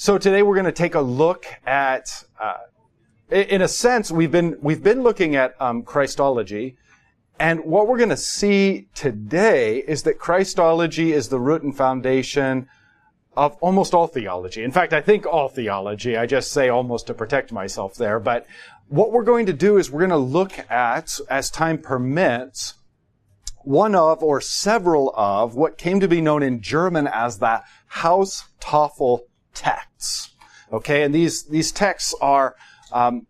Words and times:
So 0.00 0.16
today 0.16 0.44
we're 0.44 0.54
going 0.54 0.64
to 0.64 0.70
take 0.70 0.94
a 0.94 1.00
look 1.00 1.44
at, 1.66 2.22
uh, 2.40 2.58
in 3.32 3.62
a 3.62 3.66
sense, 3.66 4.12
we've 4.12 4.30
been 4.30 4.56
we've 4.62 4.80
been 4.80 5.02
looking 5.02 5.34
at 5.34 5.60
um, 5.60 5.82
Christology, 5.82 6.76
and 7.40 7.64
what 7.64 7.88
we're 7.88 7.96
going 7.96 8.08
to 8.10 8.16
see 8.16 8.86
today 8.94 9.78
is 9.78 10.04
that 10.04 10.20
Christology 10.20 11.12
is 11.12 11.30
the 11.30 11.40
root 11.40 11.62
and 11.62 11.76
foundation 11.76 12.68
of 13.36 13.56
almost 13.60 13.92
all 13.92 14.06
theology. 14.06 14.62
In 14.62 14.70
fact, 14.70 14.92
I 14.92 15.00
think 15.00 15.26
all 15.26 15.48
theology. 15.48 16.16
I 16.16 16.26
just 16.26 16.52
say 16.52 16.68
almost 16.68 17.08
to 17.08 17.14
protect 17.14 17.50
myself 17.50 17.96
there, 17.96 18.20
but 18.20 18.46
what 18.86 19.10
we're 19.10 19.24
going 19.24 19.46
to 19.46 19.52
do 19.52 19.78
is 19.78 19.90
we're 19.90 20.06
going 20.06 20.10
to 20.10 20.16
look 20.16 20.60
at, 20.70 21.18
as 21.28 21.50
time 21.50 21.76
permits, 21.76 22.74
one 23.64 23.96
of 23.96 24.22
or 24.22 24.40
several 24.40 25.12
of 25.16 25.56
what 25.56 25.76
came 25.76 25.98
to 25.98 26.06
be 26.06 26.20
known 26.20 26.44
in 26.44 26.60
German 26.60 27.08
as 27.08 27.40
the 27.40 27.64
Haustafel 27.94 29.22
texts. 29.58 30.34
Okay, 30.72 31.02
and 31.02 31.14
these 31.14 31.44
these 31.44 31.72
texts 31.72 32.14
are 32.20 32.54
um, 32.92 33.26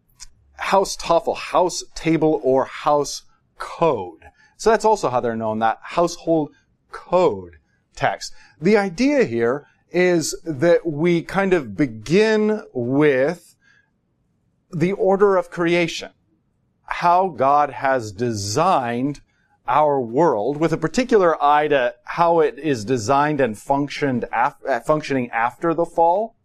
Haustafel, 0.60 1.36
house 1.36 1.84
table, 1.94 2.40
or 2.42 2.64
house 2.64 3.22
code. 3.58 4.24
So 4.56 4.70
that's 4.70 4.84
also 4.84 5.08
how 5.08 5.20
they're 5.20 5.36
known, 5.36 5.60
that 5.60 5.78
household 5.82 6.52
code 6.90 7.56
text. 7.94 8.34
The 8.60 8.76
idea 8.76 9.24
here 9.24 9.66
is 9.90 10.36
that 10.44 10.84
we 10.84 11.22
kind 11.22 11.52
of 11.54 11.76
begin 11.76 12.62
with 12.74 13.56
the 14.70 14.92
order 14.92 15.36
of 15.36 15.50
creation. 15.50 16.10
How 16.84 17.28
God 17.28 17.70
has 17.70 18.12
designed 18.12 19.20
our 19.68 20.00
world 20.00 20.56
with 20.56 20.72
a 20.72 20.78
particular 20.78 21.40
eye 21.42 21.68
to 21.68 21.94
how 22.04 22.40
it 22.40 22.58
is 22.58 22.84
designed 22.84 23.40
and 23.40 23.58
functioned 23.58 24.24
af- 24.32 24.56
uh, 24.66 24.80
functioning 24.80 25.30
after 25.30 25.74
the 25.74 25.84
fall. 25.84 26.36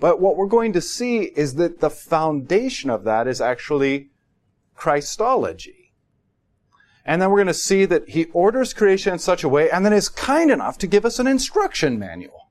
But 0.00 0.20
what 0.20 0.36
we're 0.36 0.46
going 0.46 0.72
to 0.72 0.80
see 0.80 1.20
is 1.20 1.54
that 1.56 1.80
the 1.80 1.90
foundation 1.90 2.90
of 2.90 3.04
that 3.04 3.28
is 3.28 3.40
actually 3.40 4.10
Christology. 4.74 5.92
And 7.04 7.20
then 7.20 7.30
we're 7.30 7.38
going 7.38 7.46
to 7.48 7.54
see 7.54 7.84
that 7.84 8.08
he 8.08 8.26
orders 8.26 8.72
creation 8.72 9.12
in 9.12 9.18
such 9.18 9.44
a 9.44 9.48
way 9.48 9.70
and 9.70 9.84
then 9.84 9.92
is 9.92 10.08
kind 10.08 10.50
enough 10.50 10.78
to 10.78 10.86
give 10.86 11.04
us 11.04 11.18
an 11.18 11.26
instruction 11.26 11.98
manual. 11.98 12.50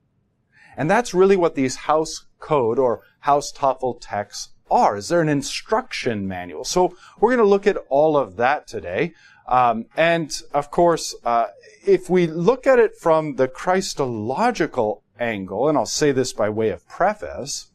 And 0.78 0.90
that's 0.90 1.14
really 1.14 1.36
what 1.36 1.56
these 1.56 1.76
house 1.76 2.26
code 2.40 2.80
or 2.80 3.02
house 3.22 3.52
Haustafel 3.52 4.00
texts 4.02 4.50
are. 4.70 4.98
Is 4.98 5.10
there 5.10 5.22
an 5.22 5.30
instruction 5.30 6.28
manual? 6.28 6.64
So 6.64 6.96
we're 7.20 7.36
going 7.36 7.46
to 7.46 7.50
look 7.50 7.68
at 7.68 7.78
all 7.90 8.18
of 8.18 8.38
that 8.38 8.68
today. 8.68 9.14
Um, 9.48 9.86
and 9.98 10.32
of 10.54 10.72
course, 10.72 11.16
uh, 11.26 11.48
if 11.86 12.10
we 12.10 12.28
look 12.28 12.68
at 12.68 12.80
it 12.80 12.96
from 12.96 13.36
the 13.36 13.48
Christological 13.48 15.04
angle, 15.20 15.68
and 15.68 15.78
I'll 15.78 15.86
say 15.86 16.12
this 16.12 16.34
by 16.34 16.50
way 16.50 16.70
of 16.70 16.88
preface, 16.88 17.72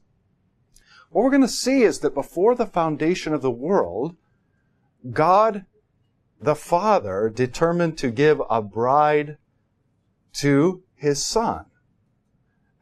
what 1.11 1.23
we're 1.23 1.31
going 1.31 1.43
to 1.43 1.49
see 1.49 1.83
is 1.83 2.01
that 2.01 2.15
before 2.15 2.55
the 2.55 2.67
foundation 2.67 3.33
of 3.33 3.43
the 3.43 3.51
world, 3.51 4.17
God 5.11 5.65
the 6.41 6.55
Father 6.55 7.33
determined 7.35 7.97
to 7.99 8.11
give 8.11 8.43
a 8.51 8.61
bride 8.61 9.39
to 10.35 10.83
his 10.95 11.25
Son. 11.25 11.67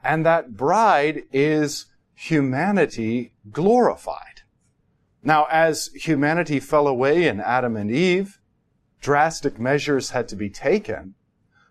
And 0.02 0.26
that 0.26 0.56
bride 0.56 1.22
is 1.32 1.86
humanity 2.14 3.32
glorified. 3.50 4.42
Now, 5.22 5.46
as 5.50 5.88
humanity 5.94 6.60
fell 6.60 6.86
away 6.86 7.26
in 7.26 7.40
Adam 7.40 7.76
and 7.76 7.90
Eve, 7.90 8.38
drastic 9.04 9.60
measures 9.60 10.10
had 10.10 10.26
to 10.26 10.34
be 10.34 10.48
taken, 10.48 11.14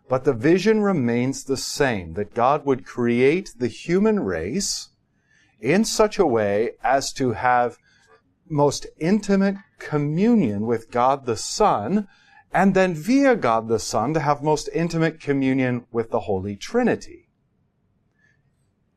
but 0.07 0.23
the 0.23 0.33
vision 0.33 0.81
remains 0.81 1.43
the 1.43 1.57
same 1.57 2.13
that 2.13 2.35
God 2.35 2.63
would 2.63 2.85
create 2.85 3.49
the 3.57 3.67
human 3.67 4.19
race 4.19 4.89
in 5.59 5.83
such 5.83 6.19
a 6.19 6.27
way 6.27 6.73
as 6.83 7.11
to 7.13 7.31
have 7.31 7.79
most 8.47 8.85
intimate 8.99 9.55
communion 9.79 10.67
with 10.67 10.91
God 10.91 11.25
the 11.25 11.35
Son, 11.35 12.07
and 12.53 12.75
then 12.75 12.93
via 12.93 13.35
God 13.35 13.67
the 13.67 13.79
Son 13.79 14.13
to 14.13 14.19
have 14.19 14.43
most 14.43 14.69
intimate 14.71 15.19
communion 15.19 15.87
with 15.91 16.11
the 16.11 16.21
Holy 16.21 16.55
Trinity. 16.55 17.29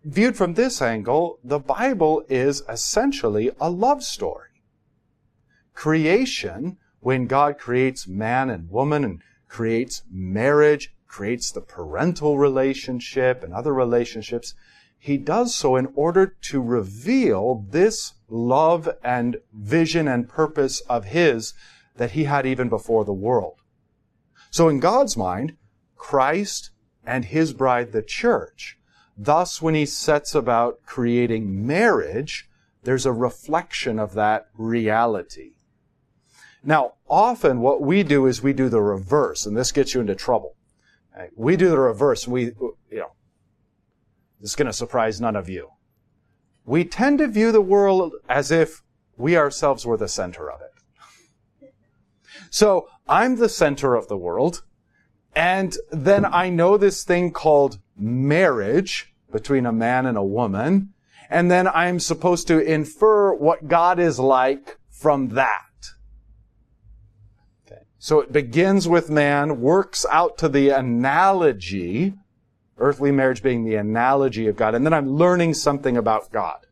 Viewed 0.05 0.37
from 0.37 0.55
this 0.55 0.83
angle, 0.83 1.39
the 1.43 1.59
Bible 1.59 2.23
is 2.29 2.63
essentially 2.69 3.51
a 3.59 3.71
love 3.71 4.03
story. 4.03 4.51
Creation 5.73 6.77
when 7.07 7.29
God 7.29 7.57
creates 7.57 8.09
man 8.09 8.51
and 8.51 8.69
woman 8.69 9.05
and 9.05 9.23
creates 9.47 10.03
marriage, 10.11 10.93
creates 11.07 11.53
the 11.53 11.61
parental 11.61 12.37
relationship 12.37 13.45
and 13.45 13.55
other 13.55 13.73
relationships, 13.73 14.55
he 14.99 15.17
does 15.17 15.55
so 15.55 15.77
in 15.77 15.87
order 15.95 16.27
to 16.27 16.61
reveal 16.61 17.65
this 17.71 18.15
love 18.29 18.89
and 19.05 19.37
vision 19.53 20.09
and 20.09 20.29
purpose 20.29 20.81
of 20.89 21.05
his 21.05 21.55
that 21.95 22.11
he 22.11 22.25
had 22.25 22.45
even 22.45 22.69
before 22.69 23.05
the 23.05 23.13
world. 23.13 23.61
So 24.51 24.69
in 24.69 24.81
God's 24.81 25.17
mind, 25.17 25.57
Christ 25.95 26.73
and 27.05 27.27
his 27.27 27.53
bride, 27.53 27.93
the 27.93 28.03
church, 28.03 28.81
thus 29.17 29.63
when 29.63 29.77
he 29.77 29.87
sets 29.87 30.35
about 30.35 30.81
creating 30.85 31.65
marriage, 31.65 32.51
there's 32.83 33.07
a 33.07 33.13
reflection 33.13 34.01
of 34.01 34.15
that 34.15 34.49
reality. 34.59 35.53
Now, 36.67 36.95
often 37.09 37.61
what 37.61 37.81
we 37.81 38.03
do 38.03 38.27
is 38.27 38.43
we 38.43 38.53
do 38.53 38.69
the 38.69 38.83
reverse, 38.83 39.47
and 39.47 39.57
this 39.57 39.71
gets 39.71 39.95
you 39.95 40.01
into 40.01 40.17
trouble. 40.17 40.57
We 41.37 41.57
do 41.57 41.71
the 41.71 41.79
reverse. 41.79 42.27
We, 42.27 42.47
you 42.47 42.77
know, 42.91 43.13
this 44.41 44.51
is 44.51 44.57
going 44.57 44.67
to 44.67 44.73
surprise 44.73 45.21
none 45.21 45.37
of 45.37 45.49
you. 45.49 45.71
We 46.65 46.85
tend 46.85 47.19
to 47.19 47.29
view 47.29 47.53
the 47.53 47.61
world 47.61 48.15
as 48.29 48.51
if 48.51 48.83
we 49.17 49.37
ourselves 49.37 49.87
were 49.87 49.97
the 49.97 50.09
center 50.09 50.51
of 50.51 50.61
it. 50.61 51.73
So 52.51 52.89
I'm 53.09 53.37
the 53.37 53.49
center 53.49 53.95
of 53.95 54.09
the 54.09 54.17
world, 54.17 54.65
and 55.37 55.77
then 55.93 56.25
I 56.25 56.51
know 56.51 56.77
this 56.77 57.05
thing 57.05 57.31
called 57.31 57.79
marriage 57.97 59.15
between 59.31 59.67
a 59.67 59.73
man 59.73 60.05
and 60.05 60.19
a 60.19 60.25
woman, 60.25 60.95
and 61.31 61.49
then 61.49 61.69
I'm 61.69 62.01
supposed 62.01 62.49
to 62.49 62.59
infer 62.59 63.33
what 63.35 63.69
God 63.69 64.01
is 64.01 64.19
like 64.19 64.79
from 64.91 65.29
that. 65.29 65.66
So 68.07 68.21
it 68.21 68.31
begins 68.31 68.87
with 68.87 69.11
man, 69.11 69.61
works 69.61 70.07
out 70.13 70.39
to 70.39 70.49
the 70.49 70.69
analogy, 70.69 72.15
earthly 72.79 73.11
marriage 73.11 73.43
being 73.43 73.65
the 73.65 73.75
analogy 73.75 74.47
of 74.47 74.55
God, 74.55 74.77
and 74.77 74.87
then 74.87 74.95
I'm 74.95 75.17
learning 75.17 75.55
something 75.55 75.97
about 75.97 76.31
God. 76.31 76.67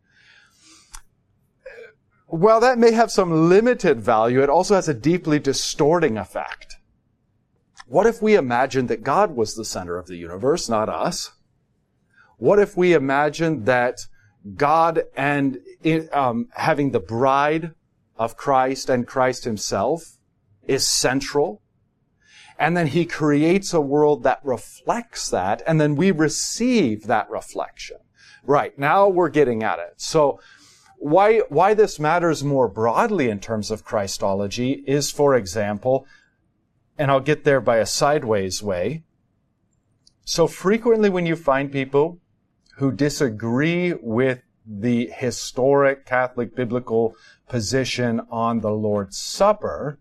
While 2.26 2.60
that 2.60 2.78
may 2.78 2.92
have 2.92 3.10
some 3.10 3.48
limited 3.48 4.00
value, 4.00 4.44
it 4.44 4.48
also 4.48 4.76
has 4.76 4.88
a 4.88 4.94
deeply 4.94 5.40
distorting 5.40 6.18
effect. 6.18 6.76
What 7.88 8.06
if 8.06 8.22
we 8.22 8.36
imagined 8.36 8.88
that 8.90 9.02
God 9.02 9.34
was 9.34 9.56
the 9.56 9.64
center 9.64 9.98
of 9.98 10.06
the 10.06 10.14
universe, 10.14 10.68
not 10.68 10.88
us? 10.88 11.32
What 12.36 12.60
if 12.60 12.76
we 12.76 12.94
imagined 12.94 13.66
that 13.66 14.06
God 14.54 15.02
and 15.16 15.58
um, 16.12 16.46
having 16.54 16.92
the 16.92 17.00
bride 17.00 17.74
of 18.16 18.36
Christ 18.36 18.88
and 18.88 19.04
Christ 19.04 19.42
himself 19.42 20.18
is 20.66 20.88
central. 20.88 21.62
And 22.58 22.76
then 22.76 22.88
he 22.88 23.04
creates 23.04 23.75
a 23.75 23.80
world 23.80 24.22
that 24.22 24.41
reflects 24.44 25.28
that, 25.30 25.62
and 25.66 25.80
then 25.80 25.97
we 25.97 26.12
receive 26.12 27.06
that 27.08 27.28
reflection. 27.28 27.97
Right, 28.44 28.78
now 28.78 29.08
we're 29.08 29.30
getting 29.30 29.62
at 29.62 29.78
it. 29.80 29.94
So, 29.97 30.38
why, 30.98 31.41
why 31.48 31.75
this 31.75 31.98
matters 31.98 32.44
more 32.44 32.69
broadly 32.69 33.28
in 33.28 33.41
terms 33.41 33.70
of 33.70 33.84
Christology 33.84 34.84
is, 34.86 35.10
for 35.10 35.34
example, 35.34 36.06
and 36.96 37.10
I'll 37.10 37.20
get 37.20 37.44
there 37.44 37.60
by 37.60 37.78
a 37.78 37.86
sideways 37.86 38.62
way. 38.62 39.02
So 40.25 40.46
frequently 40.46 41.10
when 41.10 41.26
you 41.26 41.36
find 41.36 41.70
people 41.70 42.20
who 42.76 42.91
disagree 42.92 43.92
with 43.92 44.41
the 44.66 45.08
historic 45.08 46.06
Catholic 46.06 46.56
biblical 46.56 47.14
position 47.49 48.20
on 48.31 48.61
the 48.61 48.70
Lord's 48.70 49.19
Supper, 49.19 49.99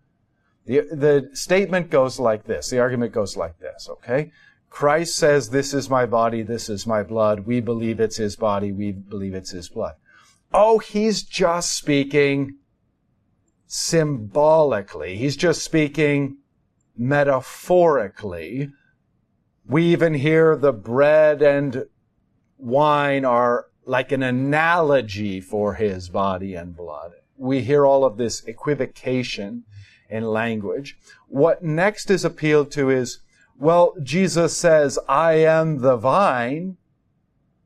the, 0.66 0.82
the 0.92 1.30
statement 1.34 1.90
goes 1.90 2.20
like 2.20 2.46
this. 2.46 2.70
The 2.70 2.80
argument 2.80 3.12
goes 3.12 3.36
like 3.36 3.60
this, 3.60 3.88
okay? 3.90 4.32
Christ 4.70 5.16
says, 5.16 5.50
this 5.50 5.74
is 5.74 5.90
my 5.90 6.06
body, 6.06 6.42
this 6.42 6.70
is 6.70 6.88
my 6.88 7.04
blood. 7.04 7.42
We 7.42 7.60
believe 7.60 8.00
it's 8.00 8.18
his 8.18 8.36
body, 8.36 8.72
we 8.72 8.92
believe 8.92 9.34
it's 9.34 9.52
his 9.52 9.70
blood. 9.70 9.96
Oh, 10.54 10.80
he's 10.80 11.24
just 11.24 11.74
speaking 11.74 12.58
symbolically. 13.68 15.18
He's 15.18 15.36
just 15.36 15.64
speaking 15.64 16.38
metaphorically. 16.98 18.70
We 19.66 19.86
even 19.86 20.14
hear 20.14 20.56
the 20.56 20.74
bread 20.74 21.42
and 21.42 21.86
wine 22.58 23.26
are 23.26 23.66
like 23.86 24.12
an 24.12 24.24
analogy 24.24 25.42
for 25.42 25.74
his 25.74 26.10
body 26.10 26.56
and 26.56 26.76
blood. 26.76 27.12
We 27.36 27.62
hear 27.62 27.86
all 27.86 28.06
of 28.06 28.18
this 28.18 28.44
equivocation 28.46 29.64
in 30.14 30.24
language. 30.24 30.96
What 31.28 31.64
next 31.64 32.12
is 32.12 32.24
appealed 32.24 32.72
to 32.74 32.92
is, 32.92 33.20
well, 33.58 33.96
Jesus 34.02 34.56
says, 34.56 35.00
I 35.10 35.34
am 35.34 35.82
the 35.82 35.98
vine. 35.98 36.78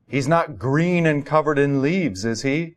He's 0.08 0.26
not 0.26 0.58
green 0.58 1.04
and 1.04 1.26
covered 1.26 1.58
in 1.58 1.82
leaves, 1.82 2.24
is 2.24 2.42
he? 2.42 2.76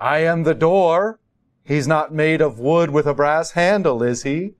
I 0.00 0.18
am 0.20 0.44
the 0.44 0.54
door. 0.54 1.20
He's 1.62 1.86
not 1.86 2.14
made 2.14 2.40
of 2.40 2.58
wood 2.58 2.90
with 2.90 3.06
a 3.06 3.14
brass 3.14 3.50
handle, 3.50 4.02
is 4.02 4.22
he? 4.22 4.54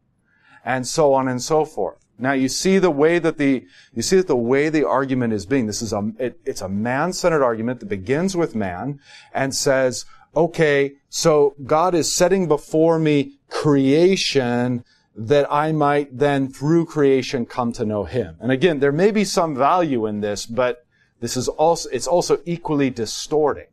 And 0.64 0.86
so 0.86 1.14
on 1.14 1.26
and 1.26 1.42
so 1.42 1.64
forth. 1.64 2.04
Now 2.18 2.32
you 2.32 2.48
see 2.48 2.78
the 2.78 2.90
way 2.90 3.18
that 3.18 3.38
the, 3.38 3.66
you 3.94 4.02
see 4.02 4.16
that 4.18 4.26
the 4.26 4.36
way 4.36 4.68
the 4.68 4.86
argument 4.86 5.32
is 5.32 5.46
being, 5.46 5.66
this 5.66 5.82
is 5.82 5.92
a, 5.94 6.12
it, 6.18 6.38
it's 6.44 6.60
a 6.60 6.68
man-centered 6.68 7.42
argument 7.42 7.80
that 7.80 7.86
begins 7.86 8.36
with 8.36 8.54
man 8.54 9.00
and 9.32 9.54
says, 9.54 10.04
okay, 10.36 10.94
so 11.08 11.54
God 11.64 11.94
is 11.94 12.14
setting 12.14 12.48
before 12.48 12.98
me 12.98 13.38
creation 13.48 14.84
that 15.16 15.50
I 15.50 15.72
might 15.72 16.18
then 16.18 16.48
through 16.48 16.86
creation 16.86 17.46
come 17.46 17.72
to 17.74 17.84
know 17.84 18.04
Him. 18.04 18.36
And 18.40 18.50
again, 18.50 18.80
there 18.80 18.92
may 18.92 19.10
be 19.10 19.24
some 19.24 19.54
value 19.54 20.06
in 20.06 20.20
this, 20.20 20.44
but 20.46 20.84
this 21.20 21.36
is 21.36 21.48
also, 21.48 21.88
it's 21.90 22.06
also 22.06 22.40
equally 22.44 22.90
distorting. 22.90 23.68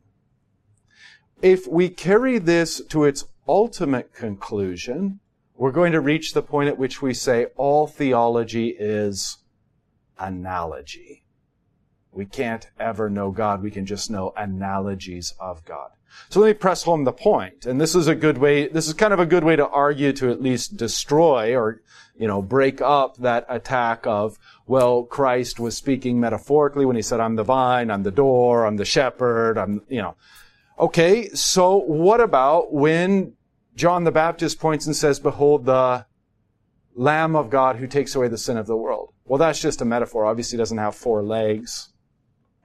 If 1.40 1.66
we 1.66 1.88
carry 1.88 2.38
this 2.38 2.80
to 2.90 3.04
its 3.04 3.24
ultimate 3.48 4.14
conclusion, 4.14 5.18
we're 5.56 5.72
going 5.72 5.92
to 5.92 6.00
reach 6.00 6.32
the 6.32 6.42
point 6.42 6.68
at 6.68 6.78
which 6.78 7.02
we 7.02 7.12
say 7.12 7.46
all 7.56 7.86
theology 7.86 8.68
is 8.78 9.38
analogy. 10.18 11.24
We 12.12 12.26
can't 12.26 12.68
ever 12.78 13.10
know 13.10 13.30
God. 13.30 13.62
We 13.62 13.70
can 13.70 13.86
just 13.86 14.10
know 14.10 14.32
analogies 14.36 15.34
of 15.40 15.64
God. 15.64 15.90
So 16.28 16.40
let 16.40 16.48
me 16.48 16.54
press 16.54 16.82
home 16.82 17.04
the 17.04 17.12
point. 17.12 17.66
And 17.66 17.80
this 17.80 17.94
is 17.94 18.08
a 18.08 18.14
good 18.14 18.38
way, 18.38 18.68
this 18.68 18.86
is 18.86 18.94
kind 18.94 19.12
of 19.12 19.20
a 19.20 19.26
good 19.26 19.44
way 19.44 19.56
to 19.56 19.68
argue 19.68 20.12
to 20.14 20.30
at 20.30 20.40
least 20.40 20.76
destroy 20.76 21.54
or, 21.56 21.82
you 22.16 22.26
know, 22.26 22.40
break 22.40 22.80
up 22.80 23.18
that 23.18 23.44
attack 23.48 24.06
of, 24.06 24.38
well, 24.66 25.02
Christ 25.02 25.60
was 25.60 25.76
speaking 25.76 26.18
metaphorically 26.20 26.86
when 26.86 26.96
he 26.96 27.02
said, 27.02 27.20
I'm 27.20 27.36
the 27.36 27.42
vine, 27.42 27.90
I'm 27.90 28.02
the 28.02 28.10
door, 28.10 28.64
I'm 28.64 28.76
the 28.76 28.84
shepherd, 28.84 29.58
I'm, 29.58 29.82
you 29.88 30.00
know. 30.00 30.16
Okay, 30.78 31.28
so 31.30 31.76
what 31.76 32.20
about 32.20 32.72
when 32.72 33.34
John 33.74 34.04
the 34.04 34.10
Baptist 34.10 34.58
points 34.58 34.86
and 34.86 34.96
says, 34.96 35.20
behold 35.20 35.66
the 35.66 36.06
Lamb 36.94 37.36
of 37.36 37.50
God 37.50 37.76
who 37.76 37.86
takes 37.86 38.14
away 38.14 38.28
the 38.28 38.38
sin 38.38 38.56
of 38.56 38.66
the 38.66 38.76
world? 38.76 39.12
Well, 39.24 39.38
that's 39.38 39.60
just 39.60 39.82
a 39.82 39.84
metaphor. 39.84 40.24
Obviously 40.24 40.56
doesn't 40.58 40.78
have 40.78 40.94
four 40.94 41.22
legs 41.22 41.90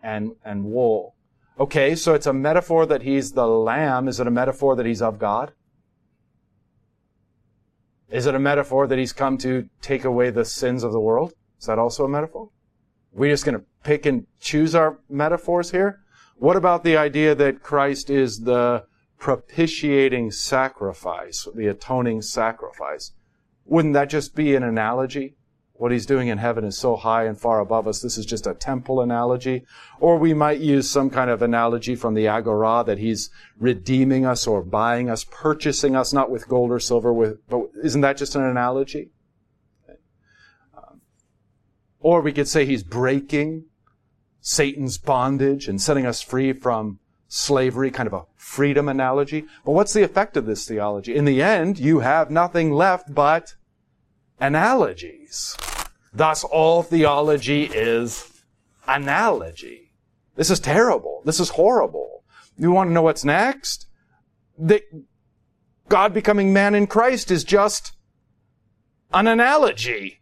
and, 0.02 0.36
and 0.46 0.64
wool. 0.64 1.16
Okay, 1.59 1.95
so 1.95 2.13
it's 2.13 2.27
a 2.27 2.33
metaphor 2.33 2.86
that 2.86 3.01
he's 3.01 3.31
the 3.31 3.48
lamb. 3.48 4.07
Is 4.07 4.19
it 4.19 4.27
a 4.27 4.31
metaphor 4.31 4.75
that 4.75 4.86
he's 4.86 5.01
of 5.01 5.18
God? 5.18 5.54
Is 8.12 8.27
it 8.27 8.36
a 8.36 8.39
metaphor 8.39 8.86
that 8.86 9.00
he's 9.00 9.12
come 9.12 9.39
to 9.39 9.68
take 9.81 10.06
away 10.06 10.30
the 10.30 10.45
sins 10.45 10.83
of 10.83 10.92
the 10.92 11.00
world? 11.00 11.33
Is 11.59 11.65
that 11.65 11.80
also 11.80 12.06
a 12.06 12.09
metaphor? 12.09 12.50
We're 13.12 13.21
we 13.21 13.30
just 13.30 13.44
going 13.44 13.57
to 13.57 13.65
pick 13.83 14.06
and 14.06 14.27
choose 14.39 14.75
our 14.75 15.00
metaphors 15.09 15.71
here? 15.71 16.01
What 16.36 16.56
about 16.56 16.83
the 16.83 16.95
idea 16.95 17.33
that 17.33 17.63
Christ 17.63 18.12
is 18.12 18.42
the 18.42 18.86
propitiating 19.18 20.30
sacrifice, 20.30 21.48
the 21.56 21.68
atoning 21.68 22.21
sacrifice? 22.21 23.13
Wouldn't 23.65 23.95
that 23.95 24.12
just 24.12 24.36
be 24.36 24.56
an 24.56 24.62
analogy? 24.62 25.37
What 25.78 25.92
he's 25.92 26.08
doing 26.08 26.28
in 26.28 26.40
heaven 26.40 26.64
is 26.64 26.78
so 26.78 26.96
high 26.96 27.26
and 27.26 27.40
far 27.40 27.60
above 27.60 27.88
us. 27.88 28.02
This 28.02 28.18
is 28.18 28.26
just 28.26 28.48
a 28.48 28.56
temple 28.56 29.00
analogy. 29.00 29.64
Or 30.00 30.18
we 30.18 30.34
might 30.34 30.60
use 30.60 30.90
some 30.90 31.10
kind 31.10 31.30
of 31.30 31.42
analogy 31.42 31.96
from 31.96 32.16
the 32.16 32.28
Agora 32.28 32.84
that 32.86 32.98
he's 32.98 33.30
redeeming 33.60 34.26
us 34.26 34.48
or 34.48 34.64
buying 34.64 35.10
us, 35.10 35.24
purchasing 35.24 35.96
us, 35.96 36.14
not 36.14 36.32
with 36.32 36.48
gold 36.48 36.72
or 36.72 36.80
silver, 36.80 37.14
with, 37.14 37.48
but 37.48 37.62
isn't 37.84 38.02
that 38.02 38.18
just 38.18 38.36
an 38.36 38.44
analogy? 38.44 39.12
Um, 40.76 41.02
or 42.00 42.22
we 42.22 42.34
could 42.34 42.48
say 42.48 42.66
he's 42.66 42.84
breaking 42.84 43.66
Satan's 44.42 44.98
bondage 44.98 45.68
and 45.68 45.80
setting 45.80 46.08
us 46.08 46.22
free 46.22 46.54
from 46.54 47.00
slavery, 47.28 47.92
kind 47.92 48.08
of 48.08 48.14
a 48.14 48.26
freedom 48.36 48.90
analogy. 48.90 49.46
But 49.64 49.74
what's 49.74 49.94
the 49.94 50.04
effect 50.04 50.38
of 50.38 50.48
this 50.48 50.68
theology? 50.68 51.16
In 51.16 51.26
the 51.26 51.44
end, 51.44 51.78
you 51.78 52.00
have 52.00 52.32
nothing 52.32 52.72
left 52.72 53.14
but 53.14 53.56
analogies. 54.39 55.56
Thus, 56.13 56.44
all 56.44 56.84
theology 56.84 57.66
is 57.66 58.44
analogy. 58.88 59.92
This 60.36 60.50
is 60.50 60.60
terrible. 60.60 61.22
This 61.25 61.39
is 61.39 61.50
horrible. 61.50 62.24
You 62.57 62.72
want 62.72 62.89
to 62.89 62.94
know 62.94 63.01
what's 63.01 63.25
next? 63.25 63.88
That 64.57 64.84
God 65.89 66.13
becoming 66.13 66.54
man 66.54 66.75
in 66.75 66.88
Christ 66.88 67.31
is 67.31 67.44
just 67.44 67.94
an 69.13 69.28
analogy. 69.28 70.22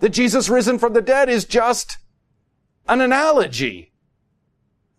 That 0.00 0.10
Jesus 0.10 0.48
risen 0.48 0.78
from 0.78 0.92
the 0.92 1.02
dead 1.02 1.28
is 1.28 1.44
just 1.44 1.98
an 2.88 3.00
analogy. 3.00 3.92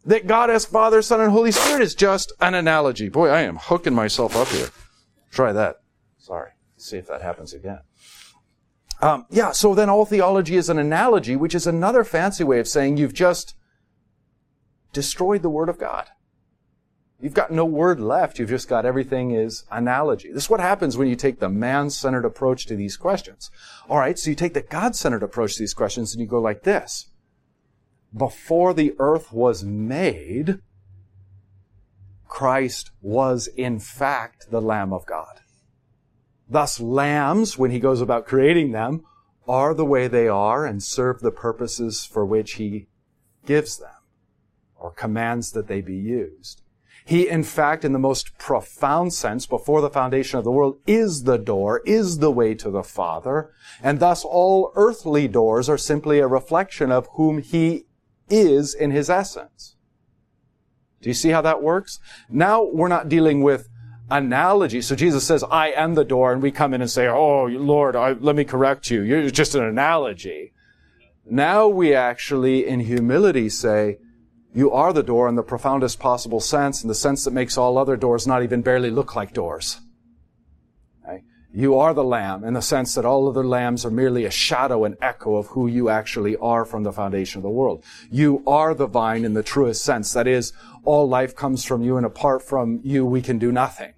That 0.05 0.27
God 0.27 0.49
as 0.49 0.65
Father, 0.65 1.01
Son, 1.01 1.21
and 1.21 1.31
Holy 1.31 1.51
Spirit 1.51 1.83
is 1.83 1.93
just 1.93 2.33
an 2.39 2.55
analogy. 2.55 3.09
Boy, 3.09 3.29
I 3.29 3.41
am 3.41 3.57
hooking 3.57 3.93
myself 3.93 4.35
up 4.35 4.47
here. 4.47 4.69
Try 5.31 5.53
that. 5.53 5.77
Sorry. 6.17 6.51
See 6.77 6.97
if 6.97 7.07
that 7.07 7.21
happens 7.21 7.53
again. 7.53 7.79
Um, 9.01 9.25
yeah, 9.29 9.51
so 9.51 9.73
then 9.73 9.89
all 9.89 10.05
theology 10.05 10.55
is 10.55 10.69
an 10.69 10.77
analogy, 10.77 11.35
which 11.35 11.55
is 11.55 11.65
another 11.65 12.03
fancy 12.03 12.43
way 12.43 12.59
of 12.59 12.67
saying 12.67 12.97
you've 12.97 13.13
just 13.13 13.55
destroyed 14.93 15.41
the 15.41 15.49
Word 15.49 15.69
of 15.69 15.79
God. 15.79 16.07
You've 17.21 17.33
got 17.35 17.51
no 17.51 17.65
word 17.65 17.99
left. 17.99 18.39
You've 18.39 18.49
just 18.49 18.67
got 18.67 18.85
everything 18.85 19.31
is 19.31 19.63
analogy. 19.71 20.31
This 20.31 20.45
is 20.45 20.49
what 20.49 20.59
happens 20.59 20.97
when 20.97 21.07
you 21.07 21.15
take 21.15 21.39
the 21.39 21.49
man-centered 21.49 22.25
approach 22.25 22.65
to 22.65 22.75
these 22.75 22.97
questions. 22.97 23.51
All 23.87 23.99
right, 23.99 24.17
so 24.17 24.31
you 24.31 24.35
take 24.35 24.55
the 24.55 24.61
God-centered 24.61 25.21
approach 25.21 25.53
to 25.53 25.59
these 25.59 25.75
questions 25.75 26.13
and 26.13 26.21
you 26.21 26.27
go 26.27 26.41
like 26.41 26.63
this. 26.63 27.09
Before 28.15 28.73
the 28.73 28.95
earth 28.97 29.31
was 29.31 29.63
made, 29.63 30.59
Christ 32.27 32.89
was 33.01 33.47
in 33.47 33.79
fact 33.79 34.49
the 34.49 34.61
Lamb 34.61 34.91
of 34.91 35.05
God. 35.05 35.40
Thus, 36.51 36.81
lambs, 36.81 37.57
when 37.57 37.71
he 37.71 37.79
goes 37.79 38.01
about 38.01 38.27
creating 38.27 38.73
them, 38.73 39.05
are 39.47 39.73
the 39.73 39.85
way 39.85 40.09
they 40.09 40.27
are 40.27 40.65
and 40.65 40.83
serve 40.83 41.21
the 41.21 41.31
purposes 41.31 42.03
for 42.03 42.25
which 42.25 42.53
he 42.55 42.87
gives 43.45 43.77
them 43.77 43.95
or 44.75 44.91
commands 44.91 45.51
that 45.51 45.67
they 45.67 45.79
be 45.79 45.95
used. 45.95 46.61
He, 47.05 47.29
in 47.29 47.43
fact, 47.43 47.85
in 47.85 47.93
the 47.93 47.99
most 47.99 48.37
profound 48.37 49.13
sense, 49.13 49.45
before 49.45 49.79
the 49.79 49.89
foundation 49.89 50.37
of 50.39 50.43
the 50.43 50.51
world, 50.51 50.79
is 50.85 51.23
the 51.23 51.37
door, 51.37 51.81
is 51.85 52.17
the 52.17 52.31
way 52.31 52.53
to 52.55 52.69
the 52.69 52.83
Father, 52.83 53.51
and 53.81 54.01
thus 54.01 54.25
all 54.25 54.73
earthly 54.75 55.29
doors 55.29 55.69
are 55.69 55.77
simply 55.77 56.19
a 56.19 56.27
reflection 56.27 56.91
of 56.91 57.07
whom 57.13 57.41
he 57.41 57.85
is 58.29 58.73
in 58.73 58.91
his 58.91 59.09
essence. 59.09 59.77
Do 61.01 61.09
you 61.09 61.13
see 61.13 61.29
how 61.29 61.41
that 61.41 61.63
works? 61.63 61.99
Now 62.29 62.61
we're 62.63 62.89
not 62.89 63.09
dealing 63.09 63.41
with 63.41 63.69
analogy. 64.11 64.81
So 64.81 64.95
Jesus 64.95 65.25
says, 65.25 65.43
I 65.49 65.71
am 65.71 65.95
the 65.95 66.05
door, 66.05 66.31
and 66.31 66.41
we 66.41 66.51
come 66.51 66.73
in 66.73 66.81
and 66.81 66.91
say, 66.91 67.07
Oh, 67.07 67.45
Lord, 67.45 67.95
I, 67.95 68.11
let 68.11 68.35
me 68.35 68.43
correct 68.43 68.91
you. 68.91 69.01
You're 69.01 69.31
just 69.31 69.55
an 69.55 69.63
analogy. 69.63 70.53
Now 71.25 71.67
we 71.67 71.95
actually, 71.95 72.67
in 72.67 72.81
humility, 72.81 73.49
say, 73.49 73.97
You 74.53 74.71
are 74.71 74.93
the 74.93 75.01
door 75.01 75.27
in 75.27 75.35
the 75.35 75.43
profoundest 75.43 75.99
possible 75.99 76.39
sense, 76.39 76.83
in 76.83 76.89
the 76.89 76.95
sense 76.95 77.23
that 77.23 77.31
makes 77.31 77.57
all 77.57 77.77
other 77.77 77.97
doors 77.97 78.27
not 78.27 78.43
even 78.43 78.61
barely 78.61 78.91
look 78.91 79.15
like 79.15 79.33
doors. 79.33 79.81
You 81.53 81.77
are 81.79 81.93
the 81.93 82.03
lamb 82.03 82.45
in 82.45 82.53
the 82.53 82.61
sense 82.61 82.95
that 82.95 83.03
all 83.03 83.27
other 83.27 83.43
lambs 83.43 83.83
are 83.83 83.91
merely 83.91 84.23
a 84.23 84.31
shadow 84.31 84.85
and 84.85 84.95
echo 85.01 85.35
of 85.35 85.47
who 85.47 85.67
you 85.67 85.89
actually 85.89 86.37
are 86.37 86.63
from 86.63 86.83
the 86.83 86.93
foundation 86.93 87.39
of 87.39 87.43
the 87.43 87.49
world. 87.49 87.83
You 88.09 88.41
are 88.47 88.73
the 88.73 88.87
vine 88.87 89.25
in 89.25 89.33
the 89.33 89.43
truest 89.43 89.83
sense. 89.83 90.13
That 90.13 90.27
is, 90.27 90.53
all 90.85 91.09
life 91.09 91.35
comes 91.35 91.65
from 91.65 91.83
you 91.83 91.97
and 91.97 92.05
apart 92.05 92.41
from 92.41 92.79
you 92.83 93.05
we 93.05 93.21
can 93.21 93.37
do 93.37 93.51
nothing. 93.51 93.91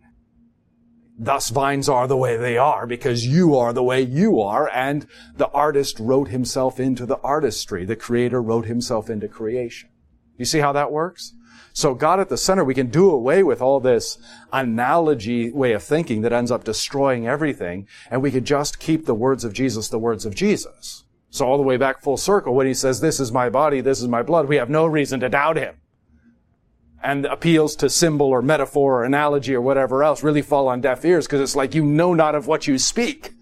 Thus 1.18 1.50
vines 1.50 1.88
are 1.88 2.08
the 2.08 2.18
way 2.18 2.38
they 2.38 2.58
are 2.58 2.88
because 2.88 3.26
you 3.26 3.56
are 3.56 3.72
the 3.72 3.84
way 3.84 4.02
you 4.02 4.40
are 4.40 4.70
and 4.74 5.06
the 5.36 5.50
artist 5.50 6.00
wrote 6.00 6.30
himself 6.30 6.80
into 6.80 7.06
the 7.06 7.20
artistry. 7.20 7.86
The 7.86 7.96
creator 7.96 8.42
wrote 8.42 8.66
himself 8.66 9.10
into 9.10 9.28
creation. 9.28 9.90
You 10.38 10.46
see 10.46 10.60
how 10.60 10.72
that 10.74 10.92
works? 10.92 11.34
So 11.72 11.94
God 11.94 12.20
at 12.20 12.30
the 12.30 12.38
center, 12.38 12.64
we 12.64 12.74
can 12.74 12.88
do 12.88 13.10
away 13.10 13.44
with 13.44 13.62
all 13.62 13.80
this 13.80 14.18
analogy 14.52 15.52
way 15.52 15.74
of 15.74 15.84
thinking 15.84 16.22
that 16.22 16.34
ends 16.34 16.52
up 16.52 16.64
destroying 16.64 17.28
everything 17.28 17.88
and 18.10 18.22
we 18.22 18.32
could 18.32 18.46
just 18.46 18.80
keep 18.80 19.06
the 19.06 19.16
words 19.16 19.44
of 19.44 19.54
Jesus 19.54 19.90
the 19.90 20.00
words 20.00 20.26
of 20.26 20.34
Jesus. 20.34 21.04
So 21.30 21.46
all 21.46 21.58
the 21.58 21.64
way 21.64 21.78
back 21.78 22.02
full 22.02 22.18
circle 22.18 22.56
when 22.56 22.68
he 22.68 22.74
says, 22.74 23.02
this 23.02 23.20
is 23.20 23.32
my 23.32 23.50
body, 23.50 23.82
this 23.82 24.02
is 24.02 24.08
my 24.08 24.24
blood, 24.24 24.48
we 24.48 24.56
have 24.56 24.70
no 24.70 24.86
reason 24.86 25.20
to 25.20 25.30
doubt 25.30 25.58
him 25.58 25.76
and 27.04 27.26
appeals 27.26 27.76
to 27.76 27.90
symbol 27.90 28.28
or 28.28 28.42
metaphor 28.42 29.02
or 29.02 29.04
analogy 29.04 29.54
or 29.54 29.62
whatever 29.62 30.04
else 30.04 30.24
really 30.24 30.42
fall 30.42 30.70
on 30.70 30.80
deaf 30.80 31.04
ears 31.04 31.28
because 31.28 31.42
it's 31.42 31.56
like 31.56 31.76
you 31.76 31.84
know 31.84 32.14
not 32.14 32.34
of 32.34 32.48
what 32.48 32.66
you 32.66 32.78
speak. 32.78 33.34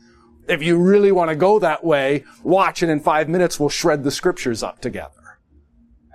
If 0.48 0.63
you 0.63 0.77
really 0.77 1.12
want 1.12 1.30
to 1.30 1.36
go 1.36 1.60
that 1.60 1.84
way, 1.84 2.24
watch 2.44 2.82
and 2.82 2.91
in 2.91 3.00
five 3.00 3.30
minutes 3.30 3.60
we'll 3.60 3.70
shred 3.70 4.03
the 4.03 4.10
scriptures 4.10 4.63
up 4.63 4.82
together 4.82 5.39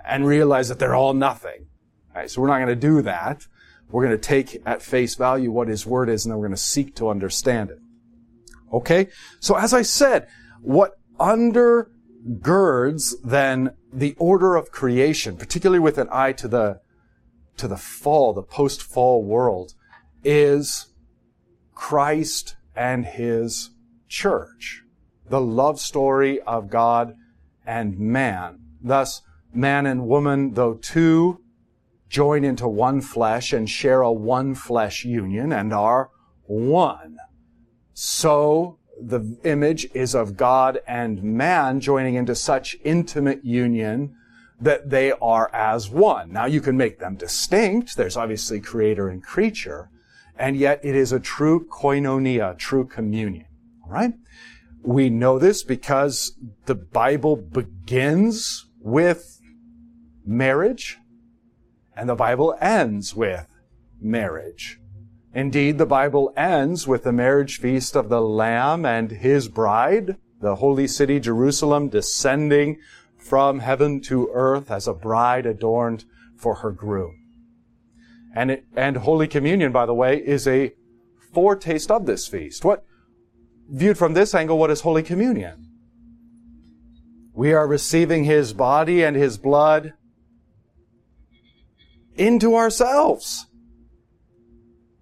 and 0.05 0.27
realize 0.27 0.67
that 0.67 0.77
they're 0.77 0.93
all 0.95 1.13
nothing. 1.13 1.67
Right, 2.13 2.29
so 2.29 2.41
we're 2.41 2.47
not 2.47 2.57
going 2.57 2.67
to 2.67 2.75
do 2.75 3.01
that. 3.03 3.47
We're 3.89 4.05
going 4.05 4.17
to 4.17 4.21
take 4.21 4.61
at 4.65 4.81
face 4.81 5.15
value 5.15 5.49
what 5.49 5.69
his 5.69 5.85
word 5.85 6.09
is 6.09 6.25
and 6.25 6.31
then 6.31 6.39
we're 6.39 6.47
going 6.47 6.57
to 6.57 6.61
seek 6.61 6.95
to 6.97 7.07
understand 7.09 7.69
it. 7.69 7.79
Okay? 8.73 9.07
So 9.39 9.55
as 9.55 9.73
I 9.73 9.83
said, 9.83 10.27
what 10.61 10.99
undergirds 11.17 13.13
then 13.23 13.71
the 13.93 14.15
order 14.19 14.57
of 14.57 14.71
creation, 14.71 15.37
particularly 15.37 15.79
with 15.79 15.97
an 15.97 16.09
eye 16.11 16.33
to 16.33 16.49
the, 16.49 16.81
to 17.57 17.67
the 17.67 17.77
fall, 17.77 18.33
the 18.33 18.43
post-fall 18.43 19.23
world, 19.23 19.73
is 20.23 20.87
Christ 21.73 22.55
and 22.75 23.05
His 23.05 23.71
church. 24.07 24.83
The 25.29 25.41
love 25.41 25.79
story 25.79 26.39
of 26.41 26.69
God 26.69 27.15
and 27.65 27.99
man. 27.99 28.59
Thus, 28.81 29.21
man 29.53 29.85
and 29.85 30.07
woman, 30.07 30.53
though 30.53 30.75
two, 30.75 31.41
join 32.09 32.43
into 32.43 32.67
one 32.67 33.01
flesh 33.01 33.51
and 33.51 33.69
share 33.69 34.01
a 34.01 34.11
one 34.11 34.55
flesh 34.55 35.03
union 35.03 35.51
and 35.51 35.73
are 35.73 36.09
one. 36.45 37.17
So 37.93 38.79
the 38.99 39.37
image 39.43 39.87
is 39.93 40.15
of 40.15 40.37
God 40.37 40.79
and 40.87 41.21
man 41.21 41.79
joining 41.79 42.15
into 42.15 42.35
such 42.35 42.77
intimate 42.83 43.43
union 43.43 44.15
that 44.59 44.89
they 44.89 45.11
are 45.13 45.53
as 45.53 45.89
one. 45.89 46.31
Now 46.31 46.45
you 46.45 46.61
can 46.61 46.77
make 46.77 46.99
them 46.99 47.15
distinct. 47.15 47.95
There's 47.95 48.17
obviously 48.17 48.59
creator 48.59 49.07
and 49.07 49.23
creature, 49.23 49.89
and 50.37 50.57
yet 50.57 50.79
it 50.83 50.95
is 50.95 51.11
a 51.11 51.19
true 51.19 51.67
koinonia, 51.69 52.57
true 52.57 52.85
communion. 52.85 53.47
All 53.85 53.91
right? 53.91 54.13
We 54.81 55.09
know 55.09 55.37
this 55.37 55.63
because 55.63 56.37
the 56.65 56.75
Bible 56.75 57.35
begins 57.35 58.65
with 58.79 59.41
marriage 60.25 60.97
and 61.95 62.07
the 62.07 62.15
Bible 62.15 62.55
ends 62.61 63.15
with 63.15 63.47
marriage. 63.99 64.79
Indeed, 65.33 65.77
the 65.77 65.85
Bible 65.85 66.31
ends 66.37 66.87
with 66.87 67.03
the 67.03 67.11
marriage 67.11 67.59
feast 67.59 67.95
of 67.95 68.09
the 68.09 68.21
Lamb 68.21 68.85
and 68.85 69.11
His 69.11 69.47
bride, 69.47 70.17
the 70.39 70.55
holy 70.55 70.87
city 70.87 71.19
Jerusalem 71.19 71.89
descending 71.89 72.79
from 73.27 73.59
heaven 73.59 73.99
to 74.01 74.29
earth 74.33 74.71
as 74.71 74.87
a 74.87 74.93
bride 74.93 75.45
adorned 75.45 76.05
for 76.37 76.55
her 76.55 76.71
groom. 76.71 77.15
And, 78.33 78.51
it, 78.51 78.65
and 78.75 78.97
Holy 78.97 79.27
Communion, 79.27 79.71
by 79.71 79.85
the 79.85 79.93
way, 79.93 80.17
is 80.17 80.47
a 80.47 80.73
foretaste 81.33 81.91
of 81.91 82.05
this 82.05 82.27
feast. 82.27 82.63
What, 82.63 82.85
viewed 83.69 83.97
from 83.97 84.13
this 84.13 84.33
angle, 84.33 84.57
what 84.57 84.71
is 84.71 84.81
Holy 84.81 85.03
Communion? 85.03 85.71
We 87.33 87.53
are 87.53 87.67
receiving 87.67 88.23
His 88.23 88.53
body 88.53 89.03
and 89.03 89.15
His 89.15 89.37
blood 89.37 89.93
into 92.15 92.55
ourselves 92.55 93.47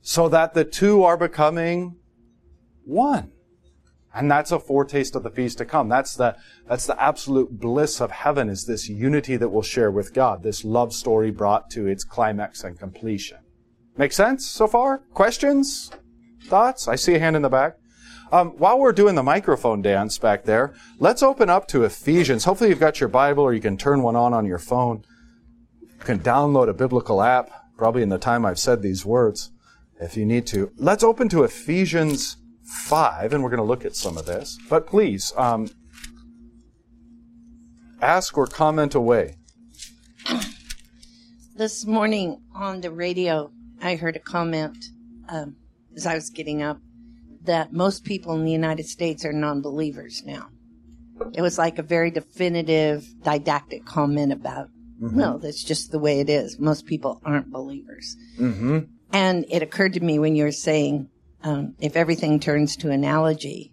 so 0.01 0.29
that 0.29 0.53
the 0.53 0.65
two 0.65 1.03
are 1.03 1.17
becoming 1.17 1.95
one. 2.83 3.31
And 4.15 4.31
that's 4.31 4.53
a 4.53 4.59
foretaste 4.59 5.15
of 5.15 5.23
the 5.23 5.29
feast 5.29 5.57
to 5.57 5.65
come. 5.65 5.89
That's 5.89 6.15
the, 6.15 6.37
that's 6.69 6.87
the 6.87 7.01
absolute 7.01 7.59
bliss 7.59 7.99
of 7.99 8.11
heaven 8.11 8.47
is 8.47 8.65
this 8.65 8.87
unity 8.87 9.35
that 9.35 9.49
we'll 9.49 9.61
share 9.61 9.91
with 9.91 10.13
God, 10.13 10.41
this 10.41 10.63
love 10.63 10.93
story 10.93 11.31
brought 11.31 11.69
to 11.71 11.85
its 11.85 12.05
climax 12.05 12.63
and 12.63 12.79
completion. 12.79 13.39
Make 13.97 14.13
sense 14.13 14.45
so 14.45 14.67
far? 14.67 14.99
Questions? 15.13 15.91
Thoughts? 16.45 16.87
I 16.87 16.95
see 16.95 17.15
a 17.15 17.19
hand 17.19 17.35
in 17.35 17.41
the 17.41 17.49
back. 17.49 17.75
Um, 18.31 18.51
while 18.51 18.79
we're 18.79 18.93
doing 18.93 19.15
the 19.15 19.23
microphone 19.23 19.81
dance 19.81 20.17
back 20.17 20.45
there, 20.45 20.73
let's 20.97 21.21
open 21.21 21.49
up 21.49 21.67
to 21.67 21.83
Ephesians. 21.83 22.45
Hopefully 22.45 22.69
you've 22.69 22.79
got 22.79 23.01
your 23.01 23.09
Bible 23.09 23.43
or 23.43 23.53
you 23.53 23.61
can 23.61 23.77
turn 23.77 24.01
one 24.01 24.15
on 24.15 24.33
on 24.33 24.45
your 24.45 24.59
phone. 24.59 25.03
You 25.81 26.05
can 26.05 26.19
download 26.19 26.69
a 26.69 26.73
biblical 26.73 27.21
app, 27.21 27.49
probably 27.77 28.01
in 28.01 28.09
the 28.09 28.17
time 28.17 28.45
I've 28.45 28.59
said 28.59 28.81
these 28.81 29.05
words 29.05 29.51
if 29.99 30.15
you 30.15 30.25
need 30.25 30.47
to. 30.47 30.71
Let's 30.77 31.03
open 31.03 31.29
to 31.29 31.43
Ephesians 31.43 32.37
5, 32.65 33.33
and 33.33 33.43
we're 33.43 33.49
going 33.49 33.57
to 33.57 33.63
look 33.63 33.85
at 33.85 33.95
some 33.95 34.17
of 34.17 34.25
this. 34.25 34.57
But 34.69 34.87
please, 34.87 35.33
um, 35.37 35.69
ask 38.01 38.37
or 38.37 38.47
comment 38.47 38.95
away. 38.95 39.37
This 41.57 41.85
morning 41.85 42.41
on 42.53 42.81
the 42.81 42.91
radio, 42.91 43.49
I 43.81 43.95
heard 43.95 44.17
a 44.17 44.19
comment 44.19 44.75
um, 45.29 45.55
as 45.95 46.05
I 46.05 46.13
was 46.13 46.29
getting 46.29 46.61
up 46.61 46.79
that 47.43 47.71
most 47.71 48.03
people 48.03 48.33
in 48.33 48.43
the 48.43 48.51
United 48.51 48.87
States 48.87 49.23
are 49.23 49.31
non 49.31 49.61
believers 49.61 50.21
now. 50.25 50.49
It 51.33 51.41
was 51.41 51.57
like 51.57 51.79
a 51.79 51.83
very 51.83 52.11
definitive, 52.11 53.07
didactic 53.23 53.85
comment 53.85 54.33
about, 54.33 54.67
mm-hmm. 55.01 55.17
well, 55.17 55.37
that's 55.37 55.63
just 55.63 55.91
the 55.91 55.99
way 55.99 56.19
it 56.19 56.29
is. 56.29 56.59
Most 56.59 56.85
people 56.85 57.21
aren't 57.23 57.51
believers. 57.51 58.17
Mm-hmm. 58.37 58.79
And 59.13 59.45
it 59.49 59.63
occurred 59.63 59.93
to 59.93 60.01
me 60.01 60.19
when 60.19 60.35
you 60.35 60.43
were 60.43 60.51
saying, 60.51 61.07
um, 61.45 61.75
if 61.79 61.95
everything 61.95 62.39
turns 62.39 62.75
to 62.77 62.89
analogy, 62.89 63.71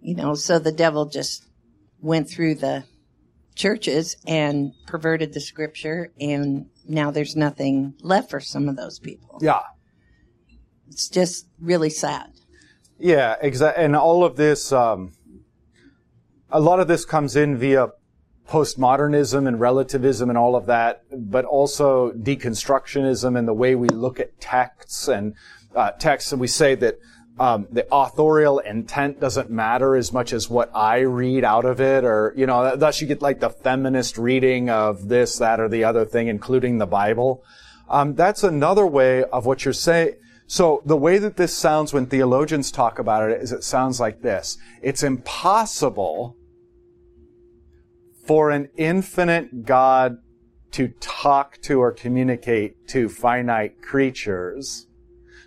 you 0.00 0.14
know, 0.14 0.34
so 0.34 0.58
the 0.58 0.72
devil 0.72 1.06
just 1.06 1.46
went 2.00 2.28
through 2.28 2.56
the 2.56 2.84
churches 3.54 4.16
and 4.26 4.72
perverted 4.86 5.32
the 5.32 5.40
scripture, 5.40 6.12
and 6.20 6.66
now 6.86 7.12
there's 7.12 7.36
nothing 7.36 7.94
left 8.00 8.28
for 8.28 8.40
some 8.40 8.68
of 8.68 8.76
those 8.76 8.98
people. 8.98 9.38
Yeah. 9.40 9.60
It's 10.88 11.08
just 11.08 11.46
really 11.60 11.90
sad. 11.90 12.32
Yeah, 12.98 13.36
exactly. 13.40 13.84
And 13.84 13.94
all 13.94 14.24
of 14.24 14.36
this, 14.36 14.72
um, 14.72 15.12
a 16.50 16.60
lot 16.60 16.80
of 16.80 16.88
this 16.88 17.04
comes 17.04 17.36
in 17.36 17.56
via 17.56 17.90
postmodernism 18.48 19.46
and 19.46 19.60
relativism 19.60 20.28
and 20.28 20.36
all 20.36 20.56
of 20.56 20.66
that, 20.66 21.02
but 21.16 21.44
also 21.44 22.10
deconstructionism 22.12 23.38
and 23.38 23.46
the 23.46 23.54
way 23.54 23.74
we 23.76 23.88
look 23.88 24.18
at 24.18 24.40
texts 24.40 25.08
and 25.08 25.34
uh, 25.74 25.92
texts. 25.92 26.32
And 26.32 26.40
we 26.40 26.46
say 26.46 26.74
that 26.76 26.98
um, 27.38 27.66
the 27.70 27.86
authorial 27.92 28.60
intent 28.60 29.20
doesn't 29.20 29.50
matter 29.50 29.96
as 29.96 30.12
much 30.12 30.32
as 30.32 30.48
what 30.48 30.70
I 30.74 31.00
read 31.00 31.44
out 31.44 31.64
of 31.64 31.80
it, 31.80 32.04
or 32.04 32.32
you 32.36 32.46
know, 32.46 32.76
thus 32.76 33.00
you 33.00 33.06
get 33.06 33.22
like 33.22 33.40
the 33.40 33.50
feminist 33.50 34.18
reading 34.18 34.70
of 34.70 35.08
this, 35.08 35.38
that, 35.38 35.58
or 35.58 35.68
the 35.68 35.84
other 35.84 36.04
thing, 36.04 36.28
including 36.28 36.78
the 36.78 36.86
Bible. 36.86 37.42
Um, 37.88 38.14
that's 38.14 38.44
another 38.44 38.86
way 38.86 39.24
of 39.24 39.46
what 39.46 39.64
you're 39.64 39.74
saying. 39.74 40.14
So 40.46 40.82
the 40.84 40.96
way 40.96 41.18
that 41.18 41.36
this 41.36 41.54
sounds 41.54 41.92
when 41.92 42.06
theologians 42.06 42.70
talk 42.70 42.98
about 42.98 43.30
it 43.30 43.40
is 43.42 43.50
it 43.50 43.64
sounds 43.64 43.98
like 43.98 44.22
this. 44.22 44.58
It's 44.82 45.02
impossible 45.02 46.36
for 48.26 48.50
an 48.50 48.68
infinite 48.76 49.64
God 49.64 50.18
to 50.72 50.88
talk 51.00 51.60
to 51.62 51.80
or 51.80 51.92
communicate 51.92 52.88
to 52.88 53.08
finite 53.08 53.80
creatures. 53.80 54.86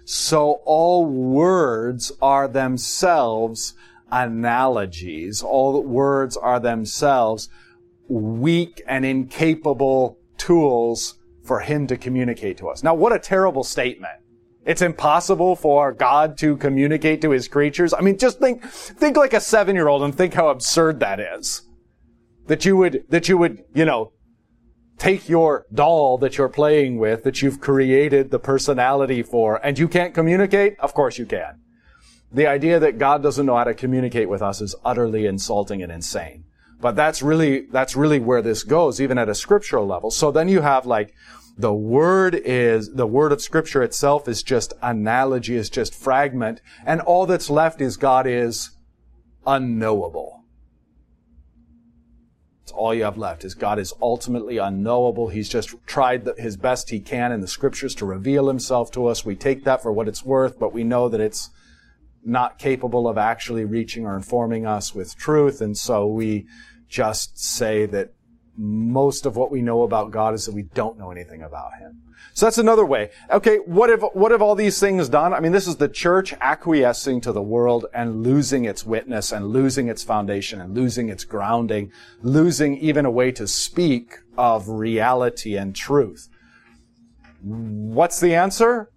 So 0.10 0.62
all 0.64 1.06
words 1.06 2.14
are 2.22 2.48
themselves 2.48 3.74
analogies. 4.10 5.44
All 5.44 5.84
words 5.84 6.38
are 6.38 6.62
themselves 6.62 7.50
weak 8.08 8.82
and 8.88 9.06
incapable 9.06 10.18
tools 10.38 11.16
for 11.44 11.60
him 11.60 11.88
to 11.88 11.98
communicate 11.98 12.58
to 12.60 12.70
us. 12.70 12.84
Now, 12.84 12.94
what 12.94 13.12
a 13.12 13.20
terrible 13.20 13.66
statement. 13.66 14.14
It's 14.66 14.82
impossible 14.82 15.58
for 15.58 15.92
God 15.92 16.38
to 16.38 16.56
communicate 16.56 17.22
to 17.24 17.32
his 17.32 17.50
creatures. 17.50 17.94
I 17.94 18.00
mean, 18.00 18.18
just 18.18 18.40
think, 18.40 18.64
think 18.64 19.18
like 19.18 19.34
a 19.34 19.42
seven 19.42 19.76
year 19.76 19.90
old 19.90 20.04
and 20.04 20.16
think 20.16 20.36
how 20.36 20.48
absurd 20.48 21.02
that 21.02 21.20
is 21.20 21.64
that 22.46 22.64
you 22.64 22.78
would, 22.78 23.04
that 23.10 23.28
you 23.28 23.38
would, 23.38 23.66
you 23.74 23.84
know, 23.84 24.14
take 24.98 25.30
your 25.30 25.66
doll 25.74 26.18
that 26.20 26.38
you're 26.38 26.50
playing 26.50 26.98
with, 26.98 27.24
that 27.24 27.42
you've 27.42 27.62
created 27.62 28.32
the 28.32 28.40
personality 28.40 29.22
for, 29.22 29.64
and 29.66 29.78
you 29.78 29.88
can't 29.88 30.14
communicate? 30.14 30.80
Of 30.80 30.94
course 30.94 31.18
you 31.18 31.26
can. 31.26 31.60
The 32.32 32.48
idea 32.48 32.80
that 32.80 32.98
God 32.98 33.24
doesn't 33.24 33.46
know 33.46 33.56
how 33.56 33.64
to 33.64 33.74
communicate 33.74 34.28
with 34.28 34.42
us 34.42 34.60
is 34.60 34.76
utterly 34.84 35.26
insulting 35.26 35.82
and 35.82 35.92
insane. 35.92 36.44
But 36.80 36.96
that's 36.96 37.22
really, 37.22 37.62
that's 37.62 37.96
really 37.96 38.20
where 38.20 38.42
this 38.42 38.64
goes, 38.64 39.00
even 39.00 39.18
at 39.18 39.30
a 39.30 39.36
scriptural 39.36 39.88
level. 39.88 40.12
So 40.12 40.32
then 40.32 40.50
you 40.50 40.62
have 40.62 40.86
like, 40.86 41.14
the 41.58 41.74
word 41.74 42.36
is, 42.36 42.94
the 42.94 43.08
word 43.08 43.32
of 43.32 43.42
scripture 43.42 43.82
itself 43.82 44.28
is 44.28 44.44
just 44.44 44.74
analogy, 44.82 45.56
is 45.56 45.70
just 45.70 45.96
fragment, 45.96 46.62
and 46.86 47.02
all 47.02 47.26
that's 47.26 47.50
left 47.50 47.82
is 47.82 47.98
God 47.98 48.28
is 48.28 48.72
unknowable 49.46 50.37
all 52.72 52.94
you 52.94 53.04
have 53.04 53.18
left 53.18 53.44
is 53.44 53.54
God 53.54 53.80
is 53.80 53.94
ultimately 54.02 54.58
unknowable. 54.58 55.30
He's 55.30 55.50
just 55.50 55.76
tried 55.86 56.26
the, 56.26 56.36
his 56.38 56.58
best 56.58 56.90
he 56.90 57.00
can 57.00 57.32
in 57.32 57.42
the 57.42 57.48
scriptures 57.48 57.96
to 57.96 58.06
reveal 58.06 58.48
himself 58.48 58.92
to 58.92 59.08
us. 59.08 59.26
We 59.26 59.36
take 59.36 59.64
that 59.64 59.82
for 59.82 59.92
what 59.92 60.08
it's 60.08 60.24
worth, 60.24 60.60
but 60.60 60.74
we 60.74 60.84
know 60.84 61.10
that 61.10 61.22
it's 61.22 61.50
not 62.24 62.60
capable 62.60 63.08
of 63.08 63.18
actually 63.18 63.66
reaching 63.66 64.06
or 64.06 64.16
informing 64.16 64.66
us 64.66 64.94
with 64.94 65.16
truth. 65.16 65.62
And 65.62 65.78
so 65.78 66.08
we 66.08 66.46
just 66.90 67.40
say 67.40 67.86
that 67.86 68.12
most 68.58 69.26
of 69.26 69.36
what 69.36 69.52
we 69.52 69.62
know 69.62 69.84
about 69.84 70.12
God 70.12 70.34
is 70.34 70.46
that 70.46 70.56
we 70.56 70.64
don't 70.64 70.98
know 70.98 71.12
anything 71.12 71.44
about 71.44 71.76
him. 71.80 72.02
So 72.34 72.46
that's 72.46 72.58
another 72.58 72.86
way. 72.86 73.12
Okay, 73.32 73.58
what 73.66 73.90
have, 73.90 74.04
what 74.14 74.32
have 74.32 74.42
all 74.42 74.56
these 74.56 74.80
things 74.80 75.10
done? 75.10 75.34
I 75.34 75.40
mean, 75.40 75.52
this 75.52 75.68
is 75.68 75.78
the 75.78 75.88
church 75.88 76.34
acquiescing 76.42 77.22
to 77.22 77.32
the 77.32 77.42
world 77.42 77.86
and 77.94 78.24
losing 78.24 78.66
its 78.66 78.86
witness 78.86 79.32
and 79.32 79.48
losing 79.48 79.88
its 79.88 80.04
foundation 80.04 80.62
and 80.62 80.76
losing 80.76 81.10
its 81.10 81.24
grounding, 81.24 81.92
losing 82.22 82.78
even 82.78 83.06
a 83.06 83.12
way 83.12 83.32
to 83.32 83.48
speak 83.48 84.18
of 84.38 84.70
reality 84.70 85.56
and 85.56 85.76
truth. 85.76 86.30
What's 87.42 88.20
the 88.20 88.36
answer? 88.36 88.92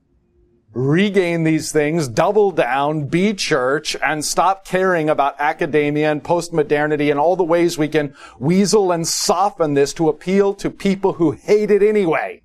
Regain 0.72 1.42
these 1.42 1.72
things, 1.72 2.06
double 2.06 2.52
down, 2.52 3.06
be 3.06 3.34
church, 3.34 3.96
and 4.02 4.24
stop 4.24 4.64
caring 4.64 5.10
about 5.10 5.34
academia 5.38 6.10
and 6.10 6.22
postmodernity 6.22 7.10
and 7.10 7.18
all 7.18 7.36
the 7.36 7.44
ways 7.44 7.76
we 7.76 7.88
can 7.88 8.14
weasel 8.38 8.92
and 8.92 9.06
soften 9.06 9.74
this 9.74 9.92
to 9.92 10.08
appeal 10.08 10.54
to 10.54 10.70
people 10.70 11.14
who 11.14 11.32
hate 11.32 11.70
it 11.70 11.82
anyway. 11.82 12.42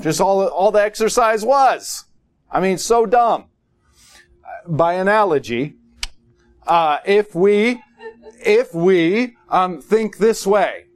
Just 0.00 0.20
all, 0.20 0.46
all 0.46 0.70
the 0.70 0.82
exercise 0.82 1.44
was. 1.44 2.04
I 2.50 2.60
mean, 2.60 2.78
so 2.78 3.06
dumb. 3.06 3.46
By 4.66 4.94
analogy, 4.94 5.74
uh, 6.66 6.98
if 7.04 7.34
we, 7.34 7.82
if 8.44 8.72
we 8.74 9.36
um, 9.48 9.82
think 9.82 10.18
this 10.18 10.46
way, 10.46 10.86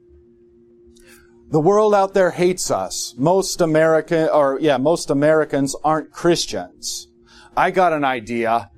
the 1.49 1.59
world 1.61 1.95
out 1.95 2.13
there 2.13 2.31
hates 2.31 2.69
us. 2.69 3.13
Most 3.17 3.61
American, 3.61 4.27
or 4.29 4.59
yeah, 4.59 4.77
most 4.77 5.09
Americans 5.09 5.75
aren't 5.83 6.11
Christians. 6.11 7.07
I 7.55 7.71
got 7.71 7.93
an 7.93 8.03
idea. 8.03 8.69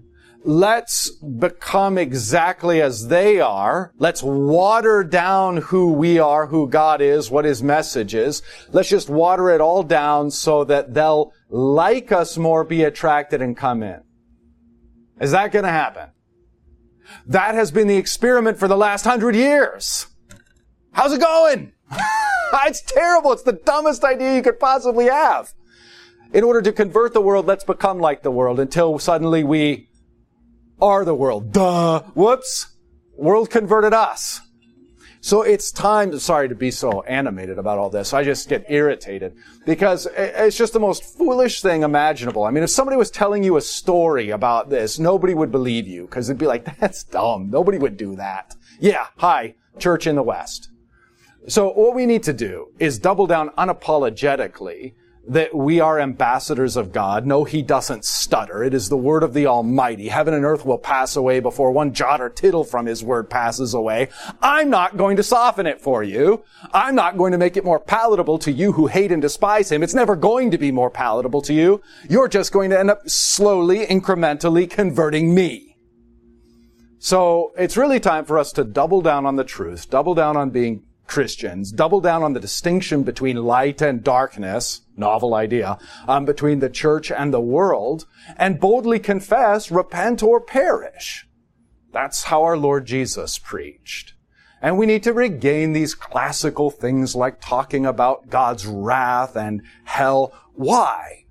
Let's 0.46 1.10
become 1.10 1.98
exactly 1.98 2.82
as 2.82 3.08
they 3.08 3.42
are. 3.42 3.92
Let's 3.98 4.24
water 4.24 5.04
down 5.04 5.58
who 5.58 5.94
we 5.94 6.20
are, 6.20 6.48
who 6.48 6.70
God 6.70 7.02
is, 7.02 7.30
what 7.30 7.44
His 7.44 7.62
message 7.62 8.14
is. 8.14 8.42
Let's 8.72 8.90
just 8.90 9.10
water 9.10 9.50
it 9.50 9.62
all 9.62 9.84
down 9.84 10.32
so 10.32 10.64
that 10.66 10.94
they'll 10.94 11.34
like 11.50 12.12
us 12.12 12.38
more, 12.38 12.64
be 12.64 12.84
attracted, 12.84 13.42
and 13.42 13.58
come 13.58 13.84
in. 13.84 14.02
Is 15.20 15.32
that 15.32 15.52
going 15.52 15.66
to 15.66 15.72
happen? 15.72 16.10
That 17.26 17.56
has 17.56 17.72
been 17.72 17.88
the 17.88 17.98
experiment 17.98 18.60
for 18.60 18.68
the 18.68 18.78
last 18.78 19.04
hundred 19.04 19.36
years. 19.36 20.08
How's 20.92 21.14
it 21.14 21.20
going? 21.20 21.74
it's 22.66 22.82
terrible. 22.82 23.34
It's 23.34 23.44
the 23.44 23.54
dumbest 23.54 24.04
idea 24.04 24.36
you 24.36 24.42
could 24.42 24.60
possibly 24.60 25.06
have. 25.06 25.54
In 26.34 26.44
order 26.44 26.62
to 26.62 26.72
convert 26.72 27.14
the 27.14 27.22
world, 27.22 27.48
let's 27.48 27.64
become 27.64 28.00
like 28.00 28.22
the 28.22 28.32
world 28.32 28.60
until 28.60 29.00
suddenly 29.00 29.44
we 29.44 29.90
are 30.82 31.04
the 31.04 31.16
world. 31.16 31.52
Duh. 31.52 32.02
Whoops. 32.14 32.76
World 33.18 33.50
converted 33.50 33.94
us. 33.94 34.42
So 35.22 35.42
it's 35.42 35.72
time, 35.72 36.18
sorry 36.18 36.48
to 36.48 36.56
be 36.56 36.72
so 36.72 37.02
animated 37.02 37.58
about 37.60 37.78
all 37.78 37.90
this. 37.90 38.14
I 38.14 38.24
just 38.24 38.48
get 38.48 38.66
irritated 38.70 39.36
because 39.66 40.08
it's 40.16 40.58
just 40.58 40.72
the 40.72 40.80
most 40.80 41.04
foolish 41.04 41.62
thing 41.62 41.84
imaginable. 41.84 42.46
I 42.46 42.52
mean, 42.52 42.64
if 42.64 42.70
somebody 42.70 42.96
was 42.96 43.12
telling 43.12 43.44
you 43.44 43.58
a 43.58 43.62
story 43.62 44.30
about 44.30 44.70
this, 44.70 44.98
nobody 44.98 45.34
would 45.34 45.52
believe 45.52 45.88
you 45.88 46.04
because 46.04 46.30
it'd 46.30 46.40
be 46.40 46.48
like, 46.48 46.80
that's 46.80 47.04
dumb. 47.04 47.50
Nobody 47.50 47.78
would 47.78 47.98
do 47.98 48.16
that. 48.16 48.56
Yeah. 48.80 49.08
Hi. 49.18 49.56
Church 49.78 50.08
in 50.08 50.16
the 50.16 50.24
West. 50.24 50.70
So 51.48 51.72
what 51.72 51.96
we 51.96 52.06
need 52.06 52.24
to 52.24 52.34
do 52.34 52.68
is 52.80 53.00
double 53.00 53.28
down 53.28 53.50
unapologetically 53.52 54.94
that 55.28 55.54
we 55.56 55.80
are 55.80 56.00
ambassadors 56.00 56.76
of 56.76 56.92
God. 56.92 57.26
No, 57.26 57.44
he 57.44 57.62
doesn't 57.62 58.04
stutter. 58.04 58.64
It 58.64 58.74
is 58.74 58.90
the 58.90 58.98
word 58.98 59.22
of 59.22 59.34
the 59.34 59.46
Almighty. 59.46 60.08
Heaven 60.08 60.34
and 60.34 60.44
earth 60.44 60.66
will 60.66 60.80
pass 60.80 61.16
away 61.16 61.40
before 61.40 61.72
one 61.72 61.94
jot 61.94 62.20
or 62.20 62.30
tittle 62.30 62.64
from 62.64 62.88
his 62.88 63.04
word 63.04 63.30
passes 63.30 63.76
away. 63.76 64.10
I'm 64.42 64.72
not 64.72 64.98
going 64.98 65.18
to 65.18 65.24
soften 65.24 65.68
it 65.68 65.82
for 65.82 66.04
you. 66.04 66.44
I'm 66.74 66.96
not 66.96 67.18
going 67.18 67.32
to 67.34 67.38
make 67.38 67.58
it 67.58 67.64
more 67.64 67.80
palatable 67.80 68.40
to 68.40 68.52
you 68.52 68.72
who 68.72 68.88
hate 68.88 69.12
and 69.12 69.22
despise 69.22 69.72
him. 69.72 69.84
It's 69.84 69.94
never 69.94 70.16
going 70.16 70.50
to 70.52 70.58
be 70.58 70.72
more 70.72 70.90
palatable 70.90 71.44
to 71.44 71.54
you. 71.54 71.82
You're 72.10 72.28
just 72.28 72.52
going 72.52 72.72
to 72.72 72.80
end 72.80 72.90
up 72.90 73.08
slowly, 73.08 73.86
incrementally 73.86 74.68
converting 74.68 75.36
me. 75.36 75.76
So 76.98 77.54
it's 77.56 77.78
really 77.78 78.00
time 78.00 78.26
for 78.26 78.40
us 78.40 78.52
to 78.54 78.64
double 78.64 79.02
down 79.02 79.26
on 79.26 79.36
the 79.36 79.44
truth, 79.44 79.90
double 79.90 80.16
down 80.16 80.36
on 80.36 80.50
being 80.50 80.84
Christians 81.10 81.72
double 81.72 82.02
down 82.02 82.22
on 82.22 82.34
the 82.34 82.40
distinction 82.40 83.02
between 83.02 83.44
light 83.44 83.82
and 83.82 84.04
darkness, 84.04 84.82
novel 84.96 85.34
idea, 85.34 85.80
um, 86.08 86.24
between 86.24 86.60
the 86.60 86.70
church 86.70 87.12
and 87.12 87.34
the 87.34 87.42
world, 87.42 88.06
and 88.38 88.60
boldly 88.60 89.00
confess, 89.00 89.72
repent 89.72 90.22
or 90.22 90.40
perish. 90.40 91.26
That's 91.92 92.24
how 92.24 92.44
our 92.44 92.56
Lord 92.56 92.86
Jesus 92.86 93.40
preached. 93.40 94.14
And 94.62 94.78
we 94.78 94.86
need 94.86 95.02
to 95.04 95.14
regain 95.14 95.74
these 95.74 95.96
classical 95.96 96.70
things 96.70 97.16
like 97.16 97.42
talking 97.42 97.88
about 97.88 98.30
God's 98.30 98.68
wrath 98.68 99.36
and 99.36 99.64
hell. 99.86 100.32
Why? 100.54 101.26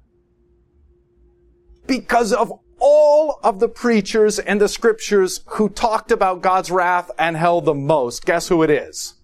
Because 1.87 2.33
of 2.33 2.53
all 2.81 3.39
of 3.45 3.61
the 3.61 3.69
preachers 3.69 4.41
in 4.41 4.59
the 4.59 4.69
scriptures 4.69 5.41
who 5.47 5.69
talked 5.69 6.11
about 6.11 6.43
God's 6.43 6.71
wrath 6.71 7.11
and 7.17 7.37
hell 7.37 7.61
the 7.61 7.75
most, 7.75 8.25
guess 8.25 8.49
who 8.49 8.65
it 8.65 8.71
is? 8.71 9.15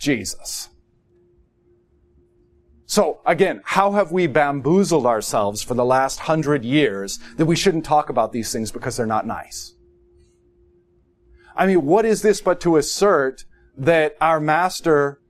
Jesus. 0.00 0.70
So 2.86 3.20
again, 3.24 3.60
how 3.64 3.92
have 3.92 4.10
we 4.10 4.26
bamboozled 4.26 5.06
ourselves 5.06 5.62
for 5.62 5.74
the 5.74 5.84
last 5.84 6.18
hundred 6.18 6.64
years 6.64 7.20
that 7.36 7.46
we 7.46 7.54
shouldn't 7.54 7.84
talk 7.84 8.10
about 8.10 8.32
these 8.32 8.52
things 8.52 8.72
because 8.72 8.96
they're 8.96 9.06
not 9.06 9.28
nice? 9.28 9.76
I 11.54 11.66
mean, 11.66 11.84
what 11.84 12.04
is 12.04 12.22
this 12.22 12.40
but 12.40 12.60
to 12.62 12.78
assert 12.78 13.44
that 13.76 14.16
our 14.20 14.40
master, 14.40 15.20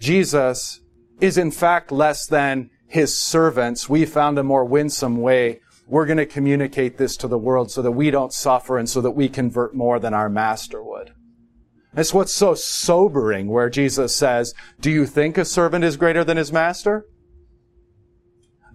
Jesus, 0.00 0.80
is 1.20 1.38
in 1.38 1.52
fact 1.52 1.92
less 1.92 2.26
than 2.26 2.70
his 2.88 3.16
servants? 3.16 3.88
We 3.88 4.04
found 4.04 4.36
a 4.38 4.42
more 4.42 4.64
winsome 4.64 5.18
way. 5.18 5.60
We're 5.86 6.06
going 6.06 6.18
to 6.18 6.26
communicate 6.26 6.98
this 6.98 7.16
to 7.18 7.28
the 7.28 7.38
world 7.38 7.70
so 7.70 7.80
that 7.82 7.92
we 7.92 8.10
don't 8.10 8.32
suffer 8.32 8.76
and 8.76 8.88
so 8.88 9.00
that 9.02 9.12
we 9.12 9.28
convert 9.28 9.72
more 9.72 10.00
than 10.00 10.14
our 10.14 10.28
master 10.28 10.82
would. 10.82 11.12
That's 11.98 12.14
what's 12.14 12.32
so 12.32 12.54
sobering 12.54 13.48
where 13.48 13.68
Jesus 13.68 14.14
says, 14.14 14.54
do 14.80 14.88
you 14.88 15.04
think 15.04 15.36
a 15.36 15.44
servant 15.44 15.82
is 15.82 15.96
greater 15.96 16.22
than 16.22 16.36
his 16.36 16.52
master? 16.52 17.04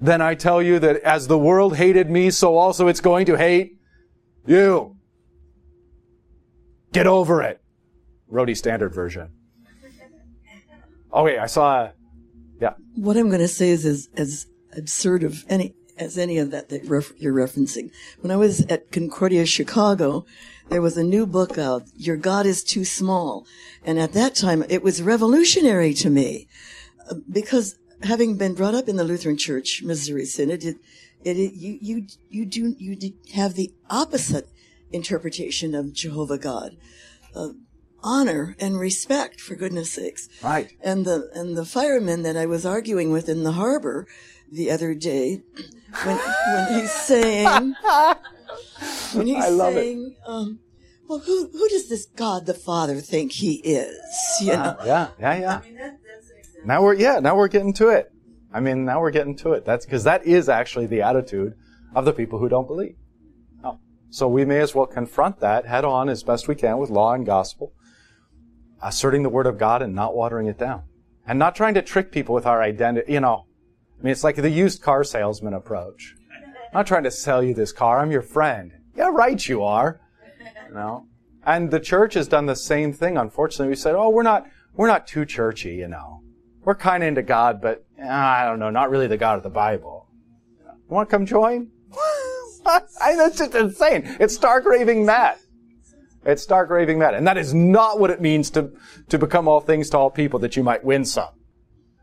Then 0.01 0.21
I 0.21 0.36
tell 0.36 0.62
you 0.62 0.77
that 0.79 0.97
as 1.03 1.27
the 1.27 1.38
world 1.38 1.77
hated 1.77 2.09
me, 2.09 2.31
so 2.31 2.57
also 2.57 2.89
it's 2.89 2.99
going 2.99 3.25
to 3.27 3.38
hate 3.38 3.77
you. 4.45 4.97
Get 6.91 7.07
over 7.07 7.41
it. 7.41 7.62
Rhodey 8.29 8.57
Standard 8.57 8.93
Version. 8.93 9.29
Oh 11.09 11.23
wait, 11.23 11.39
I 11.39 11.45
saw, 11.45 11.83
a, 11.83 11.93
yeah. 12.59 12.73
What 12.95 13.15
I'm 13.15 13.29
going 13.29 13.39
to 13.39 13.47
say 13.47 13.69
is 13.69 13.86
as, 13.86 14.09
as 14.17 14.47
absurd 14.75 15.23
of 15.23 15.45
any, 15.47 15.73
as 15.97 16.17
any 16.17 16.39
of 16.39 16.51
that 16.51 16.67
that 16.67 16.83
ref- 16.89 17.13
you're 17.15 17.33
referencing. 17.33 17.89
When 18.19 18.31
I 18.31 18.36
was 18.36 18.65
at 18.65 18.91
Concordia, 18.91 19.45
Chicago, 19.45 20.25
there 20.69 20.82
was 20.82 20.97
a 20.97 21.04
new 21.04 21.26
book 21.26 21.58
out, 21.58 21.84
Your 21.95 22.17
God 22.17 22.45
is 22.45 22.63
Too 22.63 22.86
Small. 22.86 23.45
And 23.84 23.99
at 23.99 24.13
that 24.13 24.36
time, 24.36 24.63
it 24.69 24.84
was 24.84 25.02
revolutionary 25.02 25.93
to 25.95 26.10
me 26.10 26.47
because 27.32 27.76
having 28.04 28.38
been 28.38 28.54
brought 28.54 28.76
up 28.76 28.88
in 28.88 28.95
the 28.95 29.04
Lutheran 29.04 29.38
Church, 29.38 29.82
Missouri 29.84 30.26
Synod, 30.26 30.63
it, 30.63 30.78
it, 31.23 31.38
it 31.38 31.54
you, 31.54 31.78
you, 31.82 32.08
you 32.30 32.45
do, 32.45 32.76
you 32.78 33.13
have 33.34 33.54
the 33.54 33.73
opposite 33.89 34.47
interpretation 34.91 35.73
of 35.76 35.93
Jehovah 35.93 36.38
God. 36.38 36.78
Uh, 37.36 37.49
honor 38.04 38.56
and 38.60 38.78
respect 38.78 39.39
for 39.39 39.56
goodness 39.56 39.93
sakes. 39.93 40.28
Right. 40.43 40.71
And 40.82 41.06
the, 41.06 41.30
and 41.34 41.58
the 41.58 41.65
fireman 41.65 42.23
that 42.23 42.36
I 42.36 42.45
was 42.45 42.65
arguing 42.65 43.12
with 43.12 43.30
in 43.30 43.43
the 43.43 43.54
harbor 43.54 44.08
the 44.52 44.69
other 44.69 44.93
day, 44.93 45.41
when, 46.04 46.17
when 46.17 46.73
he's 46.73 46.91
saying, 46.91 47.76
when 49.13 49.28
he's 49.28 49.46
saying, 49.46 50.16
um, 50.26 50.60
well, 51.08 51.20
who, 51.20 51.50
who 51.52 51.70
does 51.70 51.89
this 51.89 52.06
God 52.06 52.46
the 52.46 52.54
Father 52.54 52.96
think 53.02 53.34
he 53.34 53.56
is? 53.56 53.98
You 54.42 54.54
know? 54.54 54.78
Uh, 54.80 54.84
yeah, 54.86 55.08
yeah, 55.20 55.39
yeah. 55.39 55.58
I 55.58 55.62
mean, 55.62 55.76
that, 55.76 56.00
now 56.66 56.82
we're, 56.82 56.94
yeah, 56.94 57.20
now 57.20 57.36
we're 57.36 57.50
getting 57.50 57.74
to 57.74 57.89
it. 57.89 58.12
I 58.54 58.60
mean, 58.60 58.86
now 58.86 59.02
we're 59.02 59.12
getting 59.12 59.36
to 59.38 59.54
it. 59.54 59.66
That's 59.66 59.86
because 59.86 60.04
that 60.06 60.26
is 60.26 60.48
actually 60.48 60.86
the 60.86 61.02
attitude 61.02 61.56
of 61.96 62.06
the 62.06 62.13
people 62.13 62.39
who 62.39 62.48
don't 62.48 62.68
believe. 62.68 62.96
Oh. 63.63 63.80
So 64.10 64.28
we 64.28 64.46
may 64.46 64.60
as 64.60 64.74
well 64.74 64.86
confront 64.86 65.39
that 65.39 65.66
head 65.66 65.86
on 65.86 66.08
as 66.08 66.24
best 66.24 66.48
we 66.48 66.56
can 66.56 66.78
with 66.78 66.89
law 66.89 67.13
and 67.13 67.26
gospel, 67.26 67.74
asserting 68.82 69.24
the 69.24 69.30
word 69.30 69.48
of 69.48 69.58
God 69.58 69.82
and 69.82 69.94
not 69.94 70.16
watering 70.16 70.48
it 70.48 70.58
down. 70.58 70.84
And 71.26 71.39
not 71.39 71.56
trying 71.56 71.74
to 71.76 71.82
trick 71.82 72.12
people 72.12 72.36
with 72.36 72.46
our 72.46 72.62
identity. 72.62 73.13
You 73.13 73.22
know, 73.22 73.46
I 74.00 74.04
mean, 74.04 74.12
it's 74.12 74.24
like 74.24 74.36
the 74.36 74.50
used 74.50 74.82
car 74.82 75.04
salesman 75.04 75.54
approach. 75.54 76.16
I'm 76.73 76.79
not 76.79 76.88
trying 76.88 77.03
to 77.03 77.12
sell 77.12 77.43
you 77.43 77.53
this 77.53 77.71
car. 77.71 77.99
I'm 77.99 78.09
your 78.09 78.23
friend. 78.23 78.71
Yeah, 78.95 79.12
right, 79.13 79.47
you 79.47 79.62
are. 79.62 80.01
You 80.67 80.73
know? 80.73 81.05
And 81.45 81.69
the 81.69 81.79
church 81.79 82.15
has 82.15 82.27
done 82.27 82.47
the 82.47 82.55
same 82.55 82.91
thing. 82.91 83.15
Unfortunately, 83.15 83.67
we 83.67 83.75
said, 83.75 83.93
oh, 83.93 84.09
we're 84.09 84.23
not, 84.23 84.47
we're 84.73 84.88
not 84.88 85.05
too 85.05 85.23
churchy, 85.23 85.75
you 85.75 85.88
know. 85.88 86.23
We're 86.65 86.73
kind 86.73 87.03
of 87.03 87.09
into 87.09 87.21
God, 87.21 87.62
but 87.62 87.86
uh, 88.01 88.07
I 88.07 88.45
don't 88.45 88.57
know, 88.57 88.71
not 88.71 88.89
really 88.89 89.05
the 89.05 89.17
God 89.17 89.38
of 89.38 89.43
the 89.43 89.51
Bible. 89.51 90.07
You, 90.65 90.71
want 90.88 91.09
to 91.09 91.15
come 91.15 91.27
join? 91.27 91.69
I, 92.65 92.81
that's 93.17 93.38
just 93.38 93.53
insane. 93.53 94.17
It's 94.19 94.33
stark 94.33 94.65
raving 94.65 95.05
mad. 95.05 95.38
It's 96.25 96.41
stark 96.41 96.71
raving 96.71 96.97
mad. 96.97 97.13
And 97.13 97.27
that 97.27 97.38
is 97.38 97.53
not 97.53 97.99
what 97.99 98.09
it 98.09 98.19
means 98.19 98.49
to, 98.51 98.71
to 99.09 99.19
become 99.19 99.47
all 99.47 99.59
things 99.59 99.91
to 99.91 99.99
all 99.99 100.09
people 100.09 100.39
that 100.39 100.57
you 100.57 100.63
might 100.63 100.83
win 100.83 101.05
some. 101.05 101.29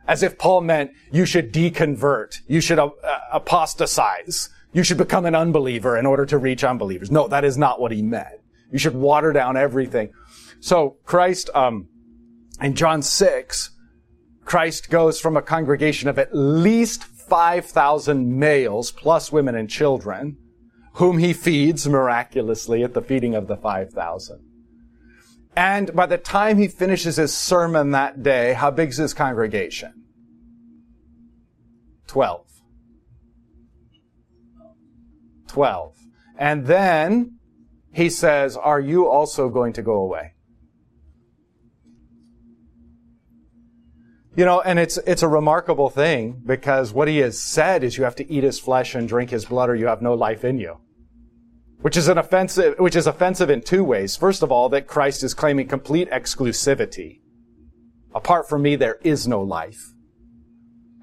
As 0.06 0.22
if 0.22 0.38
Paul 0.38 0.60
meant 0.60 0.92
you 1.10 1.24
should 1.24 1.52
deconvert, 1.52 2.38
you 2.46 2.60
should 2.60 2.78
uh, 2.78 2.90
apostatize, 3.32 4.48
you 4.72 4.82
should 4.82 4.98
become 4.98 5.26
an 5.26 5.34
unbeliever 5.34 5.96
in 5.96 6.06
order 6.06 6.24
to 6.26 6.38
reach 6.38 6.62
unbelievers. 6.62 7.10
No, 7.10 7.28
that 7.28 7.44
is 7.44 7.58
not 7.58 7.80
what 7.80 7.92
he 7.92 8.02
meant. 8.02 8.40
You 8.70 8.78
should 8.78 8.94
water 8.94 9.32
down 9.32 9.56
everything. 9.56 10.12
So 10.60 10.96
Christ, 11.04 11.50
um, 11.54 11.88
in 12.60 12.74
John 12.74 13.02
6, 13.02 13.70
Christ 14.44 14.90
goes 14.90 15.20
from 15.20 15.36
a 15.36 15.42
congregation 15.42 16.08
of 16.08 16.18
at 16.18 16.34
least 16.34 17.04
5,000 17.04 18.38
males 18.38 18.90
plus 18.90 19.32
women 19.32 19.54
and 19.54 19.68
children 19.68 20.36
whom 20.94 21.18
he 21.18 21.32
feeds 21.32 21.88
miraculously 21.88 22.82
at 22.82 22.94
the 22.94 23.02
feeding 23.02 23.34
of 23.34 23.46
the 23.46 23.56
5,000. 23.56 24.44
And 25.56 25.94
by 25.94 26.06
the 26.06 26.18
time 26.18 26.58
he 26.58 26.68
finishes 26.68 27.16
his 27.16 27.34
sermon 27.34 27.90
that 27.92 28.22
day, 28.22 28.52
how 28.54 28.70
big's 28.70 28.96
his 28.96 29.14
congregation? 29.14 30.04
12. 32.06 32.49
12. 35.50 35.96
And 36.38 36.66
then 36.66 37.38
he 37.92 38.08
says, 38.08 38.56
Are 38.56 38.80
you 38.80 39.08
also 39.08 39.48
going 39.48 39.72
to 39.74 39.82
go 39.82 39.94
away? 39.94 40.34
You 44.36 44.44
know, 44.44 44.60
and 44.60 44.78
it's, 44.78 44.96
it's 44.98 45.22
a 45.22 45.28
remarkable 45.28 45.90
thing 45.90 46.40
because 46.46 46.92
what 46.92 47.08
he 47.08 47.18
has 47.18 47.42
said 47.42 47.82
is 47.82 47.98
you 47.98 48.04
have 48.04 48.16
to 48.16 48.32
eat 48.32 48.44
his 48.44 48.60
flesh 48.60 48.94
and 48.94 49.08
drink 49.08 49.30
his 49.30 49.44
blood 49.44 49.68
or 49.68 49.74
you 49.74 49.86
have 49.86 50.02
no 50.02 50.14
life 50.14 50.44
in 50.44 50.58
you. 50.58 50.78
Which 51.82 51.96
is 51.96 52.08
an 52.08 52.18
offensive, 52.18 52.78
which 52.78 52.94
is 52.94 53.06
offensive 53.06 53.50
in 53.50 53.62
two 53.62 53.82
ways. 53.82 54.16
First 54.16 54.42
of 54.42 54.52
all, 54.52 54.68
that 54.68 54.86
Christ 54.86 55.22
is 55.24 55.34
claiming 55.34 55.66
complete 55.66 56.10
exclusivity. 56.10 57.20
Apart 58.14 58.48
from 58.48 58.62
me, 58.62 58.76
there 58.76 58.98
is 59.02 59.26
no 59.26 59.42
life. 59.42 59.92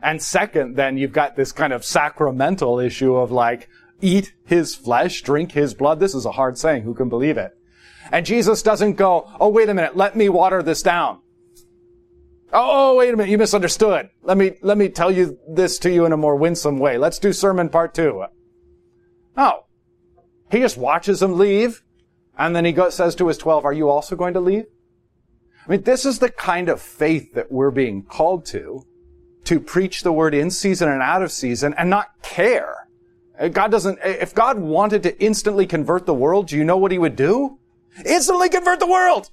And 0.02 0.22
second, 0.22 0.76
then 0.76 0.98
you've 0.98 1.12
got 1.12 1.36
this 1.36 1.52
kind 1.52 1.74
of 1.74 1.84
sacramental 1.84 2.80
issue 2.80 3.16
of 3.16 3.32
like, 3.32 3.68
eat 4.02 4.34
his 4.46 4.76
flesh, 4.76 5.22
drink 5.22 5.52
his 5.52 5.74
blood. 5.74 6.00
This 6.00 6.16
is 6.16 6.26
a 6.26 6.32
hard 6.32 6.58
saying. 6.58 6.84
Who 6.84 6.94
can 6.94 7.10
believe 7.10 7.38
it? 7.38 7.52
And 8.12 8.26
Jesus 8.26 8.64
doesn't 8.64 8.94
go, 8.94 9.30
oh, 9.40 9.50
wait 9.50 9.70
a 9.70 9.74
minute, 9.74 9.98
let 9.98 10.16
me 10.16 10.30
water 10.30 10.64
this 10.64 10.82
down. 10.82 11.22
Oh, 12.54 12.94
oh, 12.94 12.96
wait 12.96 13.14
a 13.14 13.18
minute, 13.18 13.30
you 13.30 13.38
misunderstood. 13.38 14.10
Let 14.24 14.38
me, 14.38 14.54
let 14.62 14.78
me 14.78 14.88
tell 14.88 15.12
you 15.12 15.38
this 15.50 15.78
to 15.80 15.92
you 15.92 16.06
in 16.06 16.14
a 16.14 16.18
more 16.18 16.38
winsome 16.38 16.80
way. 16.80 16.98
Let's 16.98 17.20
do 17.20 17.34
sermon 17.34 17.68
part 17.68 17.94
two. 17.94 18.24
No. 19.36 19.66
He 20.50 20.60
just 20.60 20.78
watches 20.78 21.20
them 21.20 21.38
leave, 21.38 21.84
and 22.38 22.56
then 22.56 22.64
he 22.64 22.72
goes, 22.72 22.96
says 22.96 23.16
to 23.16 23.28
his 23.28 23.38
twelve, 23.38 23.66
are 23.66 23.74
you 23.74 23.90
also 23.90 24.16
going 24.16 24.34
to 24.36 24.40
leave? 24.40 24.64
I 25.68 25.72
mean, 25.72 25.82
this 25.82 26.06
is 26.06 26.20
the 26.20 26.30
kind 26.30 26.70
of 26.70 26.82
faith 26.82 27.34
that 27.34 27.52
we're 27.52 27.72
being 27.72 28.04
called 28.04 28.46
to, 28.46 28.86
to 29.44 29.60
preach 29.60 30.04
the 30.04 30.14
word 30.14 30.34
in 30.34 30.50
season 30.50 30.88
and 30.88 31.02
out 31.02 31.22
of 31.22 31.34
season 31.34 31.74
and 31.78 31.90
not 31.90 32.22
care. 32.22 32.77
Uh, 33.40 33.48
God 33.50 33.72
doesn't, 33.72 34.00
uh, 34.00 34.08
if 34.08 34.34
God 34.34 34.60
wanted 34.60 35.04
to 35.04 35.24
instantly 35.24 35.66
convert 35.66 36.06
the 36.06 36.14
world, 36.14 36.48
do 36.48 36.58
you 36.58 36.64
know 36.64 36.78
what 36.78 36.92
he 36.92 36.98
would 36.98 37.16
do? 37.16 37.60
Instantly 38.06 38.50
convert 38.50 38.80
the 38.80 38.88
world! 38.88 39.30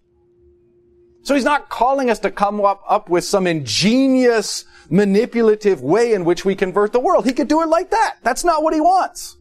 So 1.23 1.35
he's 1.35 1.45
not 1.45 1.71
calling 1.71 2.11
us 2.11 2.19
to 2.21 2.31
come 2.31 2.63
up, 2.63 2.83
up 2.87 3.09
with 3.09 3.25
some 3.25 3.47
ingenious, 3.47 4.67
manipulative 4.91 5.81
way 5.81 6.13
in 6.13 6.27
which 6.27 6.45
we 6.45 6.55
convert 6.55 6.93
the 6.93 7.01
world. 7.01 7.25
He 7.25 7.33
could 7.33 7.49
do 7.49 7.63
it 7.63 7.69
like 7.69 7.91
that. 7.91 8.17
That's 8.23 8.45
not 8.45 8.63
what 8.63 8.75
he 8.75 8.81
wants. 8.81 9.39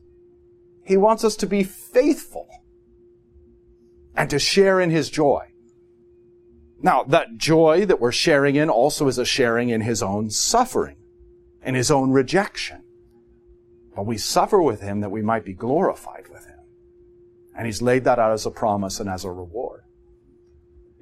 He 0.85 0.95
wants 0.95 1.25
us 1.25 1.35
to 1.37 1.45
be 1.45 1.63
faithful 1.63 2.47
and 4.15 4.29
to 4.29 4.39
share 4.39 4.79
in 4.79 4.91
his 4.91 5.09
joy. 5.09 5.49
Now, 6.81 7.03
that 7.03 7.37
joy 7.37 7.85
that 7.85 7.99
we're 7.99 8.11
sharing 8.11 8.55
in 8.55 8.69
also 8.69 9.07
is 9.07 9.17
a 9.17 9.25
sharing 9.25 9.69
in 9.69 9.81
his 9.81 10.01
own 10.01 10.29
suffering 10.29 10.97
and 11.61 11.75
his 11.75 11.91
own 11.91 12.11
rejection. 12.11 12.82
But 13.95 14.05
we 14.05 14.17
suffer 14.17 14.61
with 14.61 14.81
him 14.81 15.01
that 15.01 15.11
we 15.11 15.21
might 15.21 15.45
be 15.45 15.53
glorified 15.53 16.27
with 16.31 16.45
him. 16.45 16.59
And 17.55 17.65
he's 17.65 17.81
laid 17.81 18.03
that 18.05 18.19
out 18.19 18.31
as 18.31 18.45
a 18.45 18.51
promise 18.51 18.99
and 18.99 19.09
as 19.09 19.23
a 19.23 19.31
reward. 19.31 19.83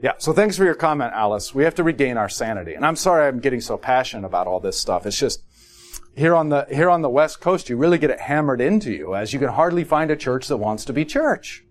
Yeah, 0.01 0.13
so 0.17 0.33
thanks 0.33 0.57
for 0.57 0.65
your 0.65 0.75
comment, 0.75 1.13
Alice. 1.13 1.53
We 1.53 1.63
have 1.63 1.75
to 1.75 1.83
regain 1.83 2.17
our 2.17 2.27
sanity. 2.27 2.73
And 2.73 2.85
I'm 2.85 2.95
sorry 2.95 3.27
I'm 3.27 3.39
getting 3.39 3.61
so 3.61 3.77
passionate 3.77 4.25
about 4.25 4.47
all 4.47 4.59
this 4.59 4.77
stuff. 4.77 5.05
It's 5.05 5.17
just, 5.17 5.43
here 6.15 6.35
on 6.35 6.49
the, 6.49 6.65
here 6.69 6.89
on 6.89 7.01
the 7.01 7.09
West 7.09 7.39
Coast, 7.39 7.69
you 7.69 7.77
really 7.77 7.99
get 7.99 8.09
it 8.09 8.19
hammered 8.19 8.61
into 8.61 8.91
you 8.91 9.15
as 9.15 9.31
you 9.31 9.39
can 9.39 9.49
hardly 9.49 9.83
find 9.83 10.09
a 10.11 10.15
church 10.15 10.47
that 10.47 10.57
wants 10.57 10.85
to 10.85 10.93
be 10.93 11.05
church. 11.05 11.63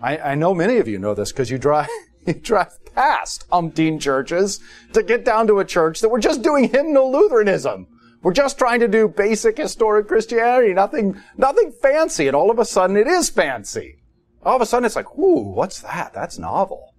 I, 0.00 0.18
I 0.18 0.34
know 0.34 0.54
many 0.54 0.76
of 0.76 0.88
you 0.88 0.98
know 0.98 1.14
this 1.14 1.32
because 1.32 1.50
you 1.50 1.58
drive, 1.58 1.88
you 2.26 2.34
drive 2.34 2.84
past 2.94 3.48
umpteen 3.50 4.00
churches 4.00 4.60
to 4.92 5.02
get 5.02 5.24
down 5.24 5.46
to 5.46 5.58
a 5.58 5.64
church 5.64 6.00
that 6.00 6.08
we're 6.10 6.20
just 6.20 6.42
doing 6.42 6.68
hymnal 6.68 7.10
Lutheranism. 7.10 7.86
We're 8.22 8.32
just 8.34 8.58
trying 8.58 8.80
to 8.80 8.88
do 8.88 9.08
basic 9.08 9.56
historic 9.56 10.06
Christianity, 10.06 10.74
nothing, 10.74 11.20
nothing 11.36 11.72
fancy, 11.72 12.26
and 12.26 12.36
all 12.36 12.50
of 12.50 12.58
a 12.58 12.64
sudden 12.64 12.96
it 12.96 13.06
is 13.06 13.30
fancy. 13.30 14.02
All 14.42 14.56
of 14.56 14.62
a 14.62 14.66
sudden 14.66 14.84
it's 14.84 14.96
like, 14.96 15.16
ooh, 15.18 15.52
what's 15.52 15.80
that? 15.80 16.12
That's 16.12 16.38
novel. 16.38 16.94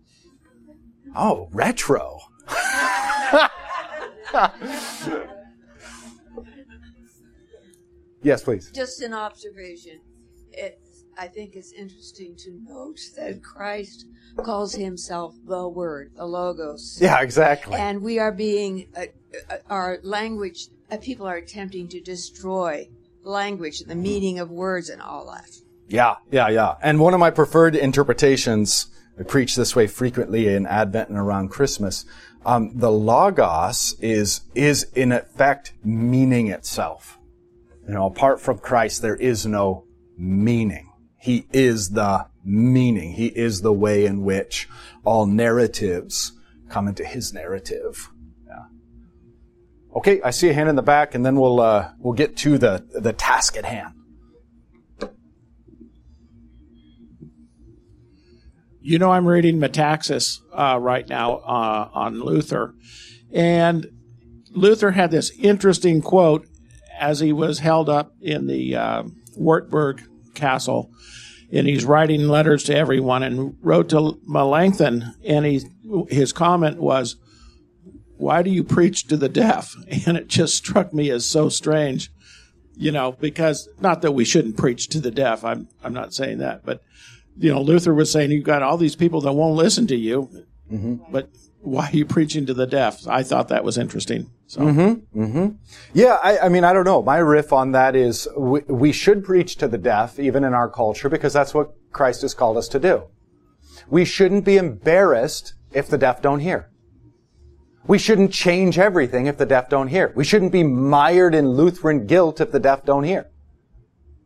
Oh, 1.16 1.50
retro. 1.52 2.20
yes, 8.24 8.44
please. 8.44 8.72
Just 8.72 9.02
an 9.02 9.14
observation. 9.14 10.00
It, 10.52 10.80
I 11.18 11.28
think 11.28 11.56
it's 11.56 11.72
interesting 11.74 12.36
to 12.38 12.52
note 12.64 13.00
that 13.18 13.44
Christ 13.44 14.08
calls 14.44 14.74
himself 14.74 15.36
the 15.46 15.68
Word, 15.68 16.14
the 16.16 16.26
Logos. 16.26 16.98
Yeah, 17.02 17.22
exactly. 17.22 17.76
And 17.76 18.02
we 18.02 18.18
are 18.20 18.32
being, 18.32 18.88
uh, 18.96 19.06
uh, 19.50 19.58
our 19.70 20.00
language, 20.04 20.68
people 20.98 21.28
are 21.28 21.38
attempting 21.38 21.88
to 21.90 22.02
destroy 22.02 22.90
language, 23.24 23.82
and 23.82 23.90
the 23.90 23.96
meaning 23.96 24.40
of 24.40 24.50
words, 24.50 24.90
and 24.90 25.02
all 25.02 25.26
that. 25.32 25.50
Yeah, 25.88 26.16
yeah, 26.32 26.50
yeah. 26.50 26.76
And 26.82 27.00
one 27.00 27.14
of 27.14 27.20
my 27.20 27.32
preferred 27.32 27.76
interpretations, 27.76 28.88
I 29.20 29.24
preach 29.24 29.56
this 29.56 29.76
way 29.76 29.88
frequently 29.88 30.48
in 30.48 30.66
Advent 30.66 31.10
and 31.10 31.18
around 31.18 31.50
Christmas. 31.50 32.06
Um, 32.46 32.72
the 32.78 32.92
logos 32.92 33.96
is 34.00 34.42
is 34.56 34.88
in 34.96 35.12
effect 35.12 35.74
meaning 35.84 36.48
itself. 36.48 37.20
You 37.88 37.94
know, 37.94 38.06
apart 38.06 38.40
from 38.40 38.60
Christ, 38.60 39.02
there 39.02 39.16
is 39.16 39.46
no 39.46 39.86
meaning. 40.18 40.92
He 41.18 41.46
is 41.52 41.90
the 41.92 42.28
meaning. 42.44 43.14
He 43.14 43.28
is 43.28 43.62
the 43.62 43.74
way 43.74 44.06
in 44.06 44.24
which 44.24 44.70
all 45.04 45.26
narratives 45.26 46.32
come 46.70 46.88
into 46.88 47.04
His 47.04 47.34
narrative. 47.34 48.11
Okay, 49.94 50.22
I 50.22 50.32
see 50.32 50.50
a 50.50 50.54
hand 50.54 50.70
in 50.70 50.76
the 50.76 50.82
back, 50.82 51.14
and 51.16 51.26
then 51.26 51.36
we'll 51.36 51.60
uh, 51.60 51.92
we'll 52.00 52.14
get 52.14 52.38
to 52.38 52.58
the 52.58 52.86
the 52.94 53.14
task 53.14 53.58
at 53.58 53.66
hand. 53.66 53.94
You 58.84 58.98
know, 58.98 59.12
I'm 59.12 59.28
reading 59.28 59.60
Metaxas 59.60 60.40
uh, 60.54 60.80
right 60.80 61.08
now 61.08 61.36
uh, 61.36 61.90
on 61.94 62.22
Luther, 62.24 62.74
and 63.32 63.88
Luther 64.52 64.92
had 64.92 65.12
this 65.12 65.32
interesting 65.40 66.02
quote 66.02 66.48
as 67.00 67.20
he 67.20 67.34
was 67.34 67.60
held 67.60 67.90
up 67.90 68.14
in 68.22 68.48
the 68.48 68.76
uh, 68.76 69.04
Wartburg 69.36 70.04
Castle, 70.34 70.90
and 71.52 71.68
he's 71.68 71.84
writing 71.84 72.28
letters 72.28 72.64
to 72.66 72.76
everyone, 72.76 73.24
and 73.24 73.56
wrote 73.62 73.90
to 73.90 74.20
Melanchthon, 74.26 75.16
and 75.26 75.46
he 75.46 75.62
his 76.10 76.32
comment 76.32 76.80
was, 76.80 77.18
"Why 78.22 78.42
do 78.42 78.50
you 78.50 78.64
preach 78.64 79.08
to 79.08 79.18
the 79.18 79.30
deaf?" 79.30 79.76
And 80.06 80.18
it 80.18 80.28
just 80.28 80.56
struck 80.56 80.94
me 80.94 81.10
as 81.10 81.26
so 81.26 81.50
strange, 81.50 82.12
you 82.76 82.92
know, 82.92 83.14
because 83.14 83.68
not 83.80 84.02
that 84.02 84.14
we 84.14 84.26
shouldn't 84.26 84.58
preach 84.58 84.88
to 84.90 85.00
the 85.00 85.12
deaf. 85.12 85.44
I'm 85.44 85.68
I'm 85.84 85.94
not 85.94 86.14
saying 86.14 86.38
that, 86.38 86.66
but 86.66 86.82
you 87.38 87.52
know, 87.52 87.62
Luther 87.62 87.94
was 87.94 88.12
saying 88.12 88.32
you've 88.32 88.44
got 88.44 88.64
all 88.64 88.78
these 88.78 88.96
people 88.96 89.22
that 89.22 89.34
won't 89.34 89.56
listen 89.56 89.88
to 89.88 89.96
you, 89.96 90.30
mm-hmm. 90.72 91.12
but 91.12 91.30
why 91.62 91.88
are 91.88 91.96
you 91.96 92.06
preaching 92.06 92.46
to 92.48 92.54
the 92.54 92.66
deaf? 92.66 93.08
I 93.08 93.24
thought 93.24 93.48
that 93.50 93.64
was 93.64 93.78
interesting. 93.78 94.32
So. 94.48 94.62
Mm-hmm. 94.62 95.24
Mm-hmm. 95.24 95.48
Yeah, 95.94 96.18
I, 96.24 96.40
I, 96.40 96.50
mean, 96.50 96.64
I 96.64 96.74
don't 96.74 96.86
know. 96.86 97.02
My 97.02 97.18
riff 97.18 97.54
on 97.54 97.72
that 97.72 97.96
is 97.96 98.28
we, 98.36 98.62
we 98.62 98.92
should 98.92 99.24
preach 99.24 99.58
to 99.58 99.68
the 99.68 99.78
deaf, 99.78 100.20
even 100.20 100.44
in 100.44 100.54
our 100.54 100.70
culture, 100.70 101.08
because 101.08 101.34
that's 101.34 101.54
what 101.54 101.72
Christ 101.92 102.24
has 102.24 102.34
called 102.34 102.58
us 102.58 102.68
to 102.70 102.80
do. 102.80 103.04
We 103.90 104.06
shouldn't 104.06 104.44
be 104.44 104.58
embarrassed 104.58 105.54
if 105.72 105.88
the 105.88 105.98
deaf 105.98 106.22
don't 106.22 106.40
hear. 106.40 106.71
We 107.88 107.98
shouldn't 107.98 108.32
change 108.32 108.78
everything 108.78 109.26
if 109.26 109.38
the 109.38 109.46
deaf 109.46 109.70
don't 109.70 109.88
hear. 109.88 110.14
We 110.16 110.24
shouldn't 110.24 110.52
be 110.52 110.64
mired 110.64 111.34
in 111.34 111.50
Lutheran 111.50 112.06
guilt 112.06 112.40
if 112.40 112.52
the 112.52 112.60
deaf 112.60 112.86
don't 112.86 113.04
hear. 113.04 113.30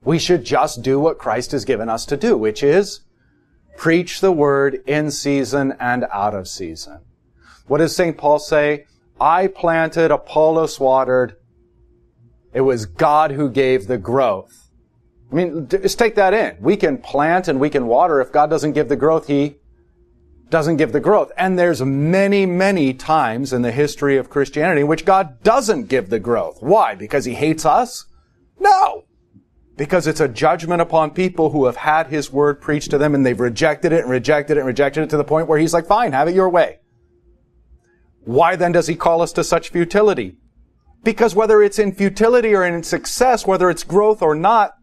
We 0.03 0.19
should 0.19 0.43
just 0.43 0.81
do 0.83 0.99
what 0.99 1.17
Christ 1.17 1.51
has 1.51 1.65
given 1.65 1.89
us 1.89 2.05
to 2.07 2.17
do, 2.17 2.37
which 2.37 2.61
is 2.61 3.01
preach 3.77 4.21
the 4.21 4.31
word 4.31 4.81
in 4.85 5.09
season 5.11 5.73
and 5.79 6.05
out 6.11 6.33
of 6.33 6.47
season. 6.47 6.99
What 7.67 7.79
does 7.79 7.95
St. 7.95 8.17
Paul 8.17 8.39
say? 8.39 8.85
I 9.19 9.47
planted, 9.47 10.11
Apollos 10.11 10.79
watered. 10.79 11.37
It 12.53 12.61
was 12.61 12.85
God 12.85 13.31
who 13.31 13.49
gave 13.49 13.87
the 13.87 13.97
growth. 13.97 14.69
I 15.31 15.35
mean, 15.35 15.67
just 15.67 15.97
take 15.97 16.15
that 16.15 16.33
in. 16.33 16.57
We 16.61 16.77
can 16.77 16.97
plant 16.97 17.47
and 17.47 17.59
we 17.59 17.69
can 17.69 17.87
water. 17.87 18.21
If 18.21 18.31
God 18.31 18.49
doesn't 18.49 18.73
give 18.73 18.89
the 18.89 18.95
growth, 18.95 19.27
He 19.27 19.57
doesn't 20.49 20.77
give 20.77 20.91
the 20.91 20.99
growth. 20.99 21.31
And 21.37 21.57
there's 21.57 21.81
many, 21.81 22.45
many 22.45 22.93
times 22.93 23.51
in 23.51 23.61
the 23.61 23.71
history 23.71 24.17
of 24.17 24.29
Christianity 24.29 24.81
in 24.81 24.87
which 24.87 25.05
God 25.05 25.41
doesn't 25.43 25.87
give 25.87 26.09
the 26.09 26.19
growth. 26.19 26.61
Why? 26.61 26.95
Because 26.95 27.25
He 27.25 27.33
hates 27.33 27.65
us? 27.65 28.05
No 28.59 29.05
because 29.77 30.07
it's 30.07 30.19
a 30.19 30.27
judgment 30.27 30.81
upon 30.81 31.11
people 31.11 31.49
who 31.49 31.65
have 31.65 31.75
had 31.75 32.07
his 32.07 32.31
word 32.31 32.61
preached 32.61 32.91
to 32.91 32.97
them 32.97 33.13
and 33.13 33.25
they've 33.25 33.39
rejected 33.39 33.91
it 33.91 34.01
and 34.01 34.09
rejected 34.09 34.57
it 34.57 34.61
and 34.61 34.67
rejected 34.67 35.03
it 35.03 35.09
to 35.09 35.17
the 35.17 35.23
point 35.23 35.47
where 35.47 35.59
he's 35.59 35.73
like, 35.73 35.85
fine, 35.85 36.13
have 36.13 36.27
it 36.27 36.35
your 36.35 36.49
way. 36.49 36.79
Why 38.23 38.55
then 38.55 38.71
does 38.71 38.87
he 38.87 38.95
call 38.95 39.21
us 39.21 39.33
to 39.33 39.43
such 39.43 39.69
futility? 39.69 40.37
Because 41.03 41.35
whether 41.35 41.61
it's 41.61 41.77
in 41.77 41.93
futility 41.93 42.55
or 42.55 42.65
in 42.65 42.81
success, 42.83 43.45
whether 43.45 43.69
it's 43.69 43.83
growth 43.83 44.21
or 44.21 44.33
not, 44.33 44.73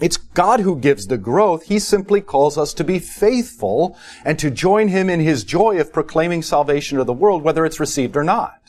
it's 0.00 0.16
God 0.16 0.60
who 0.60 0.78
gives 0.78 1.06
the 1.06 1.16
growth. 1.16 1.64
He 1.64 1.78
simply 1.78 2.20
calls 2.20 2.58
us 2.58 2.74
to 2.74 2.84
be 2.84 2.98
faithful 2.98 3.96
and 4.24 4.38
to 4.38 4.50
join 4.50 4.88
Him 4.88 5.08
in 5.08 5.20
His 5.20 5.44
joy 5.44 5.80
of 5.80 5.92
proclaiming 5.92 6.42
salvation 6.42 6.98
to 6.98 7.04
the 7.04 7.12
world, 7.12 7.42
whether 7.42 7.64
it's 7.64 7.80
received 7.80 8.16
or 8.16 8.24
not. 8.24 8.60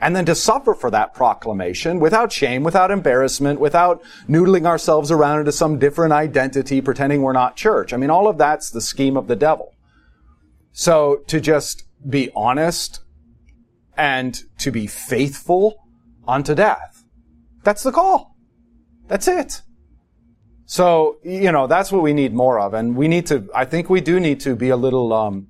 And 0.00 0.14
then 0.14 0.26
to 0.26 0.34
suffer 0.34 0.74
for 0.74 0.90
that 0.90 1.14
proclamation 1.14 1.98
without 1.98 2.32
shame, 2.32 2.62
without 2.62 2.90
embarrassment, 2.90 3.60
without 3.60 4.02
noodling 4.28 4.66
ourselves 4.66 5.10
around 5.10 5.40
into 5.40 5.52
some 5.52 5.78
different 5.78 6.12
identity, 6.12 6.80
pretending 6.80 7.22
we're 7.22 7.32
not 7.32 7.56
church. 7.56 7.92
I 7.92 7.96
mean, 7.96 8.10
all 8.10 8.28
of 8.28 8.38
that's 8.38 8.70
the 8.70 8.80
scheme 8.80 9.16
of 9.16 9.26
the 9.26 9.36
devil. 9.36 9.74
So 10.72 11.22
to 11.26 11.40
just 11.40 11.84
be 12.08 12.30
honest 12.34 13.00
and 13.96 14.40
to 14.58 14.70
be 14.70 14.86
faithful 14.86 15.84
unto 16.26 16.54
death. 16.54 17.04
That's 17.64 17.82
the 17.82 17.90
call. 17.90 18.36
That's 19.08 19.26
it. 19.26 19.62
So, 20.70 21.16
you 21.24 21.50
know, 21.50 21.66
that's 21.66 21.90
what 21.90 22.02
we 22.02 22.12
need 22.12 22.34
more 22.34 22.60
of. 22.60 22.74
And 22.74 22.94
we 22.94 23.08
need 23.08 23.26
to, 23.28 23.48
I 23.54 23.64
think 23.64 23.88
we 23.88 24.02
do 24.02 24.20
need 24.20 24.38
to 24.40 24.54
be 24.54 24.68
a 24.68 24.76
little, 24.76 25.14
um, 25.14 25.48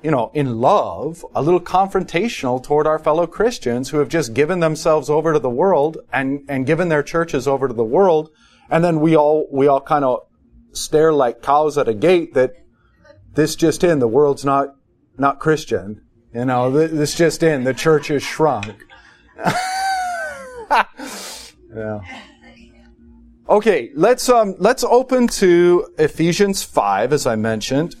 you 0.00 0.12
know, 0.12 0.30
in 0.32 0.60
love, 0.60 1.26
a 1.34 1.42
little 1.42 1.60
confrontational 1.60 2.62
toward 2.62 2.86
our 2.86 3.00
fellow 3.00 3.26
Christians 3.26 3.90
who 3.90 3.98
have 3.98 4.08
just 4.08 4.32
given 4.32 4.60
themselves 4.60 5.10
over 5.10 5.32
to 5.32 5.40
the 5.40 5.50
world 5.50 5.98
and, 6.12 6.44
and 6.48 6.66
given 6.66 6.88
their 6.88 7.02
churches 7.02 7.48
over 7.48 7.66
to 7.66 7.74
the 7.74 7.82
world. 7.82 8.30
And 8.70 8.84
then 8.84 9.00
we 9.00 9.16
all, 9.16 9.48
we 9.50 9.66
all 9.66 9.80
kind 9.80 10.04
of 10.04 10.20
stare 10.70 11.12
like 11.12 11.42
cows 11.42 11.76
at 11.76 11.88
a 11.88 11.94
gate 11.94 12.34
that 12.34 12.52
this 13.34 13.56
just 13.56 13.82
in, 13.82 13.98
the 13.98 14.06
world's 14.06 14.44
not, 14.44 14.76
not 15.18 15.40
Christian. 15.40 16.00
You 16.32 16.44
know, 16.44 16.70
this 16.70 17.16
just 17.16 17.42
in, 17.42 17.64
the 17.64 17.74
church 17.74 18.08
is 18.12 18.22
shrunk. 18.22 18.86
yeah. 21.74 21.98
Okay, 23.50 23.90
let's 23.96 24.28
um 24.28 24.54
let's 24.58 24.84
open 24.84 25.26
to 25.26 25.92
Ephesians 25.98 26.62
5 26.62 27.12
as 27.12 27.26
I 27.26 27.34
mentioned. 27.34 27.96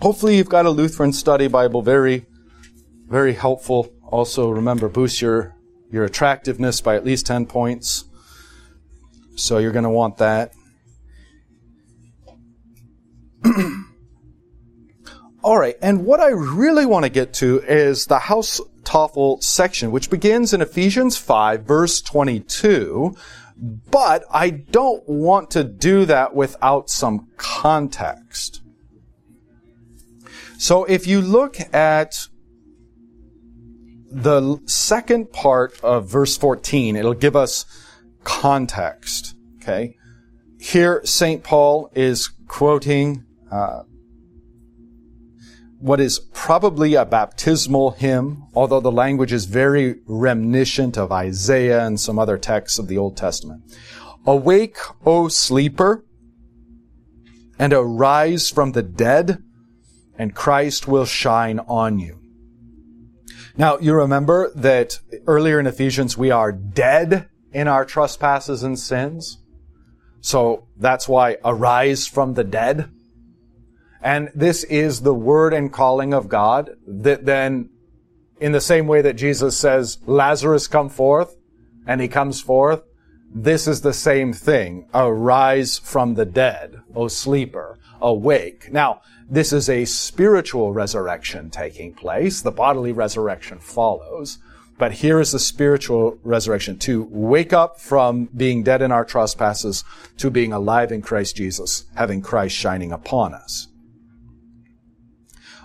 Hopefully 0.00 0.36
you've 0.36 0.48
got 0.48 0.66
a 0.66 0.70
Lutheran 0.70 1.12
study 1.12 1.46
Bible 1.46 1.82
very 1.82 2.26
very 3.06 3.32
helpful. 3.32 3.94
Also 4.02 4.50
remember 4.50 4.88
boost 4.88 5.22
your 5.22 5.54
your 5.92 6.02
attractiveness 6.02 6.80
by 6.80 6.96
at 6.96 7.04
least 7.04 7.26
10 7.26 7.46
points. 7.46 8.06
So 9.36 9.58
you're 9.58 9.70
going 9.70 9.84
to 9.84 9.90
want 9.90 10.16
that. 10.16 10.52
All 15.44 15.58
right, 15.58 15.76
and 15.80 16.04
what 16.04 16.18
I 16.18 16.30
really 16.30 16.86
want 16.86 17.04
to 17.04 17.08
get 17.08 17.34
to 17.34 17.60
is 17.60 18.06
the 18.06 18.18
house 18.18 18.60
Haustafel 18.92 19.42
section, 19.42 19.90
which 19.90 20.10
begins 20.10 20.52
in 20.52 20.60
Ephesians 20.60 21.16
5, 21.16 21.62
verse 21.62 22.00
22. 22.00 23.16
But 23.62 24.24
I 24.28 24.50
don't 24.50 25.08
want 25.08 25.52
to 25.52 25.62
do 25.62 26.04
that 26.06 26.34
without 26.34 26.90
some 26.90 27.28
context. 27.36 28.60
So 30.58 30.84
if 30.84 31.06
you 31.06 31.20
look 31.20 31.56
at 31.72 32.26
the 34.10 34.60
second 34.66 35.32
part 35.32 35.80
of 35.80 36.08
verse 36.08 36.36
14, 36.36 36.96
it'll 36.96 37.14
give 37.14 37.36
us 37.36 37.64
context. 38.24 39.36
Okay. 39.56 39.96
Here, 40.58 41.00
St. 41.04 41.44
Paul 41.44 41.90
is 41.94 42.28
quoting 42.48 43.24
uh, 43.50 43.82
what 45.82 46.00
is 46.00 46.20
probably 46.32 46.94
a 46.94 47.04
baptismal 47.04 47.90
hymn, 47.90 48.44
although 48.54 48.78
the 48.78 48.92
language 48.92 49.32
is 49.32 49.46
very 49.46 49.96
reminiscent 50.06 50.96
of 50.96 51.10
Isaiah 51.10 51.84
and 51.84 51.98
some 51.98 52.20
other 52.20 52.38
texts 52.38 52.78
of 52.78 52.86
the 52.86 52.96
Old 52.96 53.16
Testament. 53.16 53.64
Awake, 54.24 54.76
O 55.04 55.26
sleeper, 55.26 56.04
and 57.58 57.72
arise 57.72 58.48
from 58.48 58.72
the 58.72 58.82
dead, 58.84 59.42
and 60.16 60.36
Christ 60.36 60.86
will 60.86 61.04
shine 61.04 61.58
on 61.58 61.98
you. 61.98 62.20
Now, 63.56 63.78
you 63.78 63.92
remember 63.92 64.52
that 64.54 65.00
earlier 65.26 65.58
in 65.58 65.66
Ephesians, 65.66 66.16
we 66.16 66.30
are 66.30 66.52
dead 66.52 67.28
in 67.52 67.66
our 67.66 67.84
trespasses 67.84 68.62
and 68.62 68.78
sins. 68.78 69.38
So 70.20 70.68
that's 70.76 71.08
why 71.08 71.38
arise 71.44 72.06
from 72.06 72.34
the 72.34 72.44
dead 72.44 72.88
and 74.02 74.30
this 74.34 74.64
is 74.64 75.00
the 75.00 75.14
word 75.14 75.54
and 75.54 75.72
calling 75.72 76.12
of 76.12 76.28
God 76.28 76.76
that 76.86 77.24
then, 77.24 77.70
in 78.40 78.52
the 78.52 78.60
same 78.60 78.86
way 78.86 79.02
that 79.02 79.14
Jesus 79.14 79.56
says, 79.56 79.98
Lazarus 80.06 80.66
come 80.66 80.88
forth, 80.88 81.36
and 81.86 82.00
he 82.00 82.08
comes 82.08 82.40
forth, 82.40 82.82
this 83.34 83.66
is 83.66 83.80
the 83.80 83.94
same 83.94 84.32
thing. 84.32 84.88
Arise 84.92 85.78
from 85.78 86.14
the 86.14 86.26
dead, 86.26 86.80
O 86.94 87.08
sleeper, 87.08 87.78
awake. 88.00 88.70
Now, 88.70 89.00
this 89.30 89.52
is 89.52 89.70
a 89.70 89.86
spiritual 89.86 90.72
resurrection 90.72 91.48
taking 91.48 91.94
place. 91.94 92.42
The 92.42 92.50
bodily 92.50 92.92
resurrection 92.92 93.58
follows. 93.58 94.38
But 94.78 94.92
here 94.92 95.20
is 95.20 95.32
the 95.32 95.38
spiritual 95.38 96.18
resurrection 96.22 96.78
to 96.80 97.04
wake 97.10 97.52
up 97.52 97.80
from 97.80 98.28
being 98.36 98.62
dead 98.62 98.82
in 98.82 98.90
our 98.90 99.04
trespasses 99.04 99.84
to 100.18 100.30
being 100.30 100.52
alive 100.52 100.90
in 100.90 101.02
Christ 101.02 101.36
Jesus, 101.36 101.84
having 101.94 102.20
Christ 102.20 102.56
shining 102.56 102.92
upon 102.92 103.32
us. 103.32 103.68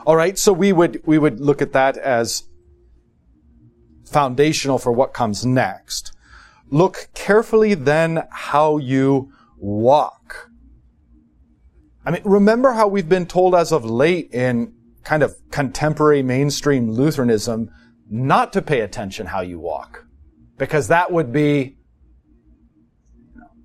All 0.08 0.16
right, 0.16 0.40
so 0.40 0.54
we 0.54 0.72
would 0.72 1.02
we 1.06 1.18
would 1.18 1.42
look 1.42 1.62
at 1.62 1.74
that 1.74 1.98
as 1.98 2.44
foundational 4.06 4.80
for 4.80 4.90
what 4.90 5.14
comes 5.14 5.46
next. 5.46 6.14
Look 6.70 7.10
carefully 7.14 7.74
then 7.74 8.24
how 8.32 8.78
you 8.78 9.34
walk. 9.58 10.50
I 12.06 12.12
mean, 12.12 12.22
remember 12.24 12.72
how 12.72 12.88
we've 12.88 13.10
been 13.10 13.26
told 13.26 13.54
as 13.54 13.74
of 13.74 13.84
late 13.84 14.34
in 14.34 14.74
kind 15.04 15.24
of 15.24 15.36
contemporary 15.52 16.24
mainstream 16.24 16.90
Lutheranism 16.90 17.70
not 18.10 18.54
to 18.54 18.62
pay 18.62 18.80
attention 18.80 19.26
how 19.26 19.42
you 19.42 19.60
walk. 19.60 20.06
Because 20.58 20.88
that 20.88 21.12
would 21.12 21.34
be 21.34 21.76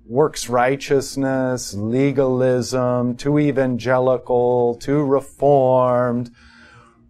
works 0.05 0.49
righteousness, 0.49 1.73
legalism, 1.73 3.15
too 3.15 3.39
evangelical, 3.39 4.75
too 4.75 5.03
reformed, 5.03 6.31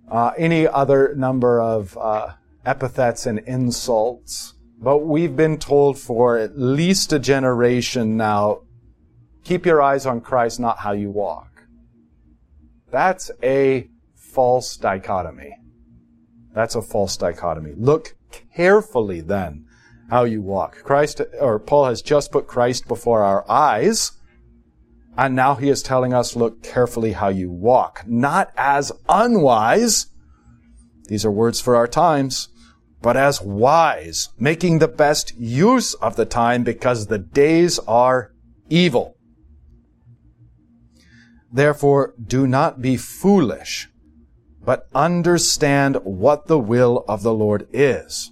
uh, 0.09 0.31
any 0.37 0.67
other 0.67 1.15
number 1.15 1.59
of 1.59 1.97
uh, 1.97 2.33
epithets 2.65 3.25
and 3.25 3.39
insults. 3.39 4.53
But 4.79 4.99
we've 4.99 5.35
been 5.35 5.57
told 5.57 5.97
for 5.97 6.37
at 6.37 6.57
least 6.57 7.13
a 7.13 7.19
generation 7.19 8.17
now, 8.17 8.61
keep 9.43 9.65
your 9.65 9.81
eyes 9.81 10.05
on 10.05 10.21
Christ, 10.21 10.59
not 10.59 10.79
how 10.79 10.91
you 10.91 11.09
walk. 11.09 11.63
That's 12.91 13.31
a 13.41 13.89
false 14.15 14.77
dichotomy. 14.77 15.55
That's 16.53 16.75
a 16.75 16.81
false 16.81 17.17
dichotomy. 17.17 17.73
Look 17.75 18.15
carefully 18.53 19.21
then 19.21 19.65
how 20.09 20.23
you 20.23 20.41
walk. 20.41 20.83
Christ, 20.83 21.21
or 21.39 21.59
Paul 21.59 21.85
has 21.85 22.01
just 22.01 22.31
put 22.31 22.47
Christ 22.47 22.87
before 22.87 23.23
our 23.23 23.49
eyes, 23.49 24.11
and 25.17 25.35
now 25.35 25.55
he 25.55 25.69
is 25.69 25.83
telling 25.83 26.13
us, 26.13 26.35
look 26.35 26.63
carefully 26.63 27.13
how 27.13 27.29
you 27.29 27.51
walk. 27.51 28.03
Not 28.07 28.51
as 28.57 28.91
unwise, 29.07 30.07
these 31.07 31.25
are 31.25 31.31
words 31.31 31.59
for 31.61 31.75
our 31.75 31.87
times, 31.87 32.49
but 33.01 33.17
as 33.17 33.41
wise, 33.41 34.29
making 34.39 34.79
the 34.79 34.87
best 34.87 35.35
use 35.37 35.93
of 35.95 36.15
the 36.15 36.25
time 36.25 36.63
because 36.63 37.07
the 37.07 37.19
days 37.19 37.77
are 37.79 38.31
evil. 38.69 39.17
Therefore, 41.51 42.15
do 42.25 42.47
not 42.47 42.81
be 42.81 42.97
foolish, 42.97 43.89
but 44.65 44.87
understand 44.95 45.97
what 46.03 46.47
the 46.47 46.57
will 46.57 47.05
of 47.07 47.21
the 47.21 47.33
Lord 47.33 47.67
is. 47.71 48.31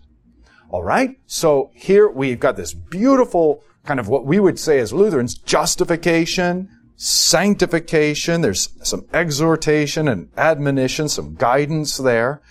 All 0.71 0.83
right? 0.83 1.19
So 1.27 1.69
here 1.73 2.09
we've 2.09 2.39
got 2.39 2.55
this 2.55 2.73
beautiful 2.73 3.61
kind 3.85 3.99
of 3.99 4.07
what 4.07 4.25
we 4.25 4.39
would 4.39 4.57
say 4.57 4.79
as 4.79 4.93
Lutherans, 4.93 5.35
justification, 5.35 6.69
sanctification. 6.95 8.41
There's 8.41 8.69
some 8.81 9.05
exhortation 9.13 10.07
and 10.07 10.29
admonition, 10.37 11.09
some 11.09 11.35
guidance 11.35 11.97
there. 11.97 12.41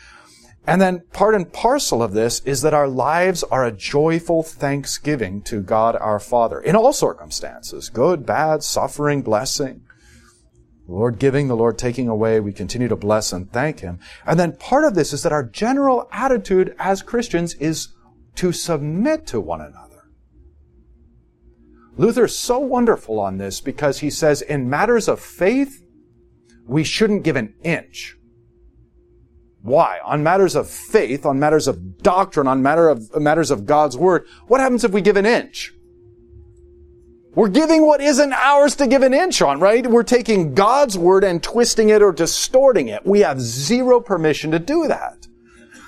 And 0.66 0.82
then 0.82 1.04
part 1.12 1.34
and 1.34 1.50
parcel 1.50 2.02
of 2.02 2.12
this 2.12 2.40
is 2.40 2.60
that 2.60 2.74
our 2.74 2.88
lives 2.88 3.42
are 3.44 3.64
a 3.64 3.72
joyful 3.72 4.42
thanksgiving 4.42 5.40
to 5.42 5.62
God 5.62 5.96
our 5.96 6.20
Father 6.20 6.60
in 6.60 6.76
all 6.76 6.92
circumstances, 6.92 7.88
good, 7.88 8.26
bad, 8.26 8.62
suffering, 8.62 9.22
blessing. 9.22 9.82
The 10.86 10.92
Lord 10.92 11.18
giving, 11.18 11.48
the 11.48 11.56
Lord 11.56 11.78
taking 11.78 12.08
away, 12.08 12.40
we 12.40 12.52
continue 12.52 12.88
to 12.88 12.96
bless 12.96 13.32
and 13.32 13.50
thank 13.50 13.80
Him. 13.80 14.00
And 14.26 14.38
then 14.38 14.56
part 14.56 14.84
of 14.84 14.94
this 14.94 15.12
is 15.12 15.22
that 15.22 15.32
our 15.32 15.44
general 15.44 16.08
attitude 16.12 16.74
as 16.78 17.00
Christians 17.00 17.54
is 17.54 17.88
to 18.40 18.52
submit 18.52 19.26
to 19.26 19.38
one 19.38 19.60
another. 19.60 20.08
Luther's 21.98 22.34
so 22.34 22.58
wonderful 22.58 23.20
on 23.20 23.36
this 23.36 23.60
because 23.60 23.98
he 23.98 24.08
says 24.08 24.40
in 24.40 24.70
matters 24.70 25.08
of 25.08 25.20
faith, 25.20 25.82
we 26.66 26.82
shouldn't 26.82 27.22
give 27.22 27.36
an 27.36 27.52
inch. 27.62 28.16
Why? 29.60 29.98
On 30.02 30.22
matters 30.22 30.56
of 30.56 30.70
faith, 30.70 31.26
on 31.26 31.38
matters 31.38 31.68
of 31.68 31.98
doctrine, 31.98 32.46
on 32.46 32.62
matter 32.62 32.88
of, 32.88 33.14
matters 33.20 33.50
of 33.50 33.66
God's 33.66 33.98
Word, 33.98 34.26
what 34.46 34.58
happens 34.58 34.84
if 34.84 34.92
we 34.92 35.02
give 35.02 35.18
an 35.18 35.26
inch? 35.26 35.74
We're 37.34 37.48
giving 37.48 37.86
what 37.86 38.00
isn't 38.00 38.32
ours 38.32 38.74
to 38.76 38.86
give 38.86 39.02
an 39.02 39.12
inch 39.12 39.42
on, 39.42 39.60
right? 39.60 39.86
We're 39.86 40.02
taking 40.02 40.54
God's 40.54 40.96
Word 40.96 41.24
and 41.24 41.42
twisting 41.42 41.90
it 41.90 42.00
or 42.00 42.10
distorting 42.10 42.88
it. 42.88 43.04
We 43.04 43.20
have 43.20 43.38
zero 43.38 44.00
permission 44.00 44.50
to 44.52 44.58
do 44.58 44.88
that. 44.88 45.26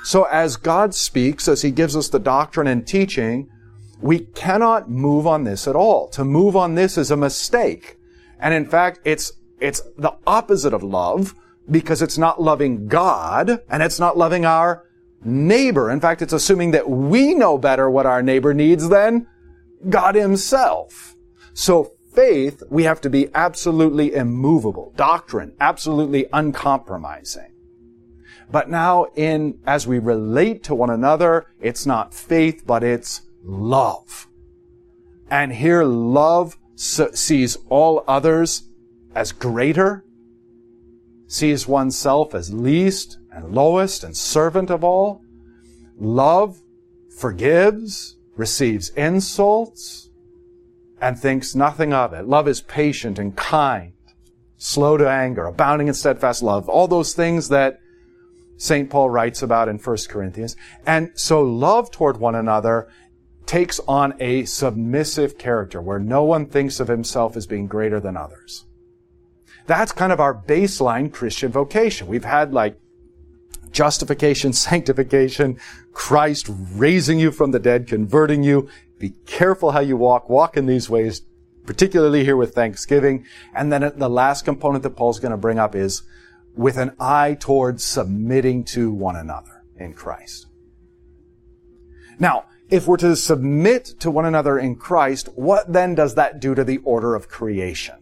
So 0.05 0.25
as 0.25 0.57
God 0.57 0.95
speaks, 0.95 1.49
as 1.49 1.63
He 1.63 1.71
gives 1.71 1.97
us 1.97 2.09
the 2.09 2.19
doctrine 2.19 2.67
and 2.67 2.87
teaching, 2.87 3.49
we 4.01 4.21
cannot 4.21 4.91
move 4.91 5.27
on 5.27 5.45
this 5.45 5.69
at 5.69 5.77
all. 5.77 6.09
To 6.09 6.25
move 6.25 6.57
on 6.57 6.75
this 6.75 6.99
is 6.99 7.11
a 7.11 7.17
mistake. 7.17 7.97
And 8.41 8.53
in 8.53 8.67
fact, 8.67 8.99
it's, 9.05 9.33
it's 9.61 9.81
the 9.97 10.17
opposite 10.27 10.75
of 10.75 10.83
love 10.83 11.35
because 11.71 12.03
it's 12.03 12.19
not 12.19 12.43
loving 12.43 12.89
God 12.89 13.63
and 13.71 13.83
it's 13.83 14.01
not 14.01 14.19
loving 14.19 14.45
our 14.45 14.85
neighbor. 15.25 15.91
In 15.91 16.01
fact, 16.01 16.21
it's 16.21 16.33
assuming 16.33 16.73
that 16.73 16.91
we 16.91 17.35
know 17.35 17.57
better 17.57 17.89
what 17.89 18.07
our 18.07 18.23
neighbor 18.23 18.53
needs 18.53 18.89
than 18.89 19.29
God 19.89 20.17
himself. 20.17 21.15
So 21.55 21.93
faith, 22.13 22.63
we 22.69 22.83
have 22.83 23.01
to 23.03 23.11
be 23.11 23.29
absolutely 23.35 24.15
immovable. 24.15 24.93
Doctrine, 24.97 25.55
absolutely 25.61 26.27
uncompromising. 26.33 27.52
But 28.53 28.69
now 28.69 29.07
in, 29.17 29.59
as 29.67 29.87
we 29.87 29.99
relate 29.99 30.63
to 30.65 30.75
one 30.75 30.91
another, 30.91 31.47
it's 31.61 31.87
not 31.87 32.13
faith, 32.13 32.65
but 32.67 32.85
it's 32.85 33.23
love. 33.43 34.29
And 35.31 35.53
here 35.53 35.85
love 35.85 36.59
sees 36.77 37.57
all 37.71 38.05
others 38.07 38.69
as 39.15 39.33
greater 39.33 40.05
sees 41.27 41.67
oneself 41.67 42.35
as 42.35 42.53
least 42.53 43.19
and 43.31 43.55
lowest 43.55 44.05
and 44.05 44.15
servant 44.15 44.71
of 44.71 44.85
all. 44.85 45.23
Love 45.99 46.61
forgives, 47.17 48.17
receives 48.37 48.91
insults, 48.91 50.11
and 51.01 51.19
thinks 51.19 51.55
nothing 51.55 51.95
of 51.95 52.13
it. 52.13 52.27
Love 52.27 52.47
is 52.47 52.61
patient 52.61 53.19
and 53.19 53.35
kind, 53.35 53.95
slow 54.59 54.99
to 54.99 55.09
anger, 55.09 55.47
abounding 55.47 55.89
in 55.89 55.95
steadfast 55.95 56.43
love. 56.43 56.69
All 56.69 56.87
those 56.87 57.15
things 57.15 57.49
that 57.49 57.79
St. 58.63 58.89
Paul 58.89 59.11
writes 59.11 59.43
about 59.43 59.69
in 59.69 59.77
1 59.77 59.97
Corinthians. 60.09 60.55
And 60.87 61.11
so 61.15 61.43
love 61.43 61.91
toward 61.91 62.19
one 62.19 62.37
another 62.37 62.89
takes 63.45 63.81
on 63.89 64.15
a 64.21 64.45
submissive 64.45 65.37
character 65.37 65.83
where 65.83 65.99
no 65.99 66.23
one 66.23 66.47
thinks 66.47 66.79
of 66.79 66.87
himself 66.87 67.37
as 67.37 67.45
being 67.45 67.67
greater 67.67 67.99
than 67.99 68.17
others. 68.17 68.65
That's 69.67 69.91
kind 69.91 70.13
of 70.13 70.21
our 70.21 70.33
baseline 70.33 71.13
Christian 71.13 71.51
vocation. 71.51 72.07
We've 72.07 72.23
had 72.23 72.53
like 72.53 72.79
justification, 73.73 74.53
sanctification, 74.71 75.59
Christ 75.93 76.47
raising 76.49 77.19
you 77.19 77.33
from 77.33 77.51
the 77.51 77.59
dead, 77.59 77.89
converting 77.89 78.45
you. 78.45 78.69
Be 79.01 79.11
careful 79.27 79.73
how 79.73 79.81
you 79.81 79.97
walk. 79.97 80.29
Walk 80.31 80.57
in 80.57 80.67
these 80.67 80.89
ways, 80.89 81.23
particularly 81.67 82.23
here 82.23 82.37
with 82.37 82.55
Thanksgiving. 82.55 83.25
And 83.57 83.73
then 83.73 83.91
the 83.97 84.09
last 84.09 84.45
component 84.45 84.85
that 84.85 84.91
Paul's 84.91 85.19
going 85.19 85.33
to 85.33 85.37
bring 85.37 85.59
up 85.59 85.75
is 85.75 86.05
with 86.55 86.77
an 86.77 86.95
eye 87.01 87.37
towards 87.39 87.85
submitting 87.85 88.65
to 88.65 88.93
one 88.93 89.17
another 89.17 89.65
in 89.77 89.95
Christ. 89.95 90.47
Now, 92.19 92.47
if 92.69 92.87
we're 92.87 92.97
to 92.99 93.17
submit 93.17 93.85
to 94.01 94.11
one 94.11 94.25
another 94.25 94.59
in 94.59 94.77
Christ, 94.77 95.29
what 95.35 95.73
then 95.73 95.95
does 95.95 96.15
that 96.15 96.41
do 96.41 96.55
to 96.55 96.65
the 96.65 96.79
order 96.79 97.15
of 97.15 97.29
creation? 97.29 97.97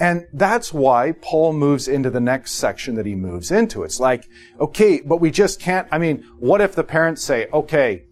And 0.00 0.26
that's 0.32 0.72
why 0.72 1.12
Paul 1.20 1.52
moves 1.52 1.88
into 1.88 2.10
the 2.10 2.20
next 2.20 2.52
section 2.52 2.94
that 2.94 3.06
he 3.06 3.14
moves 3.14 3.50
into. 3.50 3.82
It's 3.82 4.00
like, 4.00 4.28
okay, 4.60 5.00
but 5.00 5.20
we 5.20 5.30
just 5.30 5.60
can't, 5.60 5.88
I 5.90 5.98
mean, 5.98 6.24
what 6.38 6.60
if 6.60 6.74
the 6.74 6.84
parents 6.84 7.22
say, 7.22 7.48
okay, 7.52 8.04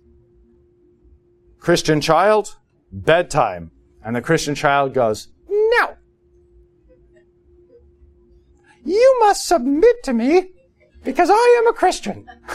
Christian 1.59 2.01
child, 2.01 2.57
bedtime. 2.93 3.73
And 4.05 4.15
the 4.15 4.23
Christian 4.23 4.55
child 4.55 4.95
goes, 4.95 5.29
no. 5.49 5.97
You 8.87 9.17
must 9.19 9.49
submit 9.49 10.05
to 10.05 10.13
me 10.13 10.51
because 11.03 11.29
I 11.29 11.57
am 11.59 11.67
a 11.67 11.73
Christian. 11.73 12.25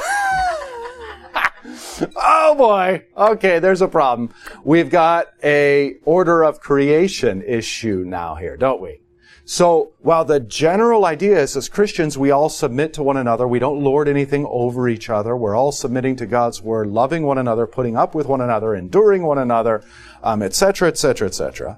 oh 2.15 2.55
boy. 2.57 3.03
Okay, 3.17 3.59
there's 3.59 3.81
a 3.81 3.87
problem. 3.87 4.33
We've 4.63 4.89
got 4.89 5.27
a 5.43 5.95
order 6.05 6.43
of 6.43 6.61
creation 6.61 7.43
issue 7.43 8.05
now 8.07 8.35
here, 8.35 8.55
don't 8.55 8.81
we? 8.81 9.01
So 9.43 9.91
while 9.99 10.23
the 10.23 10.39
general 10.39 11.03
idea 11.03 11.37
is 11.37 11.57
as 11.57 11.67
Christians, 11.67 12.17
we 12.17 12.31
all 12.31 12.47
submit 12.47 12.93
to 12.93 13.03
one 13.03 13.17
another. 13.17 13.45
We 13.45 13.59
don't 13.59 13.83
lord 13.83 14.07
anything 14.07 14.45
over 14.49 14.87
each 14.87 15.09
other. 15.09 15.35
We're 15.35 15.57
all 15.57 15.73
submitting 15.73 16.15
to 16.17 16.25
God's 16.25 16.61
word, 16.61 16.87
loving 16.87 17.23
one 17.23 17.39
another, 17.39 17.67
putting 17.67 17.97
up 17.97 18.15
with 18.15 18.27
one 18.27 18.39
another, 18.39 18.73
enduring 18.73 19.23
one 19.23 19.37
another, 19.37 19.83
etc., 20.23 20.87
etc., 20.87 21.27
etc. 21.27 21.77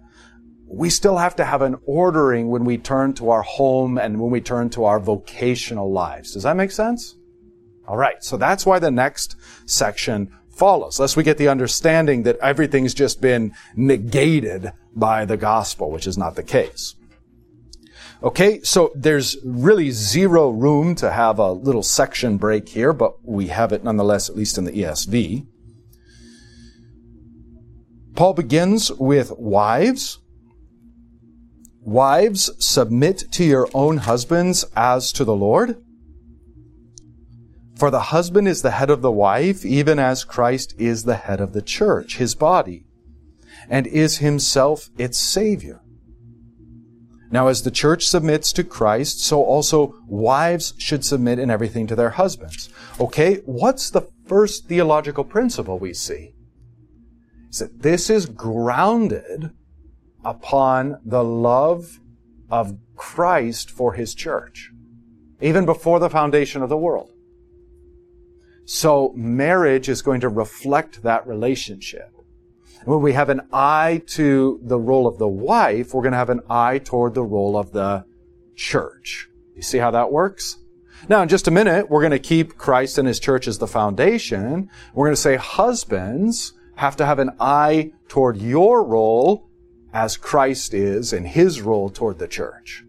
We 0.76 0.90
still 0.90 1.18
have 1.18 1.36
to 1.36 1.46
have 1.46 1.62
an 1.62 1.78
ordering 1.86 2.50
when 2.50 2.66
we 2.66 2.78
turn 2.78 3.14
to 3.16 3.30
our 3.30 3.44
home 3.44 4.00
and 4.00 4.20
when 4.20 4.32
we 4.32 4.42
turn 4.42 4.70
to 4.72 4.86
our 4.86 5.00
vocational 5.00 5.92
lives. 5.92 6.34
Does 6.34 6.44
that 6.44 6.58
make 6.58 6.72
sense? 6.72 7.16
All 7.88 7.98
right. 7.98 8.24
So 8.24 8.38
that's 8.38 8.66
why 8.66 8.80
the 8.80 8.90
next 8.90 9.36
section 9.66 10.34
follows, 10.50 11.00
lest 11.00 11.16
we 11.16 11.24
get 11.24 11.38
the 11.38 11.48
understanding 11.48 12.24
that 12.24 12.38
everything's 12.38 12.94
just 12.94 13.22
been 13.22 13.54
negated 13.76 14.72
by 14.96 15.26
the 15.26 15.38
gospel, 15.38 15.92
which 15.92 16.08
is 16.08 16.18
not 16.18 16.36
the 16.36 16.44
case. 16.44 16.96
Okay, 18.24 18.62
so 18.62 18.92
there's 18.96 19.38
really 19.44 19.92
zero 19.92 20.50
room 20.50 20.96
to 20.96 21.12
have 21.12 21.40
a 21.40 21.52
little 21.52 21.84
section 21.84 22.38
break 22.38 22.70
here, 22.70 22.94
but 22.94 23.24
we 23.24 23.48
have 23.48 23.74
it 23.74 23.84
nonetheless, 23.84 24.30
at 24.30 24.36
least 24.36 24.58
in 24.58 24.64
the 24.64 24.72
ESV. 24.72 25.46
Paul 28.16 28.34
begins 28.34 28.92
with 28.92 29.32
wives. 29.38 30.20
Wives, 31.86 32.50
submit 32.66 33.32
to 33.34 33.44
your 33.44 33.68
own 33.74 33.98
husbands 33.98 34.64
as 34.76 35.12
to 35.12 35.26
the 35.26 35.36
Lord. 35.36 35.84
For 37.76 37.92
the 37.92 38.00
husband 38.00 38.48
is 38.48 38.62
the 38.62 38.72
head 38.72 38.90
of 38.90 39.02
the 39.02 39.12
wife, 39.12 39.66
even 39.66 40.00
as 40.00 40.24
Christ 40.24 40.74
is 40.78 41.04
the 41.04 41.16
head 41.16 41.42
of 41.42 41.52
the 41.52 41.62
church, 41.62 42.18
his 42.18 42.36
body, 42.36 42.86
and 43.68 43.86
is 43.86 44.20
himself 44.20 44.90
its 44.98 45.20
savior. 45.20 45.82
Now, 47.32 47.48
as 47.48 47.64
the 47.64 47.72
church 47.72 48.08
submits 48.08 48.54
to 48.54 48.64
Christ, 48.64 49.20
so 49.20 49.44
also 49.44 49.96
wives 50.08 50.76
should 50.78 51.04
submit 51.04 51.40
in 51.40 51.50
everything 51.50 51.88
to 51.88 51.96
their 51.96 52.12
husbands. 52.12 52.70
Okay, 53.00 53.38
what's 53.46 53.90
the 53.90 54.08
first 54.28 54.68
theological 54.68 55.24
principle 55.24 55.80
we 55.80 55.94
see? 55.94 56.36
Is 57.50 57.60
that 57.60 57.82
this 57.82 58.10
is 58.10 58.28
grounded 58.28 59.52
upon 60.24 61.00
the 61.06 61.24
love 61.24 62.00
of 62.50 62.78
Christ 62.96 63.72
for 63.72 63.94
his 63.94 64.14
church, 64.14 64.72
even 65.42 65.66
before 65.66 66.00
the 66.00 66.10
foundation 66.10 66.62
of 66.62 66.70
the 66.70 66.78
world. 66.78 67.12
So 68.66 69.12
marriage 69.16 69.90
is 69.90 70.02
going 70.02 70.22
to 70.22 70.30
reflect 70.30 71.04
that 71.04 71.28
relationship 71.28 72.14
when 72.86 73.02
we 73.02 73.14
have 73.14 73.30
an 73.30 73.42
eye 73.52 74.02
to 74.08 74.60
the 74.62 74.80
role 74.80 75.08
of 75.08 75.18
the 75.18 75.28
wife, 75.28 75.94
we're 75.94 76.02
going 76.02 76.14
to 76.14 76.18
have 76.18 76.30
an 76.30 76.42
eye 76.50 76.80
toward 76.80 77.14
the 77.14 77.24
role 77.24 77.58
of 77.58 77.72
the 77.72 78.06
church. 78.56 79.30
You 79.56 79.62
see 79.62 79.78
how 79.78 79.92
that 79.92 80.12
works? 80.12 80.58
Now, 81.10 81.22
in 81.22 81.30
just 81.30 81.48
a 81.48 81.52
minute, 81.52 81.90
we're 81.90 82.02
going 82.02 82.12
to 82.12 82.20
keep 82.20 82.58
Christ 82.58 82.98
and 82.98 83.08
His 83.08 83.20
church 83.20 83.48
as 83.48 83.58
the 83.58 83.68
foundation. 83.68 84.70
We're 84.94 85.06
going 85.06 85.16
to 85.16 85.22
say 85.22 85.36
husbands 85.36 86.54
have 86.76 86.96
to 86.98 87.06
have 87.06 87.20
an 87.20 87.32
eye 87.40 87.92
toward 88.08 88.38
your 88.38 88.84
role 88.84 89.50
as 89.94 90.18
Christ 90.18 90.74
is 90.74 91.14
in 91.14 91.26
His 91.26 91.62
role 91.62 91.90
toward 91.90 92.20
the 92.20 92.28
church. 92.28 92.84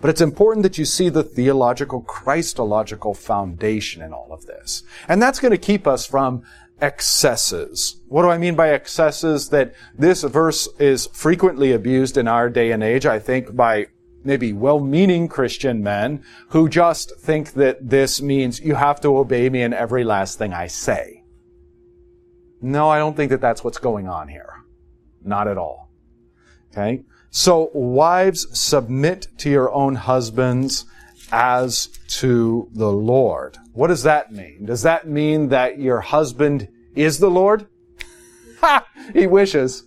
But 0.00 0.10
it's 0.10 0.20
important 0.20 0.62
that 0.64 0.78
you 0.78 0.84
see 0.84 1.08
the 1.08 1.22
theological, 1.22 2.00
Christological 2.02 3.14
foundation 3.14 4.02
in 4.02 4.12
all 4.12 4.28
of 4.32 4.46
this. 4.46 4.82
And 5.08 5.22
that's 5.22 5.40
going 5.40 5.52
to 5.52 5.58
keep 5.58 5.86
us 5.86 6.06
from 6.06 6.42
excesses. 6.80 8.00
What 8.08 8.22
do 8.22 8.30
I 8.30 8.38
mean 8.38 8.54
by 8.54 8.70
excesses? 8.70 9.50
That 9.50 9.74
this 9.96 10.22
verse 10.22 10.68
is 10.78 11.08
frequently 11.12 11.72
abused 11.72 12.16
in 12.16 12.28
our 12.28 12.48
day 12.48 12.72
and 12.72 12.82
age, 12.82 13.04
I 13.04 13.18
think, 13.18 13.54
by 13.54 13.86
maybe 14.24 14.52
well-meaning 14.52 15.28
Christian 15.28 15.82
men 15.82 16.22
who 16.48 16.68
just 16.68 17.18
think 17.20 17.52
that 17.54 17.90
this 17.90 18.22
means 18.22 18.60
you 18.60 18.74
have 18.74 19.00
to 19.00 19.16
obey 19.16 19.48
me 19.48 19.62
in 19.62 19.72
every 19.72 20.04
last 20.04 20.38
thing 20.38 20.52
I 20.52 20.66
say. 20.66 21.24
No, 22.62 22.88
I 22.88 22.98
don't 22.98 23.16
think 23.16 23.30
that 23.30 23.40
that's 23.40 23.64
what's 23.64 23.78
going 23.78 24.08
on 24.08 24.28
here. 24.28 24.64
Not 25.22 25.48
at 25.48 25.58
all. 25.58 25.89
Okay? 26.72 27.02
So, 27.30 27.70
wives, 27.72 28.46
submit 28.58 29.28
to 29.38 29.50
your 29.50 29.72
own 29.72 29.94
husbands 29.94 30.84
as 31.32 31.86
to 32.08 32.68
the 32.72 32.90
Lord. 32.90 33.56
What 33.72 33.88
does 33.88 34.02
that 34.02 34.32
mean? 34.32 34.64
Does 34.64 34.82
that 34.82 35.06
mean 35.06 35.48
that 35.48 35.78
your 35.78 36.00
husband 36.00 36.68
is 36.94 37.18
the 37.18 37.30
Lord? 37.30 37.66
Ha! 38.60 38.86
He 39.14 39.26
wishes. 39.26 39.84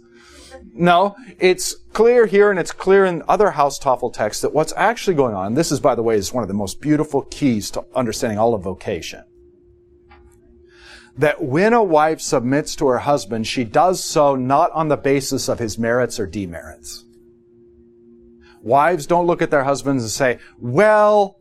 No, 0.74 1.16
it's 1.40 1.76
clear 1.94 2.26
here 2.26 2.50
and 2.50 2.60
it's 2.60 2.72
clear 2.72 3.06
in 3.06 3.22
other 3.28 3.52
Haustafel 3.52 4.12
texts 4.12 4.42
that 4.42 4.52
what's 4.52 4.74
actually 4.76 5.16
going 5.16 5.36
on, 5.36 5.54
this 5.54 5.72
is, 5.72 5.80
by 5.80 5.94
the 5.94 6.02
way, 6.02 6.16
is 6.16 6.34
one 6.34 6.44
of 6.44 6.48
the 6.48 6.56
most 6.56 6.82
beautiful 6.82 7.22
keys 7.22 7.70
to 7.72 7.86
understanding 7.94 8.40
all 8.40 8.56
of 8.56 8.64
vocation. 8.64 9.24
That 11.18 11.44
when 11.44 11.74
a 11.74 11.84
wife 11.84 12.22
submits 12.22 12.76
to 12.78 12.88
her 12.88 13.00
husband, 13.00 13.46
she 13.46 13.64
does 13.64 14.04
so 14.04 14.36
not 14.36 14.72
on 14.72 14.88
the 14.88 14.98
basis 14.98 15.48
of 15.48 15.60
his 15.60 15.78
merits 15.78 16.20
or 16.20 16.26
demerits. 16.26 17.06
Wives 18.64 19.06
don't 19.06 19.28
look 19.28 19.42
at 19.42 19.52
their 19.52 19.64
husbands 19.64 20.04
and 20.04 20.12
say, 20.12 20.40
well, 20.58 21.40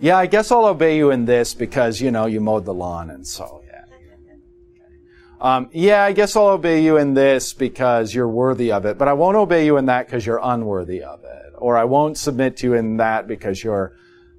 yeah, 0.00 0.16
I 0.16 0.26
guess 0.26 0.50
I'll 0.50 0.66
obey 0.66 0.96
you 0.96 1.10
in 1.10 1.24
this 1.24 1.54
because, 1.54 2.00
you 2.00 2.10
know, 2.10 2.26
you 2.26 2.40
mowed 2.40 2.64
the 2.64 2.74
lawn 2.74 3.10
and 3.10 3.26
so, 3.26 3.62
yeah. 3.66 3.84
Um, 5.40 5.68
yeah, 5.72 6.02
I 6.02 6.12
guess 6.12 6.36
I'll 6.36 6.48
obey 6.48 6.82
you 6.82 6.96
in 6.96 7.12
this 7.12 7.52
because 7.52 8.14
you're 8.14 8.28
worthy 8.28 8.72
of 8.72 8.86
it, 8.86 8.96
but 8.96 9.08
I 9.08 9.12
won't 9.12 9.36
obey 9.36 9.66
you 9.66 9.76
in 9.76 9.86
that 9.86 10.06
because 10.06 10.24
you're 10.24 10.40
unworthy 10.42 11.02
of 11.02 11.22
it. 11.22 11.52
Or 11.58 11.76
I 11.76 11.84
won't 11.84 12.16
submit 12.16 12.56
to 12.58 12.68
you 12.68 12.74
in 12.74 12.96
that 12.96 13.28
because 13.28 13.62
you're 13.62 13.94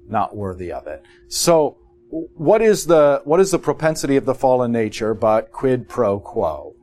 not 0.08 0.34
worthy 0.34 0.72
of 0.72 0.86
it. 0.86 1.04
So, 1.28 1.78
what 2.08 2.62
is 2.62 2.86
the, 2.86 3.20
what 3.24 3.40
is 3.40 3.50
the 3.50 3.58
propensity 3.58 4.16
of 4.16 4.24
the 4.24 4.34
fallen 4.34 4.72
nature 4.72 5.14
but 5.14 5.52
quid 5.52 5.88
pro 5.88 6.20
quo? 6.20 6.74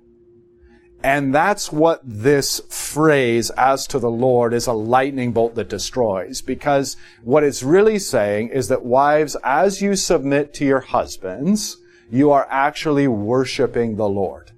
And 1.04 1.36
that's 1.36 1.70
what 1.70 2.00
this 2.04 2.62
phrase, 2.70 3.50
as 3.52 3.86
to 3.88 4.00
the 4.00 4.10
Lord, 4.10 4.54
is 4.54 4.68
a 4.68 4.74
lightning 4.74 5.34
bolt 5.34 5.56
that 5.56 5.68
destroys. 5.68 6.42
Because 6.42 6.96
what 7.24 7.44
it's 7.44 7.62
really 7.62 8.00
saying 8.00 8.50
is 8.50 8.70
that 8.70 8.86
wives, 8.86 9.36
as 9.44 9.82
you 9.82 9.98
submit 9.98 10.54
to 10.56 10.66
your 10.66 10.80
husbands, 10.80 11.78
you 12.10 12.32
are 12.32 12.48
actually 12.50 13.10
worshiping 13.10 13.98
the 13.98 14.08
Lord. 14.08 14.52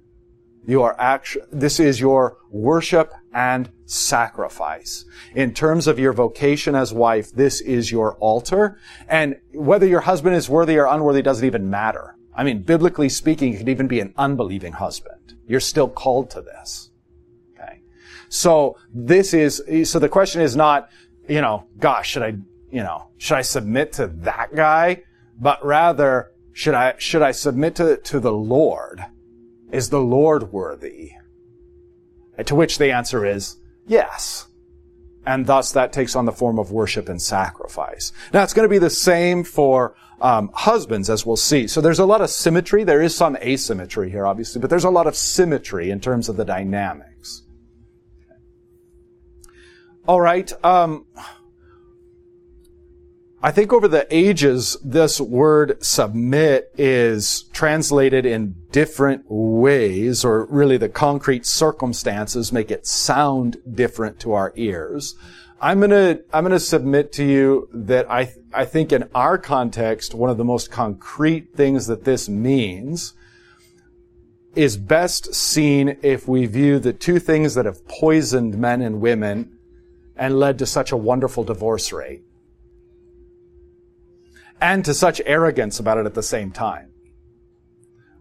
You 0.66 0.82
are 0.82 0.94
actually, 1.00 1.46
this 1.50 1.80
is 1.80 1.98
your 1.98 2.36
worship 2.50 3.12
and 3.32 3.68
sacrifice. 3.86 5.04
In 5.34 5.54
terms 5.54 5.86
of 5.86 5.98
your 5.98 6.12
vocation 6.12 6.74
as 6.74 6.92
wife, 6.92 7.32
this 7.32 7.60
is 7.60 7.90
your 7.90 8.16
altar. 8.16 8.78
And 9.08 9.36
whether 9.54 9.86
your 9.86 10.00
husband 10.00 10.34
is 10.34 10.48
worthy 10.48 10.76
or 10.76 10.86
unworthy 10.86 11.22
doesn't 11.22 11.46
even 11.46 11.70
matter. 11.70 12.16
I 12.34 12.44
mean, 12.44 12.62
biblically 12.62 13.08
speaking, 13.08 13.52
you 13.52 13.58
could 13.58 13.68
even 13.68 13.86
be 13.86 14.00
an 14.00 14.12
unbelieving 14.18 14.72
husband. 14.72 15.34
You're 15.46 15.60
still 15.60 15.88
called 15.88 16.30
to 16.30 16.42
this. 16.42 16.90
Okay. 17.54 17.80
So 18.28 18.76
this 18.92 19.32
is, 19.32 19.62
so 19.88 19.98
the 19.98 20.08
question 20.08 20.42
is 20.42 20.56
not, 20.56 20.90
you 21.28 21.40
know, 21.40 21.66
gosh, 21.78 22.10
should 22.10 22.22
I, 22.22 22.34
you 22.70 22.82
know, 22.82 23.08
should 23.16 23.36
I 23.36 23.42
submit 23.42 23.94
to 23.94 24.08
that 24.08 24.54
guy? 24.54 25.04
But 25.38 25.64
rather, 25.64 26.32
should 26.52 26.74
I, 26.74 26.94
should 26.98 27.22
I 27.22 27.30
submit 27.30 27.76
to, 27.76 27.96
to 27.98 28.20
the 28.20 28.32
Lord? 28.32 29.04
Is 29.70 29.90
the 29.90 30.00
Lord 30.00 30.52
worthy? 30.52 31.12
To 32.44 32.54
which 32.54 32.78
the 32.78 32.92
answer 32.92 33.24
is 33.24 33.56
yes. 33.86 34.46
And 35.26 35.46
thus 35.46 35.72
that 35.72 35.92
takes 35.92 36.14
on 36.14 36.24
the 36.24 36.32
form 36.32 36.58
of 36.58 36.70
worship 36.70 37.08
and 37.08 37.20
sacrifice. 37.20 38.12
Now 38.32 38.44
it's 38.44 38.54
going 38.54 38.64
to 38.64 38.70
be 38.70 38.78
the 38.78 38.90
same 38.90 39.42
for 39.42 39.96
um, 40.20 40.50
husbands, 40.54 41.10
as 41.10 41.26
we'll 41.26 41.36
see. 41.36 41.66
So 41.66 41.80
there's 41.80 41.98
a 41.98 42.06
lot 42.06 42.20
of 42.20 42.30
symmetry. 42.30 42.84
There 42.84 43.02
is 43.02 43.14
some 43.14 43.36
asymmetry 43.36 44.10
here, 44.10 44.26
obviously, 44.26 44.60
but 44.60 44.70
there's 44.70 44.84
a 44.84 44.90
lot 44.90 45.06
of 45.06 45.16
symmetry 45.16 45.90
in 45.90 46.00
terms 46.00 46.28
of 46.28 46.36
the 46.36 46.44
dynamics. 46.44 47.42
All 50.06 50.20
right. 50.20 50.52
Um, 50.64 51.06
I 53.42 53.52
think 53.52 53.72
over 53.72 53.86
the 53.86 54.06
ages, 54.10 54.78
this 54.82 55.20
word 55.20 55.84
submit 55.84 56.72
is 56.78 57.44
translated 57.52 58.24
in 58.24 58.56
different 58.72 59.24
ways, 59.28 60.24
or 60.24 60.46
really 60.46 60.78
the 60.78 60.88
concrete 60.88 61.44
circumstances 61.44 62.50
make 62.50 62.70
it 62.70 62.86
sound 62.86 63.58
different 63.70 64.18
to 64.20 64.32
our 64.32 64.54
ears. 64.56 65.16
I'm 65.60 65.80
gonna, 65.80 66.20
I'm 66.32 66.44
gonna 66.44 66.58
submit 66.58 67.12
to 67.12 67.24
you 67.24 67.68
that 67.74 68.10
I, 68.10 68.32
I 68.54 68.64
think 68.64 68.90
in 68.90 69.08
our 69.14 69.36
context, 69.36 70.14
one 70.14 70.30
of 70.30 70.38
the 70.38 70.44
most 70.44 70.70
concrete 70.70 71.54
things 71.54 71.86
that 71.88 72.04
this 72.04 72.30
means 72.30 73.12
is 74.54 74.78
best 74.78 75.34
seen 75.34 75.98
if 76.02 76.26
we 76.26 76.46
view 76.46 76.78
the 76.78 76.94
two 76.94 77.18
things 77.18 77.54
that 77.54 77.66
have 77.66 77.86
poisoned 77.86 78.56
men 78.56 78.80
and 78.80 79.02
women 79.02 79.58
and 80.16 80.38
led 80.38 80.58
to 80.58 80.64
such 80.64 80.90
a 80.90 80.96
wonderful 80.96 81.44
divorce 81.44 81.92
rate. 81.92 82.22
And 84.60 84.84
to 84.84 84.94
such 84.94 85.20
arrogance 85.26 85.78
about 85.78 85.98
it 85.98 86.06
at 86.06 86.14
the 86.14 86.22
same 86.22 86.50
time. 86.50 86.92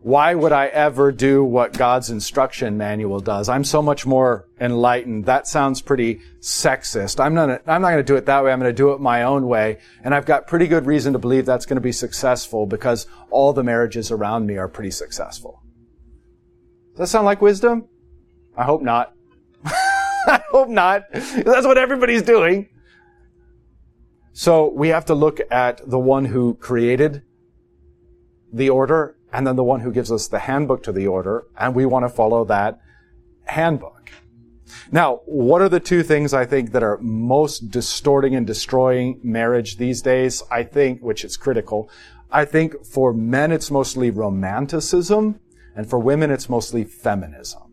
Why 0.05 0.36
would 0.36 0.51
I 0.51 0.67
ever 0.67 1.11
do 1.11 1.43
what 1.43 1.73
God's 1.73 2.11
instruction 2.11 2.77
manual 2.77 3.19
does? 3.19 3.49
I'm 3.49 3.63
so 3.63 3.81
much 3.81 4.05
more 4.05 4.47
enlightened. 4.61 5.25
That 5.25 5.47
sounds 5.47 5.81
pretty 5.81 6.21
sexist. 6.41 7.19
I'm 7.19 7.33
not, 7.33 7.49
I'm 7.65 7.81
not 7.81 7.89
going 7.89 7.97
to 7.97 8.03
do 8.03 8.15
it 8.15 8.27
that 8.27 8.43
way. 8.43 8.51
I'm 8.51 8.59
going 8.59 8.69
to 8.69 8.77
do 8.77 8.91
it 8.91 9.01
my 9.01 9.23
own 9.23 9.47
way. 9.47 9.79
And 10.03 10.13
I've 10.13 10.27
got 10.27 10.45
pretty 10.45 10.67
good 10.67 10.86
reason 10.86 11.13
to 11.13 11.19
believe 11.19 11.47
that's 11.47 11.65
going 11.65 11.77
to 11.77 11.81
be 11.81 11.91
successful 11.91 12.67
because 12.67 13.07
all 13.31 13.51
the 13.51 13.63
marriages 13.63 14.11
around 14.11 14.45
me 14.45 14.57
are 14.57 14.67
pretty 14.67 14.91
successful. 14.91 15.63
Does 16.91 16.99
that 16.99 17.07
sound 17.07 17.25
like 17.25 17.41
wisdom? 17.41 17.88
I 18.55 18.63
hope 18.63 18.83
not. 18.83 19.11
I 19.65 20.39
hope 20.51 20.69
not. 20.69 21.05
That's 21.11 21.65
what 21.65 21.79
everybody's 21.79 22.21
doing. 22.21 22.69
So 24.38 24.69
we 24.69 24.89
have 24.89 25.05
to 25.05 25.15
look 25.15 25.39
at 25.49 25.89
the 25.89 25.97
one 25.97 26.25
who 26.25 26.55
created 26.55 27.21
the 28.51 28.69
order 28.69 29.15
and 29.31 29.47
then 29.47 29.55
the 29.55 29.63
one 29.63 29.79
who 29.79 29.93
gives 29.93 30.11
us 30.11 30.27
the 30.27 30.39
handbook 30.39 30.83
to 30.83 30.91
the 30.91 31.07
order, 31.07 31.45
and 31.57 31.73
we 31.73 31.86
want 31.86 32.03
to 32.03 32.09
follow 32.09 32.43
that 32.43 32.81
handbook. 33.45 34.11
Now, 34.91 35.21
what 35.25 35.61
are 35.61 35.69
the 35.69 35.79
two 35.79 36.03
things 36.03 36.33
I 36.33 36.45
think 36.45 36.73
that 36.73 36.83
are 36.83 36.97
most 36.97 37.71
distorting 37.71 38.36
and 38.36 38.45
destroying 38.45 39.21
marriage 39.23 39.77
these 39.77 40.01
days? 40.01 40.43
I 40.51 40.63
think, 40.63 41.01
which 41.01 41.23
is 41.23 41.38
critical, 41.38 41.89
I 42.29 42.43
think 42.43 42.86
for 42.86 43.13
men 43.13 43.53
it's 43.53 43.71
mostly 43.71 44.11
romanticism, 44.11 45.39
and 45.77 45.89
for 45.89 45.97
women 45.97 46.29
it's 46.29 46.49
mostly 46.49 46.83
feminism. 46.83 47.64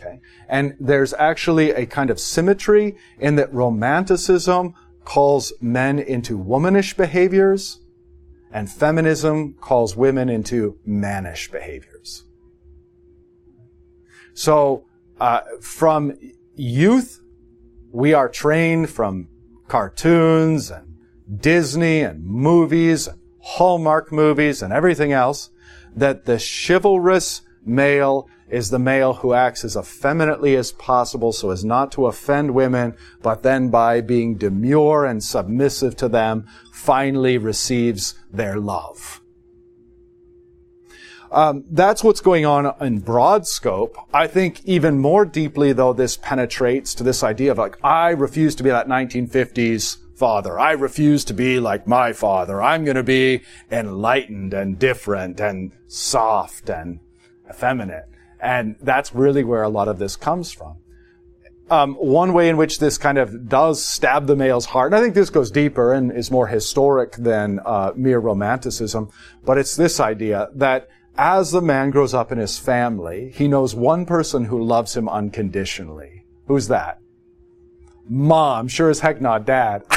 Okay? 0.00 0.20
And 0.48 0.76
there's 0.80 1.12
actually 1.14 1.70
a 1.72 1.86
kind 1.86 2.10
of 2.10 2.18
symmetry 2.18 2.96
in 3.18 3.36
that 3.36 3.52
romanticism 3.52 4.74
calls 5.04 5.52
men 5.60 5.98
into 5.98 6.36
womanish 6.36 6.96
behaviors, 6.96 7.80
and 8.52 8.70
feminism 8.70 9.54
calls 9.54 9.96
women 9.96 10.28
into 10.28 10.78
mannish 10.84 11.50
behaviors. 11.50 12.24
So, 14.34 14.86
uh, 15.20 15.40
from 15.60 16.18
youth, 16.54 17.20
we 17.92 18.14
are 18.14 18.28
trained 18.28 18.90
from 18.90 19.28
cartoons 19.68 20.70
and 20.70 20.96
Disney 21.40 22.00
and 22.00 22.24
movies 22.24 23.06
and 23.06 23.18
Hallmark 23.40 24.12
movies 24.12 24.62
and 24.62 24.72
everything 24.72 25.12
else 25.12 25.50
that 25.94 26.24
the 26.24 26.38
chivalrous 26.38 27.42
male 27.64 28.28
is 28.50 28.70
the 28.70 28.78
male 28.78 29.14
who 29.14 29.32
acts 29.32 29.64
as 29.64 29.76
effeminately 29.76 30.56
as 30.56 30.72
possible 30.72 31.32
so 31.32 31.50
as 31.50 31.64
not 31.64 31.92
to 31.92 32.06
offend 32.06 32.54
women, 32.54 32.94
but 33.22 33.42
then 33.42 33.70
by 33.70 34.00
being 34.00 34.36
demure 34.36 35.04
and 35.04 35.22
submissive 35.22 35.96
to 35.96 36.08
them, 36.08 36.46
finally 36.72 37.38
receives 37.38 38.14
their 38.32 38.58
love. 38.58 39.20
Um, 41.32 41.64
that's 41.70 42.02
what's 42.02 42.20
going 42.20 42.44
on 42.44 42.74
in 42.80 42.98
broad 42.98 43.46
scope. 43.46 43.96
I 44.12 44.26
think 44.26 44.64
even 44.64 44.98
more 44.98 45.24
deeply, 45.24 45.72
though, 45.72 45.92
this 45.92 46.16
penetrates 46.16 46.92
to 46.94 47.04
this 47.04 47.22
idea 47.22 47.52
of 47.52 47.58
like, 47.58 47.78
I 47.84 48.10
refuse 48.10 48.56
to 48.56 48.64
be 48.64 48.70
that 48.70 48.88
1950s 48.88 49.98
father. 50.16 50.58
I 50.58 50.72
refuse 50.72 51.24
to 51.26 51.34
be 51.34 51.60
like 51.60 51.86
my 51.86 52.12
father. 52.12 52.60
I'm 52.60 52.84
going 52.84 52.96
to 52.96 53.02
be 53.02 53.42
enlightened 53.70 54.52
and 54.52 54.78
different 54.78 55.40
and 55.40 55.72
soft 55.86 56.68
and 56.68 56.98
effeminate. 57.48 58.09
And 58.42 58.76
that's 58.80 59.14
really 59.14 59.44
where 59.44 59.62
a 59.62 59.68
lot 59.68 59.88
of 59.88 59.98
this 59.98 60.16
comes 60.16 60.52
from. 60.52 60.76
Um, 61.70 61.94
one 61.94 62.32
way 62.32 62.48
in 62.48 62.56
which 62.56 62.80
this 62.80 62.98
kind 62.98 63.16
of 63.16 63.48
does 63.48 63.84
stab 63.84 64.26
the 64.26 64.34
male's 64.34 64.66
heart, 64.66 64.92
and 64.92 64.96
I 64.96 65.02
think 65.02 65.14
this 65.14 65.30
goes 65.30 65.52
deeper 65.52 65.92
and 65.92 66.10
is 66.10 66.28
more 66.28 66.48
historic 66.48 67.12
than 67.12 67.60
uh, 67.64 67.92
mere 67.94 68.18
romanticism, 68.18 69.08
but 69.44 69.56
it's 69.56 69.76
this 69.76 70.00
idea 70.00 70.48
that 70.56 70.88
as 71.16 71.52
the 71.52 71.62
man 71.62 71.90
grows 71.90 72.12
up 72.12 72.32
in 72.32 72.38
his 72.38 72.58
family, 72.58 73.30
he 73.36 73.46
knows 73.46 73.72
one 73.72 74.04
person 74.04 74.46
who 74.46 74.64
loves 74.64 74.96
him 74.96 75.08
unconditionally. 75.08 76.24
Who's 76.48 76.66
that? 76.68 77.00
mom. 78.10 78.68
Sure 78.68 78.90
as 78.90 79.00
heck 79.00 79.20
not 79.20 79.46
dad. 79.46 79.84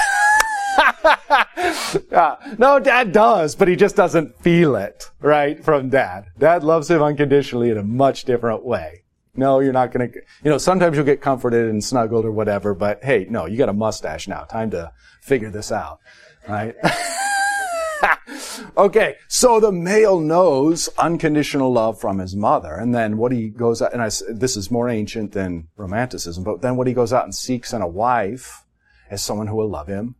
yeah. 1.57 2.35
No, 2.57 2.79
dad 2.79 3.11
does, 3.11 3.55
but 3.55 3.67
he 3.67 3.75
just 3.75 3.95
doesn't 3.95 4.39
feel 4.39 4.75
it, 4.75 5.09
right, 5.19 5.63
from 5.63 5.89
dad. 5.89 6.25
Dad 6.37 6.63
loves 6.63 6.89
him 6.89 7.01
unconditionally 7.01 7.69
in 7.69 7.77
a 7.77 7.83
much 7.83 8.25
different 8.25 8.63
way. 8.63 9.03
No, 9.35 9.59
you're 9.59 9.73
not 9.73 9.91
gonna, 9.91 10.09
you 10.43 10.51
know, 10.51 10.59
sometimes 10.59 10.95
you'll 10.95 11.05
get 11.05 11.21
comforted 11.21 11.69
and 11.69 11.83
snuggled 11.83 12.25
or 12.25 12.31
whatever, 12.31 12.75
but 12.75 13.03
hey, 13.03 13.25
no, 13.29 13.45
you 13.45 13.57
got 13.57 13.69
a 13.69 13.73
mustache 13.73 14.27
now. 14.27 14.43
Time 14.43 14.69
to 14.71 14.91
figure 15.21 15.49
this 15.49 15.71
out, 15.71 15.99
right? 16.47 16.75
okay, 18.77 19.15
so 19.27 19.59
the 19.59 19.71
male 19.71 20.19
knows 20.19 20.87
unconditional 20.99 21.73
love 21.73 21.99
from 21.99 22.19
his 22.19 22.35
mother, 22.35 22.73
and 22.73 22.93
then 22.93 23.17
what 23.17 23.31
he 23.31 23.49
goes 23.49 23.81
out, 23.81 23.93
and 23.93 24.03
I, 24.03 24.09
this 24.29 24.55
is 24.55 24.69
more 24.69 24.87
ancient 24.87 25.31
than 25.31 25.67
romanticism, 25.77 26.43
but 26.43 26.61
then 26.61 26.75
what 26.75 26.85
he 26.87 26.93
goes 26.93 27.11
out 27.11 27.23
and 27.23 27.33
seeks 27.33 27.73
in 27.73 27.81
a 27.81 27.87
wife 27.87 28.65
is 29.09 29.23
someone 29.23 29.47
who 29.47 29.55
will 29.55 29.69
love 29.69 29.87
him 29.87 30.15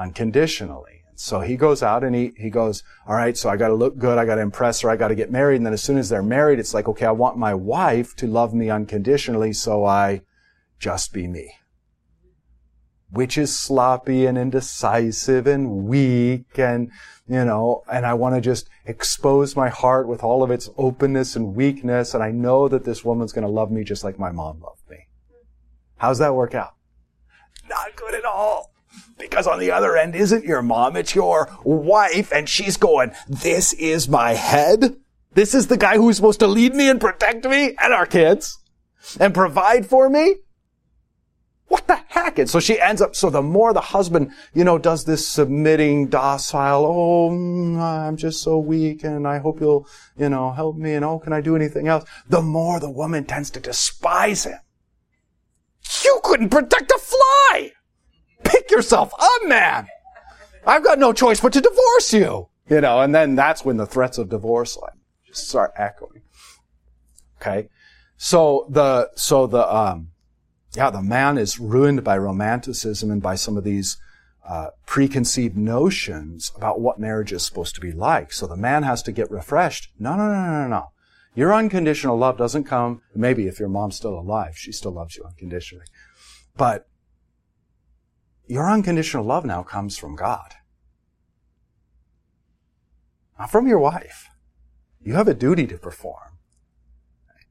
unconditionally. 0.00 1.02
So 1.14 1.40
he 1.40 1.56
goes 1.56 1.82
out 1.82 2.02
and 2.02 2.14
he, 2.14 2.32
he 2.36 2.48
goes, 2.48 2.82
all 3.06 3.14
right, 3.14 3.36
so 3.36 3.50
I 3.50 3.56
got 3.58 3.68
to 3.68 3.74
look 3.74 3.98
good. 3.98 4.16
I 4.16 4.24
got 4.24 4.36
to 4.36 4.40
impress 4.40 4.80
her. 4.80 4.90
I 4.90 4.96
got 4.96 5.08
to 5.08 5.14
get 5.14 5.30
married. 5.30 5.56
And 5.56 5.66
then 5.66 5.74
as 5.74 5.82
soon 5.82 5.98
as 5.98 6.08
they're 6.08 6.22
married, 6.22 6.58
it's 6.58 6.72
like, 6.72 6.88
okay, 6.88 7.04
I 7.04 7.10
want 7.10 7.36
my 7.36 7.52
wife 7.52 8.16
to 8.16 8.26
love 8.26 8.54
me 8.54 8.70
unconditionally. 8.70 9.52
So 9.52 9.84
I 9.84 10.22
just 10.78 11.12
be 11.12 11.28
me 11.28 11.52
which 13.10 13.36
is 13.36 13.58
sloppy 13.58 14.26
and 14.26 14.38
indecisive 14.38 15.46
and 15.46 15.84
weak 15.84 16.58
and, 16.58 16.90
you 17.28 17.44
know, 17.44 17.82
and 17.92 18.06
I 18.06 18.14
want 18.14 18.36
to 18.36 18.40
just 18.40 18.68
expose 18.86 19.56
my 19.56 19.68
heart 19.68 20.06
with 20.06 20.22
all 20.22 20.42
of 20.42 20.50
its 20.50 20.70
openness 20.76 21.34
and 21.34 21.54
weakness. 21.54 22.14
And 22.14 22.22
I 22.22 22.30
know 22.30 22.68
that 22.68 22.84
this 22.84 23.04
woman's 23.04 23.32
going 23.32 23.46
to 23.46 23.52
love 23.52 23.70
me 23.70 23.84
just 23.84 24.04
like 24.04 24.18
my 24.18 24.30
mom 24.30 24.60
loved 24.60 24.88
me. 24.88 25.08
How's 25.96 26.18
that 26.18 26.34
work 26.34 26.54
out? 26.54 26.74
Not 27.68 27.96
good 27.96 28.14
at 28.14 28.24
all. 28.24 28.69
Because 29.20 29.46
on 29.46 29.58
the 29.58 29.70
other 29.70 29.96
end 29.96 30.14
isn't 30.14 30.44
your 30.44 30.62
mom, 30.62 30.96
it's 30.96 31.14
your 31.14 31.48
wife, 31.64 32.32
and 32.32 32.48
she's 32.48 32.76
going, 32.76 33.12
this 33.28 33.72
is 33.74 34.08
my 34.08 34.32
head. 34.32 34.96
This 35.32 35.54
is 35.54 35.68
the 35.68 35.76
guy 35.76 35.96
who's 35.96 36.16
supposed 36.16 36.40
to 36.40 36.46
lead 36.46 36.74
me 36.74 36.88
and 36.88 37.00
protect 37.00 37.44
me 37.44 37.76
and 37.80 37.92
our 37.92 38.06
kids 38.06 38.58
and 39.20 39.32
provide 39.32 39.86
for 39.86 40.08
me. 40.08 40.36
What 41.68 41.86
the 41.86 42.00
heck? 42.08 42.40
And 42.40 42.50
so 42.50 42.58
she 42.58 42.80
ends 42.80 43.00
up, 43.00 43.14
so 43.14 43.30
the 43.30 43.42
more 43.42 43.72
the 43.72 43.80
husband, 43.80 44.32
you 44.52 44.64
know, 44.64 44.76
does 44.76 45.04
this 45.04 45.28
submitting, 45.28 46.08
docile, 46.08 46.84
oh, 46.84 47.30
mm, 47.30 47.78
I'm 47.78 48.16
just 48.16 48.42
so 48.42 48.58
weak 48.58 49.04
and 49.04 49.26
I 49.26 49.38
hope 49.38 49.60
you'll, 49.60 49.86
you 50.18 50.28
know, 50.28 50.50
help 50.50 50.76
me 50.76 50.94
and 50.94 51.04
oh, 51.04 51.20
can 51.20 51.32
I 51.32 51.40
do 51.40 51.54
anything 51.54 51.86
else? 51.86 52.04
The 52.28 52.42
more 52.42 52.80
the 52.80 52.90
woman 52.90 53.24
tends 53.24 53.50
to 53.50 53.60
despise 53.60 54.44
him. 54.44 54.58
You 56.04 56.20
couldn't 56.24 56.48
protect 56.48 56.90
a 56.90 56.98
fly! 56.98 57.70
Pick 58.50 58.70
yourself 58.70 59.12
up, 59.18 59.48
man! 59.48 59.86
I've 60.66 60.84
got 60.84 60.98
no 60.98 61.12
choice 61.12 61.40
but 61.40 61.52
to 61.52 61.60
divorce 61.60 62.12
you! 62.12 62.48
You 62.68 62.80
know, 62.80 63.00
and 63.00 63.14
then 63.14 63.34
that's 63.34 63.64
when 63.64 63.76
the 63.76 63.86
threats 63.86 64.18
of 64.18 64.28
divorce 64.28 64.76
like 64.76 64.92
just 65.26 65.48
start 65.48 65.72
echoing. 65.76 66.22
Okay? 67.40 67.68
So 68.16 68.66
the, 68.68 69.10
so 69.14 69.46
the, 69.46 69.74
um, 69.74 70.08
yeah, 70.74 70.90
the 70.90 71.02
man 71.02 71.38
is 71.38 71.58
ruined 71.58 72.04
by 72.04 72.18
romanticism 72.18 73.10
and 73.10 73.22
by 73.22 73.34
some 73.34 73.56
of 73.56 73.64
these 73.64 73.96
uh, 74.48 74.68
preconceived 74.86 75.56
notions 75.56 76.52
about 76.56 76.80
what 76.80 76.98
marriage 76.98 77.32
is 77.32 77.44
supposed 77.44 77.74
to 77.76 77.80
be 77.80 77.92
like. 77.92 78.32
So 78.32 78.46
the 78.46 78.56
man 78.56 78.82
has 78.82 79.02
to 79.04 79.12
get 79.12 79.30
refreshed. 79.30 79.90
No, 79.98 80.16
no, 80.16 80.26
no, 80.26 80.44
no, 80.44 80.68
no. 80.68 80.90
Your 81.34 81.54
unconditional 81.54 82.18
love 82.18 82.36
doesn't 82.36 82.64
come, 82.64 83.02
maybe 83.14 83.46
if 83.46 83.60
your 83.60 83.68
mom's 83.68 83.96
still 83.96 84.18
alive, 84.18 84.58
she 84.58 84.72
still 84.72 84.92
loves 84.92 85.16
you 85.16 85.24
unconditionally. 85.24 85.86
But 86.56 86.88
your 88.50 88.68
unconditional 88.68 89.24
love 89.24 89.44
now 89.44 89.62
comes 89.62 89.96
from 89.96 90.16
God. 90.16 90.54
Not 93.38 93.48
from 93.48 93.68
your 93.68 93.78
wife. 93.78 94.28
You 95.00 95.14
have 95.14 95.28
a 95.28 95.34
duty 95.34 95.68
to 95.68 95.78
perform. 95.78 96.38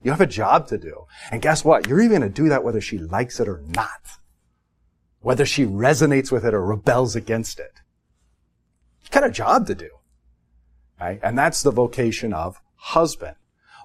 You 0.04 0.12
have 0.12 0.20
a 0.20 0.28
job 0.28 0.68
to 0.68 0.78
do. 0.78 1.06
And 1.32 1.42
guess 1.42 1.64
what? 1.64 1.88
You're 1.88 2.02
even 2.02 2.20
going 2.20 2.30
to 2.34 2.42
do 2.42 2.50
that 2.50 2.66
whether 2.66 2.82
she 2.82 2.98
likes 2.98 3.40
it 3.40 3.48
or 3.48 3.64
not. 3.66 4.18
Whether 5.22 5.46
she 5.46 5.66
resonates 5.66 6.34
with 6.34 6.44
it 6.44 6.54
or 6.54 6.66
rebels 6.66 7.16
against 7.16 7.60
it. 7.60 7.80
You 9.02 9.10
got 9.10 9.26
a 9.26 9.32
job 9.32 9.68
to 9.68 9.76
do. 9.76 9.90
Right? 11.00 11.22
And 11.24 11.38
that's 11.38 11.64
the 11.64 11.72
vocation 11.72 12.34
of 12.34 12.60
husband. 12.76 13.36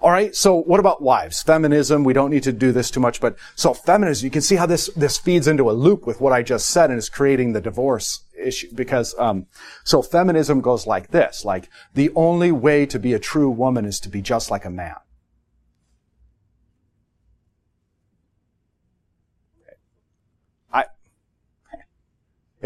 All 0.01 0.11
right. 0.11 0.35
So 0.35 0.55
what 0.55 0.79
about 0.79 1.01
wives? 1.01 1.41
Feminism. 1.41 2.03
We 2.03 2.13
don't 2.13 2.29
need 2.29 2.43
to 2.43 2.51
do 2.51 2.71
this 2.71 2.91
too 2.91 2.99
much, 2.99 3.19
but 3.19 3.37
so 3.55 3.73
feminism, 3.73 4.25
you 4.25 4.31
can 4.31 4.41
see 4.41 4.55
how 4.55 4.65
this, 4.65 4.87
this 4.95 5.17
feeds 5.17 5.47
into 5.47 5.69
a 5.69 5.73
loop 5.73 6.05
with 6.05 6.21
what 6.21 6.33
I 6.33 6.43
just 6.43 6.69
said 6.69 6.89
and 6.89 6.99
is 6.99 7.09
creating 7.09 7.53
the 7.53 7.61
divorce 7.61 8.23
issue 8.37 8.67
because, 8.75 9.15
um, 9.17 9.47
so 9.83 10.01
feminism 10.01 10.61
goes 10.61 10.85
like 10.85 11.09
this, 11.11 11.45
like 11.45 11.69
the 11.93 12.11
only 12.15 12.51
way 12.51 12.85
to 12.85 12.99
be 12.99 13.13
a 13.13 13.19
true 13.19 13.49
woman 13.49 13.85
is 13.85 13.99
to 14.01 14.09
be 14.09 14.21
just 14.21 14.51
like 14.51 14.65
a 14.65 14.69
man. 14.69 14.95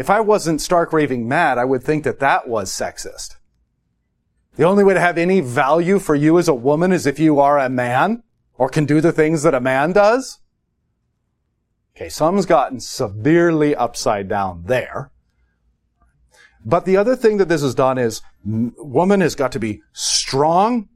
If 0.00 0.08
I 0.08 0.20
wasn't 0.20 0.62
stark 0.62 0.94
raving 0.94 1.28
mad, 1.28 1.58
I 1.58 1.66
would 1.66 1.82
think 1.82 2.04
that 2.04 2.20
that 2.20 2.48
was 2.48 2.72
sexist. 2.72 3.36
The 4.56 4.64
only 4.64 4.84
way 4.84 4.94
to 4.94 5.00
have 5.00 5.18
any 5.18 5.40
value 5.40 5.98
for 5.98 6.14
you 6.14 6.38
as 6.38 6.48
a 6.48 6.54
woman 6.54 6.92
is 6.92 7.06
if 7.06 7.18
you 7.18 7.40
are 7.40 7.58
a 7.58 7.68
man 7.68 8.22
or 8.54 8.68
can 8.68 8.84
do 8.84 9.00
the 9.00 9.12
things 9.12 9.42
that 9.42 9.54
a 9.54 9.60
man 9.60 9.92
does. 9.92 10.38
Okay, 11.96 12.08
some's 12.08 12.46
gotten 12.46 12.80
severely 12.80 13.74
upside 13.74 14.28
down 14.28 14.64
there. 14.66 15.10
But 16.64 16.84
the 16.84 16.96
other 16.96 17.16
thing 17.16 17.38
that 17.38 17.48
this 17.48 17.62
has 17.62 17.74
done 17.74 17.98
is 17.98 18.20
woman 18.44 19.20
has 19.20 19.34
got 19.34 19.52
to 19.52 19.58
be 19.58 19.82
strong, 19.92 20.88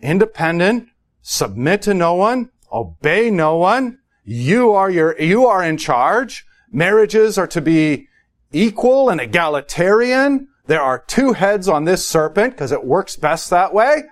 independent, 0.00 0.88
submit 1.20 1.82
to 1.82 1.94
no 1.94 2.14
one, 2.14 2.50
obey 2.72 3.30
no 3.30 3.56
one. 3.56 3.98
You 4.24 4.72
are 4.72 4.90
your, 4.90 5.20
you 5.20 5.46
are 5.46 5.62
in 5.62 5.76
charge. 5.76 6.46
Marriages 6.72 7.36
are 7.36 7.48
to 7.48 7.60
be 7.60 8.08
equal 8.52 9.10
and 9.10 9.20
egalitarian. 9.20 10.48
There 10.70 10.80
are 10.80 11.00
two 11.00 11.32
heads 11.32 11.66
on 11.66 11.82
this 11.82 12.06
serpent 12.06 12.52
because 12.52 12.70
it 12.70 12.84
works 12.84 13.16
best 13.16 13.50
that 13.50 13.74
way. 13.74 14.04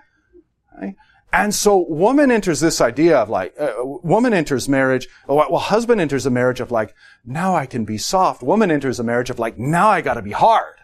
And 1.31 1.55
so 1.55 1.85
woman 1.87 2.31
enters 2.31 2.59
this 2.59 2.81
idea 2.81 3.17
of 3.17 3.29
like, 3.29 3.55
uh, 3.57 3.75
woman 3.81 4.33
enters 4.33 4.67
marriage, 4.67 5.07
well, 5.25 5.55
husband 5.55 6.01
enters 6.01 6.25
a 6.25 6.29
marriage 6.29 6.59
of 6.59 6.69
like, 6.69 6.93
now 7.25 7.55
I 7.55 7.65
can 7.65 7.85
be 7.85 7.97
soft. 7.97 8.43
Woman 8.43 8.71
enters 8.71 8.99
a 8.99 9.05
marriage 9.05 9.29
of 9.29 9.39
like, 9.39 9.57
now 9.57 9.87
I 9.87 10.01
gotta 10.01 10.21
be 10.21 10.33
hard. 10.33 10.75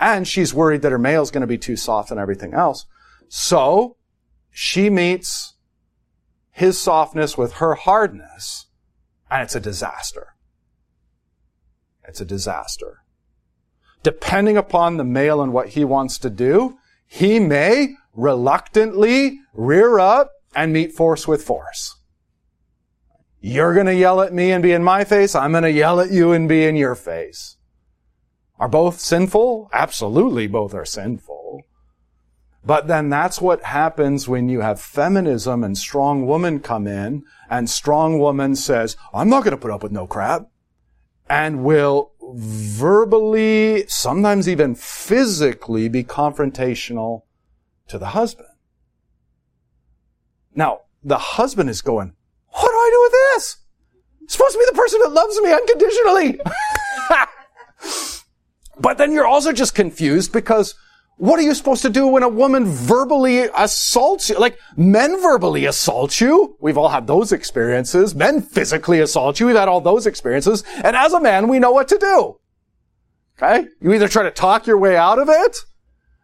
And 0.00 0.26
she's 0.26 0.54
worried 0.54 0.80
that 0.80 0.92
her 0.92 0.98
male's 0.98 1.30
gonna 1.30 1.46
be 1.46 1.58
too 1.58 1.76
soft 1.76 2.10
and 2.10 2.18
everything 2.18 2.54
else. 2.54 2.86
So, 3.28 3.98
she 4.50 4.88
meets 4.88 5.52
his 6.50 6.80
softness 6.80 7.36
with 7.36 7.56
her 7.56 7.74
hardness, 7.74 8.68
and 9.30 9.42
it's 9.42 9.54
a 9.54 9.60
disaster. 9.60 10.28
It's 12.08 12.22
a 12.22 12.24
disaster. 12.24 13.02
Depending 14.06 14.56
upon 14.56 14.98
the 14.98 15.04
male 15.04 15.42
and 15.42 15.52
what 15.52 15.70
he 15.70 15.84
wants 15.84 16.16
to 16.18 16.30
do, 16.30 16.78
he 17.08 17.40
may 17.40 17.96
reluctantly 18.14 19.40
rear 19.52 19.98
up 19.98 20.30
and 20.54 20.72
meet 20.72 20.92
force 20.92 21.26
with 21.26 21.42
force. 21.42 21.96
You're 23.40 23.74
going 23.74 23.86
to 23.86 23.96
yell 23.96 24.20
at 24.20 24.32
me 24.32 24.52
and 24.52 24.62
be 24.62 24.70
in 24.70 24.84
my 24.84 25.02
face. 25.02 25.34
I'm 25.34 25.50
going 25.50 25.64
to 25.64 25.72
yell 25.72 25.98
at 25.98 26.12
you 26.12 26.30
and 26.30 26.48
be 26.48 26.66
in 26.66 26.76
your 26.76 26.94
face. 26.94 27.56
Are 28.60 28.68
both 28.68 29.00
sinful? 29.00 29.70
Absolutely, 29.72 30.46
both 30.46 30.72
are 30.72 30.84
sinful. 30.84 31.62
But 32.64 32.86
then 32.86 33.08
that's 33.08 33.40
what 33.40 33.64
happens 33.64 34.28
when 34.28 34.48
you 34.48 34.60
have 34.60 34.80
feminism 34.80 35.64
and 35.64 35.76
strong 35.76 36.28
woman 36.28 36.60
come 36.60 36.86
in 36.86 37.24
and 37.50 37.68
strong 37.68 38.20
woman 38.20 38.54
says, 38.54 38.96
I'm 39.12 39.28
not 39.28 39.42
going 39.42 39.56
to 39.56 39.60
put 39.60 39.72
up 39.72 39.82
with 39.82 39.90
no 39.90 40.06
crap 40.06 40.46
and 41.28 41.64
will 41.64 42.12
verbally, 42.34 43.86
sometimes 43.88 44.48
even 44.48 44.74
physically 44.74 45.88
be 45.88 46.04
confrontational 46.04 47.22
to 47.88 47.98
the 47.98 48.06
husband. 48.06 48.48
Now, 50.54 50.80
the 51.04 51.18
husband 51.18 51.70
is 51.70 51.82
going, 51.82 52.14
what 52.48 52.68
do 52.68 52.76
I 52.76 52.90
do 52.92 53.00
with 53.02 53.12
this? 53.12 53.56
I'm 54.20 54.28
supposed 54.28 54.52
to 54.54 54.58
be 54.58 54.66
the 54.66 54.76
person 54.76 55.00
that 55.02 55.12
loves 55.12 55.40
me 55.40 55.52
unconditionally. 55.52 56.40
but 58.80 58.98
then 58.98 59.12
you're 59.12 59.26
also 59.26 59.52
just 59.52 59.74
confused 59.74 60.32
because 60.32 60.74
what 61.18 61.38
are 61.38 61.42
you 61.42 61.54
supposed 61.54 61.82
to 61.82 61.90
do 61.90 62.06
when 62.06 62.22
a 62.22 62.28
woman 62.28 62.66
verbally 62.66 63.48
assaults 63.56 64.28
you? 64.28 64.38
Like, 64.38 64.58
men 64.76 65.20
verbally 65.20 65.64
assault 65.64 66.20
you. 66.20 66.56
We've 66.60 66.76
all 66.76 66.90
had 66.90 67.06
those 67.06 67.32
experiences. 67.32 68.14
Men 68.14 68.42
physically 68.42 69.00
assault 69.00 69.40
you. 69.40 69.46
We've 69.46 69.56
had 69.56 69.68
all 69.68 69.80
those 69.80 70.06
experiences. 70.06 70.62
And 70.84 70.94
as 70.94 71.14
a 71.14 71.20
man, 71.20 71.48
we 71.48 71.58
know 71.58 71.72
what 71.72 71.88
to 71.88 71.98
do. 71.98 72.38
Okay? 73.38 73.66
You 73.80 73.94
either 73.94 74.08
try 74.08 74.24
to 74.24 74.30
talk 74.30 74.66
your 74.66 74.78
way 74.78 74.96
out 74.96 75.18
of 75.18 75.28
it, 75.30 75.56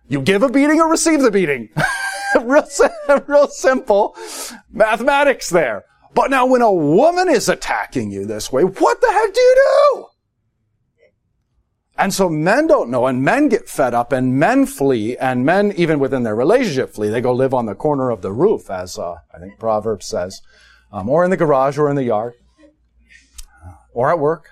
you 0.08 0.20
give 0.20 0.42
a 0.42 0.48
beating 0.48 0.80
or 0.80 0.90
receive 0.90 1.22
the 1.22 1.30
beating. 1.30 1.70
real, 2.42 2.66
real 3.26 3.48
simple 3.48 4.14
mathematics 4.70 5.48
there. 5.48 5.84
But 6.14 6.30
now 6.30 6.44
when 6.44 6.60
a 6.60 6.72
woman 6.72 7.30
is 7.30 7.48
attacking 7.48 8.10
you 8.10 8.26
this 8.26 8.52
way, 8.52 8.62
what 8.64 9.00
the 9.00 9.10
heck 9.10 9.32
do 9.32 9.40
you 9.40 9.54
do? 9.94 10.06
And 11.98 12.12
so 12.12 12.28
men 12.28 12.66
don't 12.66 12.90
know 12.90 13.06
and 13.06 13.22
men 13.22 13.48
get 13.48 13.68
fed 13.68 13.94
up 13.94 14.12
and 14.12 14.38
men 14.38 14.66
flee 14.66 15.16
and 15.16 15.44
men, 15.44 15.72
even 15.76 15.98
within 15.98 16.22
their 16.22 16.34
relationship, 16.34 16.94
flee. 16.94 17.10
They 17.10 17.20
go 17.20 17.32
live 17.32 17.52
on 17.52 17.66
the 17.66 17.74
corner 17.74 18.10
of 18.10 18.22
the 18.22 18.32
roof, 18.32 18.70
as 18.70 18.98
uh, 18.98 19.16
I 19.34 19.38
think 19.38 19.58
Proverbs 19.58 20.06
says, 20.06 20.40
um, 20.90 21.08
or 21.08 21.24
in 21.24 21.30
the 21.30 21.36
garage 21.36 21.78
or 21.78 21.90
in 21.90 21.96
the 21.96 22.04
yard 22.04 22.34
or 23.92 24.10
at 24.10 24.18
work. 24.18 24.48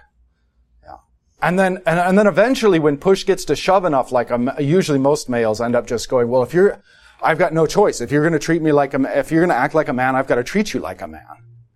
Yeah. 0.82 0.96
And 1.40 1.58
then, 1.58 1.78
and, 1.86 1.98
and 1.98 2.18
then 2.18 2.26
eventually 2.26 2.78
when 2.78 2.98
push 2.98 3.24
gets 3.24 3.44
to 3.46 3.56
shove 3.56 3.84
enough, 3.84 4.12
like 4.12 4.30
um, 4.30 4.50
usually 4.58 4.98
most 4.98 5.28
males 5.28 5.60
end 5.60 5.74
up 5.74 5.86
just 5.86 6.08
going, 6.08 6.28
well, 6.28 6.42
if 6.42 6.52
you're, 6.52 6.82
I've 7.22 7.38
got 7.38 7.52
no 7.52 7.66
choice. 7.66 8.00
If 8.00 8.12
you're 8.12 8.22
going 8.22 8.34
to 8.34 8.38
treat 8.38 8.62
me 8.62 8.72
like 8.72 8.94
a, 8.94 9.18
if 9.18 9.30
you're 9.30 9.40
going 9.40 9.50
to 9.50 9.56
act 9.56 9.74
like 9.74 9.88
a 9.88 9.92
man, 9.92 10.14
I've 10.14 10.26
got 10.26 10.36
to 10.36 10.44
treat 10.44 10.74
you 10.74 10.80
like 10.80 11.00
a 11.00 11.08
man. 11.08 11.24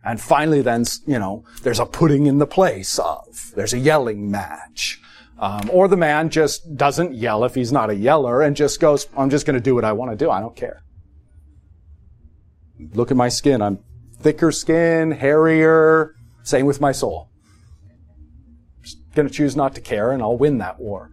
And 0.05 0.21
finally 0.21 0.61
then, 0.61 0.85
you 1.07 1.19
know, 1.19 1.45
there's 1.63 1.81
a 1.81 1.87
putting 1.87 2.27
in 2.27 2.39
the 2.39 2.47
place 2.47 2.99
of, 2.99 3.53
there's 3.57 3.73
a 3.73 3.79
yelling 3.79 4.31
match. 4.31 5.01
Um, 5.39 5.69
or 5.73 5.89
the 5.89 5.97
man 5.97 6.31
just 6.31 6.77
doesn't 6.77 7.15
yell 7.15 7.45
if 7.45 7.55
he's 7.55 7.73
not 7.73 7.91
a 7.91 7.95
yeller 7.95 8.41
and 8.43 8.55
just 8.55 8.81
goes, 8.81 9.09
I'm 9.17 9.31
just 9.31 9.47
going 9.47 9.55
to 9.55 9.63
do 9.63 9.75
what 9.75 9.85
I 9.85 9.93
want 9.93 10.13
to 10.13 10.17
do. 10.17 10.31
I 10.31 10.41
don't 10.41 10.55
care. 10.55 10.85
Look 12.93 13.11
at 13.11 13.17
my 13.17 13.29
skin. 13.29 13.61
I'm 13.61 13.81
thicker 14.21 14.53
skin, 14.53 15.11
hairier. 15.11 16.15
Same 16.45 16.67
with 16.67 16.81
my 16.81 16.93
soul. 16.93 17.31
Just 18.83 18.99
going 19.15 19.27
to 19.29 19.35
choose 19.35 19.57
not 19.57 19.75
to 19.75 19.81
care 19.81 20.13
and 20.13 20.23
I'll 20.23 20.39
win 20.39 20.59
that 20.59 20.79
war. 20.79 21.11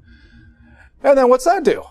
And 1.03 1.17
then 1.17 1.30
what's 1.30 1.45
that 1.45 1.63
do? 1.63 1.84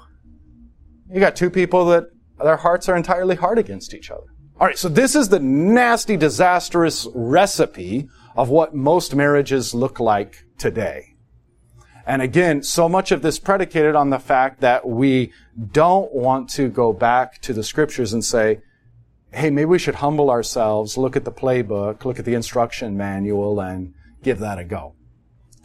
You 1.13 1.19
got 1.19 1.35
two 1.35 1.51
people 1.51 1.87
that 1.87 2.05
their 2.39 2.57
hearts 2.57 2.89
are 2.89 2.97
entirely 2.97 3.35
hard 3.35 3.59
against 3.59 3.93
each 3.93 4.11
other. 4.11 4.27
All 4.61 4.67
right, 4.67 4.79
so 4.79 4.89
this 4.89 5.17
is 5.17 5.29
the 5.31 5.41
nasty, 5.41 6.17
disastrous 6.17 7.09
recipe 7.15 8.09
of 8.37 8.51
what 8.51 8.75
most 8.75 9.15
marriages 9.15 9.75
look 9.75 9.99
like 9.99 10.45
today. 10.59 11.10
And 12.07 12.23
again, 12.23 12.63
so 12.63 12.89
much 12.89 13.13
of 13.13 13.23
this 13.23 13.39
predicated 13.39 13.95
on 13.95 14.11
the 14.11 14.19
fact 14.19 14.61
that 14.61 14.89
we 14.89 15.33
don't 15.73 16.13
want 16.13 16.49
to 16.51 16.69
go 16.69 16.93
back 16.93 17.41
to 17.43 17.53
the 17.53 17.63
scriptures 17.63 18.13
and 18.13 18.25
say, 18.25 18.61
hey, 19.33 19.51
maybe 19.51 19.67
we 19.67 19.79
should 19.79 19.97
humble 19.97 20.31
ourselves, 20.31 20.97
look 20.97 21.17
at 21.17 21.25
the 21.25 21.33
playbook, 21.33 22.05
look 22.05 22.19
at 22.19 22.25
the 22.25 22.35
instruction 22.35 22.97
manual, 22.97 23.61
and 23.61 23.95
give 24.23 24.39
that 24.41 24.59
a 24.59 24.65
go. 24.65 24.95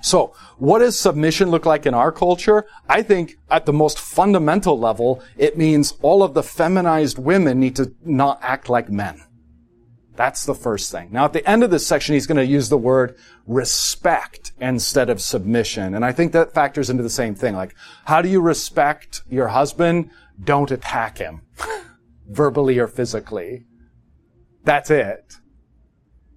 So, 0.02 0.36
what 0.60 0.80
does 0.80 1.00
submission 1.00 1.50
look 1.50 1.66
like 1.66 1.88
in 1.88 1.96
our 1.96 2.12
culture? 2.12 2.68
I 2.88 3.02
think 3.02 3.38
at 3.50 3.66
the 3.66 3.74
most 3.74 3.98
fundamental 3.98 4.80
level, 4.80 5.24
it 5.36 5.58
means 5.58 5.96
all 6.04 6.22
of 6.22 6.36
the 6.36 6.44
feminized 6.44 7.18
women 7.18 7.60
need 7.60 7.76
to 7.78 7.92
not 8.04 8.40
act 8.44 8.70
like 8.70 8.88
men. 8.88 9.25
That's 10.16 10.46
the 10.46 10.56
first 10.56 10.92
thing. 10.92 11.10
Now, 11.12 11.26
at 11.26 11.34
the 11.34 11.48
end 11.50 11.64
of 11.64 11.72
this 11.72 11.86
section, 11.86 12.14
he's 12.14 12.28
going 12.28 12.38
to 12.38 12.46
use 12.46 12.70
the 12.70 12.78
word 12.78 13.18
respect 13.46 14.54
instead 14.60 15.10
of 15.10 15.22
submission. 15.22 15.94
And 15.94 16.06
I 16.06 16.12
think 16.12 16.32
that 16.32 16.54
factors 16.54 16.90
into 16.90 17.04
the 17.04 17.10
same 17.10 17.36
thing. 17.36 17.56
Like, 17.56 17.76
how 18.06 18.22
do 18.22 18.30
you 18.30 18.42
respect 18.42 19.24
your 19.30 19.50
husband? 19.50 20.10
Don't 20.42 20.72
attack 20.72 21.18
him, 21.18 21.42
verbally 22.30 22.80
or 22.80 22.88
physically. 22.88 23.66
That's 24.64 24.90
it. 24.90 25.36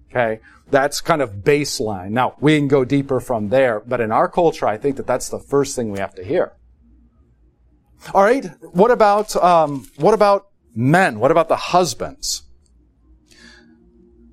Okay. 0.09 0.41
That's 0.69 1.01
kind 1.01 1.21
of 1.21 1.37
baseline. 1.37 2.11
Now, 2.11 2.35
we 2.39 2.57
can 2.57 2.67
go 2.67 2.85
deeper 2.85 3.19
from 3.19 3.49
there, 3.49 3.79
but 3.79 4.01
in 4.01 4.11
our 4.11 4.27
culture, 4.27 4.67
I 4.67 4.77
think 4.77 4.97
that 4.97 5.07
that's 5.07 5.29
the 5.29 5.39
first 5.39 5.75
thing 5.75 5.91
we 5.91 5.99
have 5.99 6.13
to 6.15 6.23
hear. 6.23 6.53
All 8.13 8.23
right. 8.23 8.45
What 8.61 8.91
about, 8.91 9.35
um, 9.37 9.89
what 9.97 10.13
about 10.13 10.47
men? 10.75 11.19
What 11.19 11.31
about 11.31 11.47
the 11.47 11.55
husbands? 11.55 12.43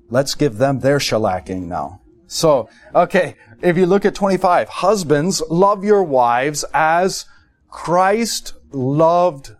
Let's 0.09 0.35
give 0.35 0.57
them 0.57 0.79
their 0.79 0.99
shellacking 0.99 1.63
now. 1.63 2.01
So, 2.27 2.69
okay, 2.93 3.35
if 3.61 3.77
you 3.77 3.85
look 3.85 4.05
at 4.05 4.15
25, 4.15 4.69
husbands, 4.69 5.41
love 5.49 5.83
your 5.83 6.03
wives 6.03 6.65
as 6.73 7.25
Christ 7.69 8.53
loved 8.71 9.55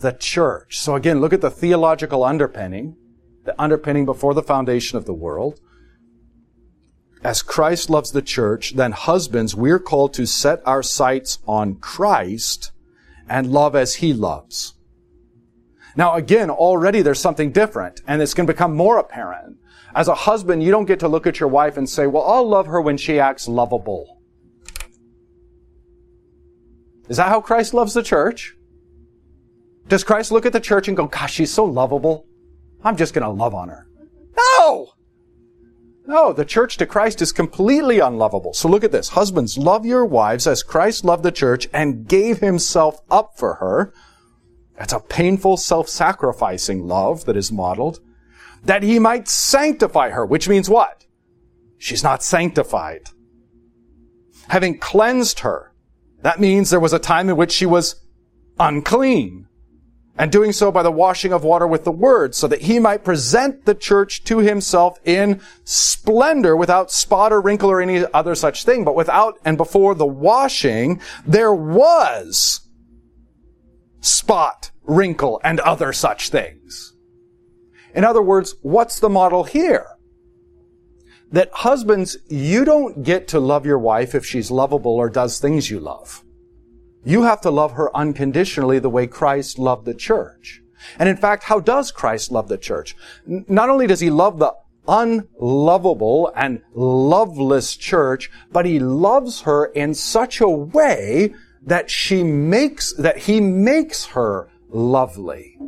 the 0.00 0.12
church. 0.12 0.78
So 0.78 0.96
again, 0.96 1.20
look 1.20 1.32
at 1.32 1.40
the 1.40 1.50
theological 1.50 2.24
underpinning, 2.24 2.96
the 3.44 3.60
underpinning 3.60 4.04
before 4.04 4.34
the 4.34 4.42
foundation 4.42 4.98
of 4.98 5.04
the 5.04 5.14
world. 5.14 5.60
As 7.22 7.42
Christ 7.42 7.90
loves 7.90 8.12
the 8.12 8.22
church, 8.22 8.74
then 8.76 8.92
husbands, 8.92 9.54
we're 9.54 9.78
called 9.78 10.14
to 10.14 10.26
set 10.26 10.62
our 10.66 10.82
sights 10.82 11.38
on 11.46 11.76
Christ 11.76 12.72
and 13.28 13.52
love 13.52 13.76
as 13.76 13.96
he 13.96 14.12
loves. 14.14 14.74
Now 15.96 16.14
again, 16.14 16.50
already 16.50 17.02
there's 17.02 17.20
something 17.20 17.52
different, 17.52 18.00
and 18.06 18.22
it's 18.22 18.34
going 18.34 18.46
to 18.46 18.52
become 18.52 18.76
more 18.76 18.98
apparent. 18.98 19.56
As 19.94 20.08
a 20.08 20.14
husband, 20.14 20.62
you 20.62 20.70
don't 20.70 20.84
get 20.84 21.00
to 21.00 21.08
look 21.08 21.26
at 21.26 21.40
your 21.40 21.48
wife 21.48 21.76
and 21.76 21.88
say, 21.88 22.06
well, 22.06 22.24
I'll 22.24 22.48
love 22.48 22.66
her 22.66 22.80
when 22.80 22.96
she 22.96 23.18
acts 23.18 23.48
lovable. 23.48 24.20
Is 27.08 27.16
that 27.16 27.28
how 27.28 27.40
Christ 27.40 27.74
loves 27.74 27.92
the 27.92 28.04
church? 28.04 28.54
Does 29.88 30.04
Christ 30.04 30.30
look 30.30 30.46
at 30.46 30.52
the 30.52 30.60
church 30.60 30.86
and 30.86 30.96
go, 30.96 31.06
gosh, 31.06 31.34
she's 31.34 31.52
so 31.52 31.64
lovable. 31.64 32.26
I'm 32.84 32.96
just 32.96 33.12
going 33.12 33.24
to 33.24 33.30
love 33.30 33.52
on 33.54 33.68
her. 33.68 33.88
No! 34.36 34.92
No, 36.06 36.32
the 36.32 36.44
church 36.44 36.76
to 36.76 36.86
Christ 36.86 37.20
is 37.20 37.32
completely 37.32 37.98
unlovable. 37.98 38.52
So 38.52 38.68
look 38.68 38.84
at 38.84 38.92
this. 38.92 39.10
Husbands, 39.10 39.58
love 39.58 39.84
your 39.84 40.04
wives 40.04 40.46
as 40.46 40.62
Christ 40.62 41.04
loved 41.04 41.24
the 41.24 41.32
church 41.32 41.68
and 41.72 42.06
gave 42.06 42.38
himself 42.38 43.00
up 43.10 43.32
for 43.36 43.54
her. 43.54 43.92
That's 44.80 44.94
a 44.94 45.00
painful 45.00 45.58
self-sacrificing 45.58 46.86
love 46.86 47.26
that 47.26 47.36
is 47.36 47.52
modeled 47.52 48.00
that 48.64 48.82
he 48.82 48.98
might 48.98 49.28
sanctify 49.28 50.08
her, 50.08 50.24
which 50.24 50.48
means 50.48 50.70
what? 50.70 51.04
She's 51.76 52.02
not 52.02 52.22
sanctified. 52.22 53.02
Having 54.48 54.78
cleansed 54.78 55.40
her, 55.40 55.74
that 56.22 56.40
means 56.40 56.70
there 56.70 56.80
was 56.80 56.94
a 56.94 56.98
time 56.98 57.28
in 57.28 57.36
which 57.36 57.52
she 57.52 57.66
was 57.66 58.02
unclean. 58.58 59.48
And 60.16 60.32
doing 60.32 60.52
so 60.52 60.72
by 60.72 60.82
the 60.82 60.90
washing 60.90 61.34
of 61.34 61.44
water 61.44 61.66
with 61.66 61.84
the 61.84 61.92
word, 61.92 62.34
so 62.34 62.48
that 62.48 62.62
he 62.62 62.78
might 62.78 63.04
present 63.04 63.66
the 63.66 63.74
church 63.74 64.24
to 64.24 64.38
himself 64.38 64.98
in 65.04 65.42
splendor 65.64 66.56
without 66.56 66.90
spot 66.90 67.34
or 67.34 67.42
wrinkle 67.42 67.70
or 67.70 67.82
any 67.82 68.06
other 68.14 68.34
such 68.34 68.64
thing. 68.64 68.84
But 68.84 68.96
without 68.96 69.38
and 69.44 69.58
before 69.58 69.94
the 69.94 70.06
washing, 70.06 71.02
there 71.26 71.52
was 71.52 72.62
spot, 74.00 74.70
wrinkle, 74.82 75.40
and 75.44 75.60
other 75.60 75.92
such 75.92 76.30
things. 76.30 76.94
In 77.94 78.04
other 78.04 78.22
words, 78.22 78.54
what's 78.62 79.00
the 79.00 79.08
model 79.08 79.44
here? 79.44 79.86
That 81.32 81.50
husbands, 81.52 82.16
you 82.28 82.64
don't 82.64 83.02
get 83.04 83.28
to 83.28 83.40
love 83.40 83.64
your 83.64 83.78
wife 83.78 84.14
if 84.14 84.26
she's 84.26 84.50
lovable 84.50 84.96
or 84.96 85.08
does 85.08 85.38
things 85.38 85.70
you 85.70 85.78
love. 85.78 86.24
You 87.04 87.22
have 87.22 87.40
to 87.42 87.50
love 87.50 87.72
her 87.72 87.94
unconditionally 87.96 88.78
the 88.78 88.90
way 88.90 89.06
Christ 89.06 89.58
loved 89.58 89.86
the 89.86 89.94
church. 89.94 90.60
And 90.98 91.08
in 91.08 91.16
fact, 91.16 91.44
how 91.44 91.60
does 91.60 91.90
Christ 91.90 92.30
love 92.32 92.48
the 92.48 92.58
church? 92.58 92.96
Not 93.26 93.70
only 93.70 93.86
does 93.86 94.00
he 94.00 94.10
love 94.10 94.38
the 94.38 94.54
unlovable 94.88 96.32
and 96.34 96.62
loveless 96.74 97.76
church, 97.76 98.30
but 98.50 98.66
he 98.66 98.78
loves 98.78 99.42
her 99.42 99.66
in 99.66 99.94
such 99.94 100.40
a 100.40 100.48
way 100.48 101.34
that 101.62 101.90
she 101.90 102.22
makes, 102.22 102.94
that 102.94 103.18
he 103.18 103.40
makes 103.40 104.06
her 104.06 104.50
lovely 104.68 105.58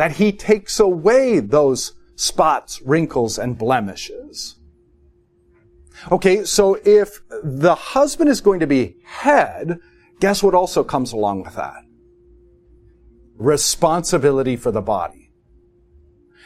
that 0.00 0.12
he 0.12 0.32
takes 0.32 0.80
away 0.80 1.40
those 1.40 1.92
spots, 2.16 2.80
wrinkles, 2.80 3.38
and 3.38 3.58
blemishes. 3.58 4.56
Okay, 6.10 6.42
so 6.44 6.80
if 6.86 7.20
the 7.42 7.74
husband 7.74 8.30
is 8.30 8.40
going 8.40 8.60
to 8.60 8.66
be 8.66 8.96
head, 9.04 9.78
guess 10.18 10.42
what 10.42 10.54
also 10.54 10.82
comes 10.82 11.12
along 11.12 11.42
with 11.42 11.54
that? 11.56 11.82
Responsibility 13.36 14.56
for 14.56 14.70
the 14.70 14.80
body. 14.80 15.30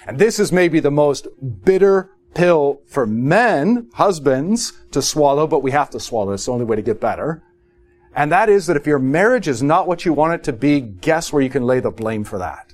And 0.05 0.19
this 0.19 0.41
is 0.41 0.51
maybe 0.51 0.81
the 0.81 0.91
most 0.91 1.29
bitter 1.63 2.11
pill 2.35 2.81
for 2.87 3.07
men, 3.07 3.89
husbands, 3.95 4.73
to 4.91 5.01
swallow, 5.01 5.47
but 5.47 5.63
we 5.63 5.71
have 5.71 5.91
to 5.91 6.01
swallow. 6.01 6.33
It's 6.33 6.47
the 6.47 6.53
only 6.53 6.65
way 6.65 6.75
to 6.75 6.83
get 6.83 7.01
better. 7.01 7.45
And 8.15 8.31
that 8.31 8.49
is 8.49 8.67
that 8.67 8.77
if 8.77 8.87
your 8.87 8.99
marriage 8.99 9.49
is 9.49 9.63
not 9.63 9.89
what 9.89 10.05
you 10.05 10.13
want 10.13 10.35
it 10.35 10.45
to 10.45 10.53
be, 10.53 10.81
guess 10.81 11.33
where 11.33 11.43
you 11.43 11.51
can 11.51 11.65
lay 11.65 11.81
the 11.81 11.91
blame 11.91 12.23
for 12.25 12.39
that? 12.39 12.73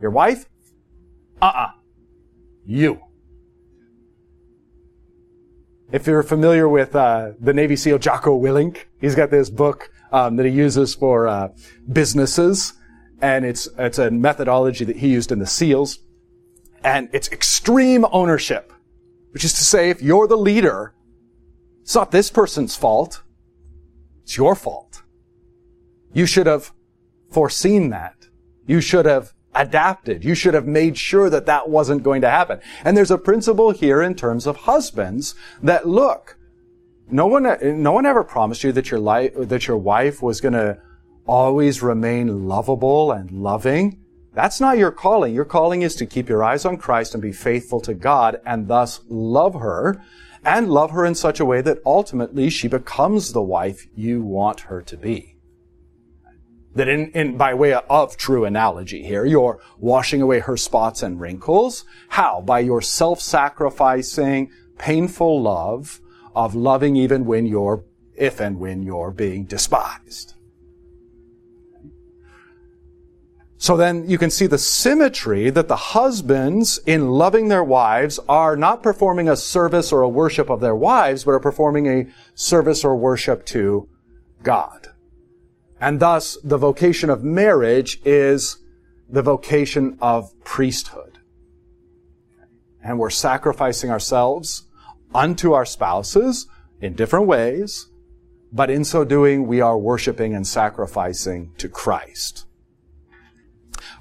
Your 0.00 0.10
wife? 0.10 0.46
Uh-uh. 1.40 1.72
You. 2.64 3.00
If 5.90 6.06
you're 6.06 6.22
familiar 6.22 6.68
with 6.68 6.94
uh, 6.96 7.32
the 7.38 7.52
Navy 7.52 7.76
SEAL 7.76 7.98
Jocko 7.98 8.40
Willink, 8.40 8.84
he's 9.00 9.14
got 9.14 9.30
this 9.30 9.50
book 9.50 9.90
um, 10.12 10.36
that 10.36 10.46
he 10.46 10.52
uses 10.52 10.94
for 10.94 11.26
uh, 11.26 11.48
businesses, 11.92 12.72
and 13.20 13.44
it's 13.44 13.68
it's 13.78 13.98
a 13.98 14.10
methodology 14.10 14.84
that 14.84 14.96
he 14.96 15.08
used 15.08 15.32
in 15.32 15.38
the 15.38 15.46
SEALs, 15.46 15.98
and 16.82 17.10
it's 17.12 17.30
extreme 17.30 18.06
ownership, 18.10 18.72
which 19.32 19.44
is 19.44 19.52
to 19.54 19.64
say, 19.64 19.90
if 19.90 20.00
you're 20.00 20.26
the 20.26 20.36
leader, 20.36 20.94
it's 21.82 21.94
not 21.94 22.10
this 22.10 22.30
person's 22.30 22.74
fault; 22.74 23.22
it's 24.22 24.36
your 24.36 24.54
fault. 24.54 25.02
You 26.12 26.26
should 26.26 26.46
have 26.46 26.72
foreseen 27.30 27.90
that. 27.90 28.28
You 28.66 28.80
should 28.80 29.06
have 29.06 29.32
adapted. 29.54 30.24
You 30.24 30.34
should 30.34 30.54
have 30.54 30.66
made 30.66 30.96
sure 30.96 31.28
that 31.30 31.46
that 31.46 31.68
wasn't 31.68 32.02
going 32.02 32.22
to 32.22 32.30
happen. 32.30 32.60
And 32.84 32.96
there's 32.96 33.10
a 33.10 33.18
principle 33.18 33.70
here 33.70 34.02
in 34.02 34.14
terms 34.14 34.46
of 34.46 34.56
husbands 34.56 35.34
that 35.62 35.86
look, 35.86 36.38
no 37.10 37.26
one, 37.26 37.82
no 37.82 37.92
one 37.92 38.06
ever 38.06 38.24
promised 38.24 38.64
you 38.64 38.72
that 38.72 38.90
your 38.90 39.00
life, 39.00 39.32
that 39.36 39.66
your 39.66 39.76
wife 39.76 40.22
was 40.22 40.40
going 40.40 40.54
to 40.54 40.78
always 41.26 41.82
remain 41.82 42.48
lovable 42.48 43.12
and 43.12 43.30
loving. 43.30 43.98
That's 44.34 44.60
not 44.60 44.78
your 44.78 44.90
calling. 44.90 45.34
Your 45.34 45.44
calling 45.44 45.82
is 45.82 45.94
to 45.96 46.06
keep 46.06 46.28
your 46.28 46.42
eyes 46.42 46.64
on 46.64 46.78
Christ 46.78 47.14
and 47.14 47.22
be 47.22 47.32
faithful 47.32 47.80
to 47.82 47.92
God 47.92 48.40
and 48.46 48.66
thus 48.66 49.00
love 49.08 49.54
her 49.54 50.02
and 50.44 50.70
love 50.70 50.90
her 50.90 51.04
in 51.04 51.14
such 51.14 51.40
a 51.40 51.44
way 51.44 51.60
that 51.60 51.78
ultimately 51.86 52.50
she 52.50 52.68
becomes 52.68 53.32
the 53.32 53.42
wife 53.42 53.86
you 53.94 54.22
want 54.22 54.60
her 54.60 54.82
to 54.82 54.96
be. 54.96 55.36
That 56.74 56.88
in, 56.88 57.10
in, 57.12 57.36
by 57.36 57.54
way 57.54 57.74
of 57.74 58.16
true 58.16 58.44
analogy 58.44 59.02
here, 59.02 59.24
you're 59.24 59.60
washing 59.78 60.22
away 60.22 60.40
her 60.40 60.56
spots 60.56 61.02
and 61.02 61.20
wrinkles. 61.20 61.84
How? 62.08 62.40
By 62.40 62.60
your 62.60 62.80
self-sacrificing, 62.80 64.50
painful 64.78 65.42
love 65.42 66.00
of 66.34 66.54
loving 66.54 66.96
even 66.96 67.26
when 67.26 67.44
you're, 67.44 67.84
if 68.16 68.40
and 68.40 68.58
when 68.58 68.82
you're 68.82 69.10
being 69.10 69.44
despised. 69.44 70.34
So 73.62 73.76
then 73.76 74.10
you 74.10 74.18
can 74.18 74.32
see 74.32 74.48
the 74.48 74.58
symmetry 74.58 75.48
that 75.50 75.68
the 75.68 75.76
husbands 75.76 76.80
in 76.84 77.10
loving 77.10 77.46
their 77.46 77.62
wives 77.62 78.18
are 78.28 78.56
not 78.56 78.82
performing 78.82 79.28
a 79.28 79.36
service 79.36 79.92
or 79.92 80.02
a 80.02 80.08
worship 80.08 80.50
of 80.50 80.58
their 80.58 80.74
wives, 80.74 81.22
but 81.22 81.30
are 81.30 81.38
performing 81.38 81.86
a 81.86 82.06
service 82.34 82.84
or 82.84 82.96
worship 82.96 83.46
to 83.46 83.88
God. 84.42 84.88
And 85.80 86.00
thus 86.00 86.36
the 86.42 86.58
vocation 86.58 87.08
of 87.08 87.22
marriage 87.22 88.00
is 88.04 88.56
the 89.08 89.22
vocation 89.22 89.96
of 90.02 90.32
priesthood. 90.42 91.20
And 92.82 92.98
we're 92.98 93.10
sacrificing 93.10 93.90
ourselves 93.90 94.66
unto 95.14 95.52
our 95.52 95.66
spouses 95.66 96.48
in 96.80 96.94
different 96.94 97.28
ways, 97.28 97.86
but 98.52 98.70
in 98.70 98.84
so 98.84 99.04
doing 99.04 99.46
we 99.46 99.60
are 99.60 99.78
worshiping 99.78 100.34
and 100.34 100.48
sacrificing 100.48 101.52
to 101.58 101.68
Christ. 101.68 102.46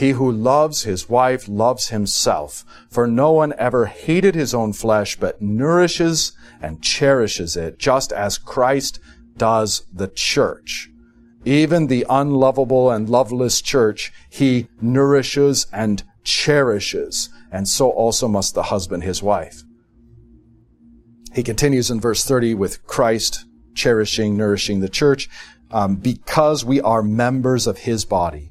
He 0.00 0.12
who 0.12 0.32
loves 0.32 0.84
his 0.84 1.10
wife 1.10 1.46
loves 1.46 1.88
himself, 1.88 2.64
for 2.88 3.06
no 3.06 3.32
one 3.32 3.52
ever 3.58 3.84
hated 3.84 4.34
his 4.34 4.54
own 4.54 4.72
flesh, 4.72 5.20
but 5.20 5.42
nourishes 5.42 6.32
and 6.62 6.82
cherishes 6.82 7.54
it, 7.54 7.78
just 7.78 8.10
as 8.10 8.38
Christ 8.38 8.98
does 9.36 9.82
the 9.92 10.08
church. 10.08 10.88
Even 11.44 11.88
the 11.88 12.06
unlovable 12.08 12.90
and 12.90 13.10
loveless 13.10 13.60
church, 13.60 14.10
he 14.30 14.68
nourishes 14.80 15.66
and 15.70 16.02
cherishes, 16.24 17.28
and 17.52 17.68
so 17.68 17.90
also 17.90 18.26
must 18.26 18.54
the 18.54 18.62
husband 18.62 19.04
his 19.04 19.22
wife. 19.22 19.64
He 21.34 21.42
continues 21.42 21.90
in 21.90 22.00
verse 22.00 22.24
30 22.24 22.54
with 22.54 22.86
Christ 22.86 23.44
cherishing, 23.74 24.34
nourishing 24.34 24.80
the 24.80 24.88
church, 24.88 25.28
um, 25.70 25.96
because 25.96 26.64
we 26.64 26.80
are 26.80 27.02
members 27.02 27.66
of 27.66 27.80
his 27.80 28.06
body. 28.06 28.49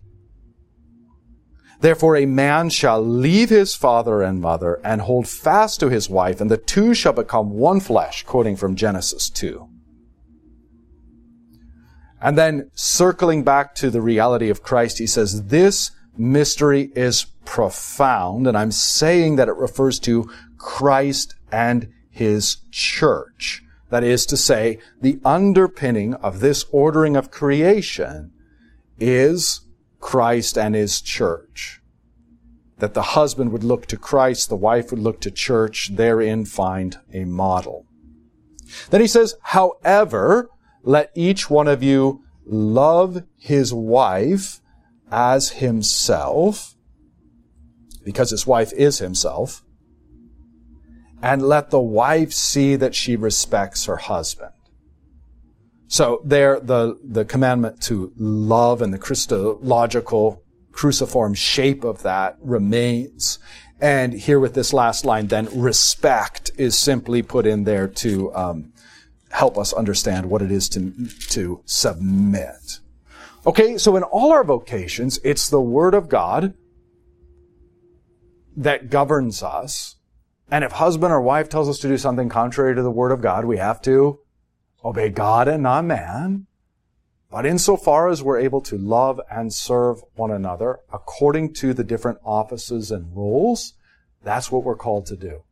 Therefore 1.81 2.17
a 2.17 2.25
man 2.25 2.69
shall 2.69 3.01
leave 3.01 3.49
his 3.49 3.73
father 3.75 4.21
and 4.21 4.41
mother 4.41 4.81
and 4.83 5.01
hold 5.01 5.27
fast 5.27 5.79
to 5.79 5.89
his 5.89 6.09
wife, 6.09 6.41
and 6.41 6.51
the 6.51 6.57
two 6.57 6.93
shall 6.93 7.13
become 7.13 7.51
one 7.51 7.79
flesh, 7.79 8.23
quoting 8.23 8.57
from 8.57 8.75
Genesis 8.75 9.29
2. 9.29 9.67
And 12.21 12.37
then 12.37 12.69
circling 12.73 13.43
back 13.43 13.75
to 13.75 13.89
the 13.89 14.01
reality 14.01 14.49
of 14.49 14.61
Christ, 14.61 14.97
he 14.97 15.07
says, 15.07 15.45
this 15.45 15.91
mystery 16.17 16.91
is 16.95 17.27
profound, 17.45 18.45
and 18.45 18.57
I'm 18.57 18.71
saying 18.71 19.37
that 19.37 19.47
it 19.47 19.55
refers 19.55 19.99
to 19.99 20.29
Christ 20.57 21.35
and 21.49 21.87
his 22.09 22.57
church. 22.71 23.63
That 23.89 24.03
is 24.03 24.25
to 24.27 24.37
say, 24.37 24.79
the 25.01 25.19
underpinning 25.23 26.13
of 26.15 26.41
this 26.41 26.65
ordering 26.71 27.15
of 27.15 27.31
creation 27.31 28.31
is 28.99 29.61
Christ 29.99 30.57
and 30.57 30.75
his 30.75 31.01
church. 31.01 31.81
That 32.77 32.93
the 32.93 33.01
husband 33.01 33.51
would 33.51 33.63
look 33.63 33.85
to 33.87 33.97
Christ, 33.97 34.49
the 34.49 34.55
wife 34.55 34.91
would 34.91 34.99
look 34.99 35.19
to 35.21 35.31
church, 35.31 35.91
therein 35.95 36.45
find 36.45 36.97
a 37.13 37.25
model. 37.25 37.85
Then 38.89 39.01
he 39.01 39.07
says, 39.07 39.35
however, 39.41 40.49
let 40.83 41.11
each 41.15 41.49
one 41.49 41.67
of 41.67 41.83
you 41.83 42.23
love 42.45 43.23
his 43.37 43.73
wife 43.73 44.61
as 45.11 45.49
himself, 45.49 46.75
because 48.03 48.31
his 48.31 48.47
wife 48.47 48.71
is 48.73 48.99
himself, 48.99 49.63
and 51.21 51.41
let 51.41 51.69
the 51.69 51.79
wife 51.79 52.31
see 52.31 52.75
that 52.77 52.95
she 52.95 53.15
respects 53.15 53.85
her 53.85 53.97
husband. 53.97 54.51
So 55.89 56.21
there, 56.23 56.59
the, 56.59 56.99
the 57.03 57.25
commandment 57.25 57.81
to 57.83 58.13
love 58.15 58.83
and 58.83 58.93
the 58.93 58.99
Christological 58.99 60.43
cruciform 60.71 61.33
shape 61.33 61.83
of 61.83 62.03
that 62.03 62.37
remains. 62.41 63.39
And 63.81 64.13
here 64.13 64.39
with 64.39 64.53
this 64.53 64.71
last 64.71 65.03
line, 65.03 65.27
then 65.27 65.49
respect 65.51 66.51
is 66.57 66.77
simply 66.77 67.23
put 67.23 67.47
in 67.47 67.63
there 67.63 67.87
to 67.87 68.33
um, 68.35 68.71
help 69.31 69.57
us 69.57 69.73
understand 69.73 70.29
what 70.29 70.43
it 70.43 70.51
is 70.51 70.69
to, 70.69 70.93
to 71.29 71.63
submit. 71.65 72.79
Okay, 73.47 73.79
so 73.79 73.95
in 73.95 74.03
all 74.03 74.31
our 74.31 74.43
vocations, 74.43 75.19
it's 75.23 75.49
the 75.49 75.59
Word 75.61 75.95
of 75.95 76.07
God 76.07 76.53
that 78.55 78.91
governs 78.91 79.41
us. 79.41 79.95
And 80.51 80.63
if 80.63 80.73
husband 80.73 81.11
or 81.11 81.21
wife 81.21 81.49
tells 81.49 81.67
us 81.67 81.79
to 81.79 81.87
do 81.87 81.97
something 81.97 82.29
contrary 82.29 82.75
to 82.75 82.83
the 82.83 82.91
Word 82.91 83.11
of 83.11 83.21
God, 83.21 83.45
we 83.45 83.57
have 83.57 83.81
to 83.81 84.19
obey 84.83 85.09
God 85.09 85.47
and 85.47 85.63
not 85.63 85.85
man. 85.85 86.47
But 87.31 87.45
insofar 87.45 88.09
as 88.09 88.23
we're 88.23 88.39
able 88.39 88.61
to 88.61 88.77
love 88.77 89.21
and 89.29 89.53
serve 89.53 90.03
one 90.15 90.31
another 90.31 90.79
according 90.91 91.53
to 91.55 91.73
the 91.73 91.83
different 91.83 92.17
offices 92.23 92.89
and 92.89 93.15
roles, 93.15 93.73
that's 94.23 94.51
what 94.51 94.63
we're 94.63 94.75
called 94.75 95.05
to 95.07 95.15
do. 95.15 95.43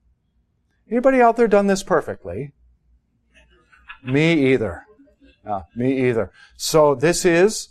Anybody 0.89 1.21
out 1.21 1.35
there 1.37 1.47
done 1.47 1.67
this 1.67 1.83
perfectly? 1.83 2.53
Me 4.03 4.53
either. 4.53 4.85
Uh, 5.45 5.61
me 5.75 6.07
either. 6.09 6.31
So 6.55 6.95
this 6.95 7.25
is 7.25 7.69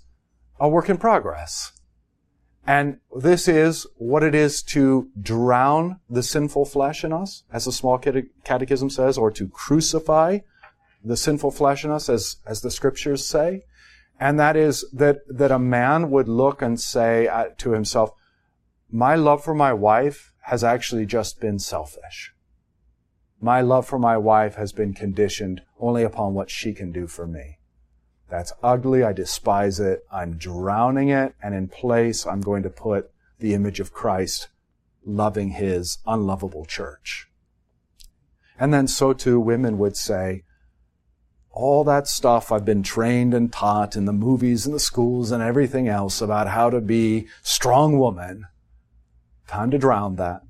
a 0.61 0.69
work 0.69 0.89
in 0.89 0.99
progress. 0.99 1.73
And 2.67 2.99
this 3.17 3.47
is 3.47 3.87
what 3.97 4.23
it 4.23 4.35
is 4.35 4.63
to 4.65 5.09
drown 5.21 6.01
the 6.11 6.23
sinful 6.23 6.65
flesh 6.65 7.05
in 7.05 7.13
us, 7.13 7.45
as 7.53 7.65
the 7.65 7.73
small 7.73 7.99
catechism 8.45 8.91
says, 8.91 9.17
or 9.17 9.31
to 9.31 9.49
crucify 9.49 10.41
the 11.07 11.17
sinful 11.17 11.53
flesh 11.53 11.85
in 11.85 11.91
us, 11.91 12.09
as, 12.09 12.37
as 12.47 12.61
the 12.61 12.71
scriptures 12.71 13.27
say. 13.27 13.63
And 14.19 14.41
that 14.41 14.57
is 14.57 14.85
that, 14.93 15.19
that 15.29 15.53
a 15.53 15.59
man 15.59 16.11
would 16.11 16.29
look 16.29 16.63
and 16.63 16.81
say 16.81 17.29
uh, 17.29 17.51
to 17.59 17.73
himself, 17.73 18.11
my 18.91 19.15
love 19.15 19.45
for 19.45 19.55
my 19.55 19.73
wife 19.73 20.33
has 20.43 20.65
actually 20.65 21.07
just 21.07 21.41
been 21.41 21.59
selfish. 21.59 22.33
My 23.41 23.61
love 23.61 23.87
for 23.87 23.99
my 23.99 24.17
wife 24.17 24.55
has 24.55 24.73
been 24.73 24.95
conditioned 24.95 25.63
only 25.79 26.03
upon 26.03 26.35
what 26.35 26.51
she 26.51 26.73
can 26.73 26.93
do 26.93 27.07
for 27.07 27.27
me. 27.27 27.59
That's 28.29 28.53
ugly. 28.63 29.03
I 29.03 29.13
despise 29.13 29.79
it. 29.79 30.05
I'm 30.11 30.37
drowning 30.37 31.11
it. 31.11 31.35
And 31.43 31.55
in 31.55 31.69
place, 31.69 32.27
I'm 32.27 32.41
going 32.41 32.63
to 32.63 32.71
put 32.71 33.11
the 33.39 33.55
image 33.55 33.79
of 33.79 33.93
Christ 33.93 34.49
loving 35.05 35.51
his 35.51 35.99
unlovable 36.07 36.65
church. 36.65 37.29
And 38.59 38.73
then 38.73 38.89
so 38.89 39.13
too 39.13 39.39
women 39.39 39.79
would 39.79 39.97
say, 39.97 40.43
all 41.57 41.85
that 41.85 42.07
stuff 42.07 42.53
I've 42.53 42.67
been 42.67 42.83
trained 42.83 43.33
and 43.33 43.51
taught 43.51 43.97
in 43.97 44.05
the 44.05 44.13
movies 44.13 44.67
and 44.67 44.75
the 44.75 44.79
schools 44.79 45.33
and 45.33 45.43
everything 45.43 45.89
else 45.89 46.21
about 46.21 46.49
how 46.49 46.69
to 46.69 46.83
be 46.83 47.29
strong 47.43 47.99
woman. 47.99 48.45
Time 49.49 49.71
to 49.71 49.79
drown 49.79 50.17
that. 50.17 50.43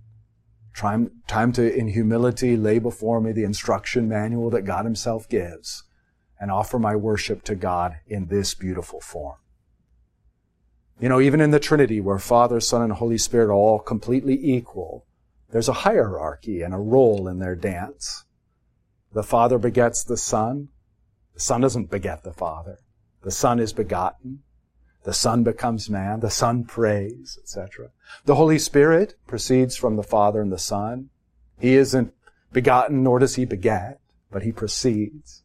Time, 0.77 1.13
time 1.29 1.53
to, 1.53 1.73
in 1.73 1.89
humility, 1.89 2.57
lay 2.57 2.81
before 2.81 3.21
me 3.21 3.31
the 3.31 3.45
instruction 3.45 4.09
manual 4.09 4.51
that 4.51 4.63
God 4.63 4.85
himself 4.85 5.29
gives 5.29 5.85
and 6.41 6.51
offer 6.51 6.77
my 6.77 6.97
worship 6.97 7.45
to 7.45 7.55
God 7.55 7.99
in 8.09 8.27
this 8.27 8.55
beautiful 8.55 9.01
form. 9.01 9.37
You 10.99 11.09
know, 11.09 11.21
even 11.21 11.41
in 11.41 11.53
the 11.53 11.61
Trinity, 11.61 12.01
where 12.01 12.19
Father, 12.19 12.59
Son, 12.59 12.83
and 12.83 12.95
Holy 12.95 13.19
Spirit 13.19 13.47
are 13.47 13.53
all 13.53 13.79
completely 13.79 14.39
equal, 14.43 15.07
there's 15.51 15.69
a 15.69 15.85
hierarchy 15.85 16.63
and 16.63 16.75
a 16.75 16.79
role 16.79 17.29
in 17.29 17.39
their 17.39 17.55
dance. 17.55 18.25
The 19.13 19.23
Father 19.23 19.59
begets 19.59 20.03
the 20.03 20.17
Son. 20.17 20.69
The 21.37 21.43
Son 21.43 21.61
doesn't 21.61 21.91
beget 21.91 22.25
the 22.25 22.33
Father. 22.33 22.79
The 23.23 23.31
Son 23.31 23.61
is 23.61 23.75
begotten. 23.75 24.41
The 25.05 25.13
Son 25.13 25.45
becomes 25.45 25.91
man. 25.91 26.21
The 26.21 26.31
Son 26.31 26.65
prays, 26.65 27.39
etc. 27.43 27.91
The 28.25 28.37
Holy 28.37 28.59
Spirit 28.59 29.17
proceeds 29.27 29.77
from 29.77 29.97
the 29.97 30.03
Father 30.03 30.41
and 30.41 30.51
the 30.51 30.59
Son. 30.59 31.11
He 31.61 31.75
isn't 31.75 32.15
begotten, 32.53 33.03
nor 33.03 33.19
does 33.19 33.35
he 33.35 33.45
beget, 33.45 34.01
but 34.31 34.45
he 34.45 34.51
proceeds. 34.51 35.43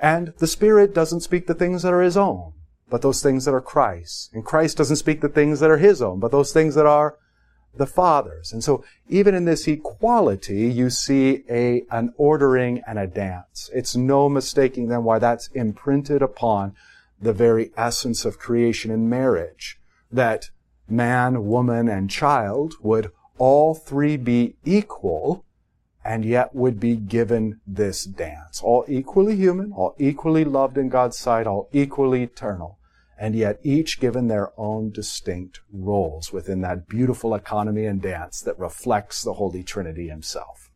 And 0.00 0.34
the 0.38 0.48
Spirit 0.48 0.92
doesn't 0.92 1.20
speak 1.20 1.46
the 1.46 1.54
things 1.54 1.84
that 1.84 1.94
are 1.94 2.02
his 2.02 2.16
own, 2.16 2.54
but 2.90 3.02
those 3.02 3.22
things 3.22 3.44
that 3.44 3.54
are 3.54 3.60
Christ's. 3.60 4.28
And 4.32 4.44
Christ 4.44 4.76
doesn't 4.76 4.96
speak 4.96 5.20
the 5.20 5.28
things 5.28 5.60
that 5.60 5.70
are 5.70 5.78
his 5.78 6.02
own, 6.02 6.18
but 6.18 6.32
those 6.32 6.52
things 6.52 6.74
that 6.74 6.84
are 6.84 7.16
the 7.76 7.86
Father's. 7.86 8.52
And 8.52 8.62
so 8.62 8.84
even 9.08 9.34
in 9.34 9.44
this 9.44 9.66
equality, 9.68 10.68
you 10.68 10.90
see 10.90 11.44
a, 11.50 11.84
an 11.90 12.12
ordering 12.16 12.82
and 12.86 12.98
a 12.98 13.06
dance. 13.06 13.70
It's 13.74 13.96
no 13.96 14.28
mistaking 14.28 14.88
then 14.88 15.04
why 15.04 15.18
that's 15.18 15.48
imprinted 15.48 16.22
upon 16.22 16.74
the 17.20 17.32
very 17.32 17.70
essence 17.76 18.24
of 18.24 18.38
creation 18.38 18.90
and 18.90 19.08
marriage. 19.08 19.78
That 20.10 20.50
man, 20.88 21.46
woman, 21.46 21.88
and 21.88 22.10
child 22.10 22.74
would 22.80 23.10
all 23.38 23.74
three 23.74 24.16
be 24.16 24.56
equal 24.64 25.44
and 26.04 26.24
yet 26.24 26.54
would 26.54 26.78
be 26.78 26.94
given 26.94 27.60
this 27.66 28.04
dance. 28.04 28.62
All 28.62 28.84
equally 28.86 29.34
human, 29.34 29.72
all 29.72 29.94
equally 29.98 30.44
loved 30.44 30.78
in 30.78 30.88
God's 30.88 31.18
sight, 31.18 31.46
all 31.48 31.68
equally 31.72 32.22
eternal, 32.22 32.78
and 33.18 33.34
yet 33.34 33.58
each 33.62 34.00
given 34.00 34.28
their 34.28 34.52
own 34.58 34.90
distinct 34.90 35.60
roles 35.72 36.32
within 36.32 36.60
that 36.60 36.88
beautiful 36.88 37.34
economy 37.34 37.86
and 37.86 38.02
dance 38.02 38.40
that 38.40 38.58
reflects 38.58 39.22
the 39.22 39.34
Holy 39.34 39.62
Trinity 39.62 40.08
Himself. 40.08 40.70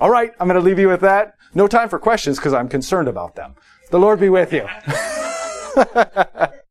All 0.00 0.10
right, 0.10 0.32
I'm 0.40 0.48
going 0.48 0.58
to 0.58 0.64
leave 0.64 0.78
you 0.78 0.88
with 0.88 1.02
that. 1.02 1.34
No 1.54 1.68
time 1.68 1.88
for 1.88 1.98
questions 1.98 2.38
because 2.38 2.54
I'm 2.54 2.68
concerned 2.68 3.08
about 3.08 3.36
them. 3.36 3.54
The 3.90 3.98
Lord 3.98 4.20
be 4.20 4.30
with 4.30 4.52
you. 4.52 4.66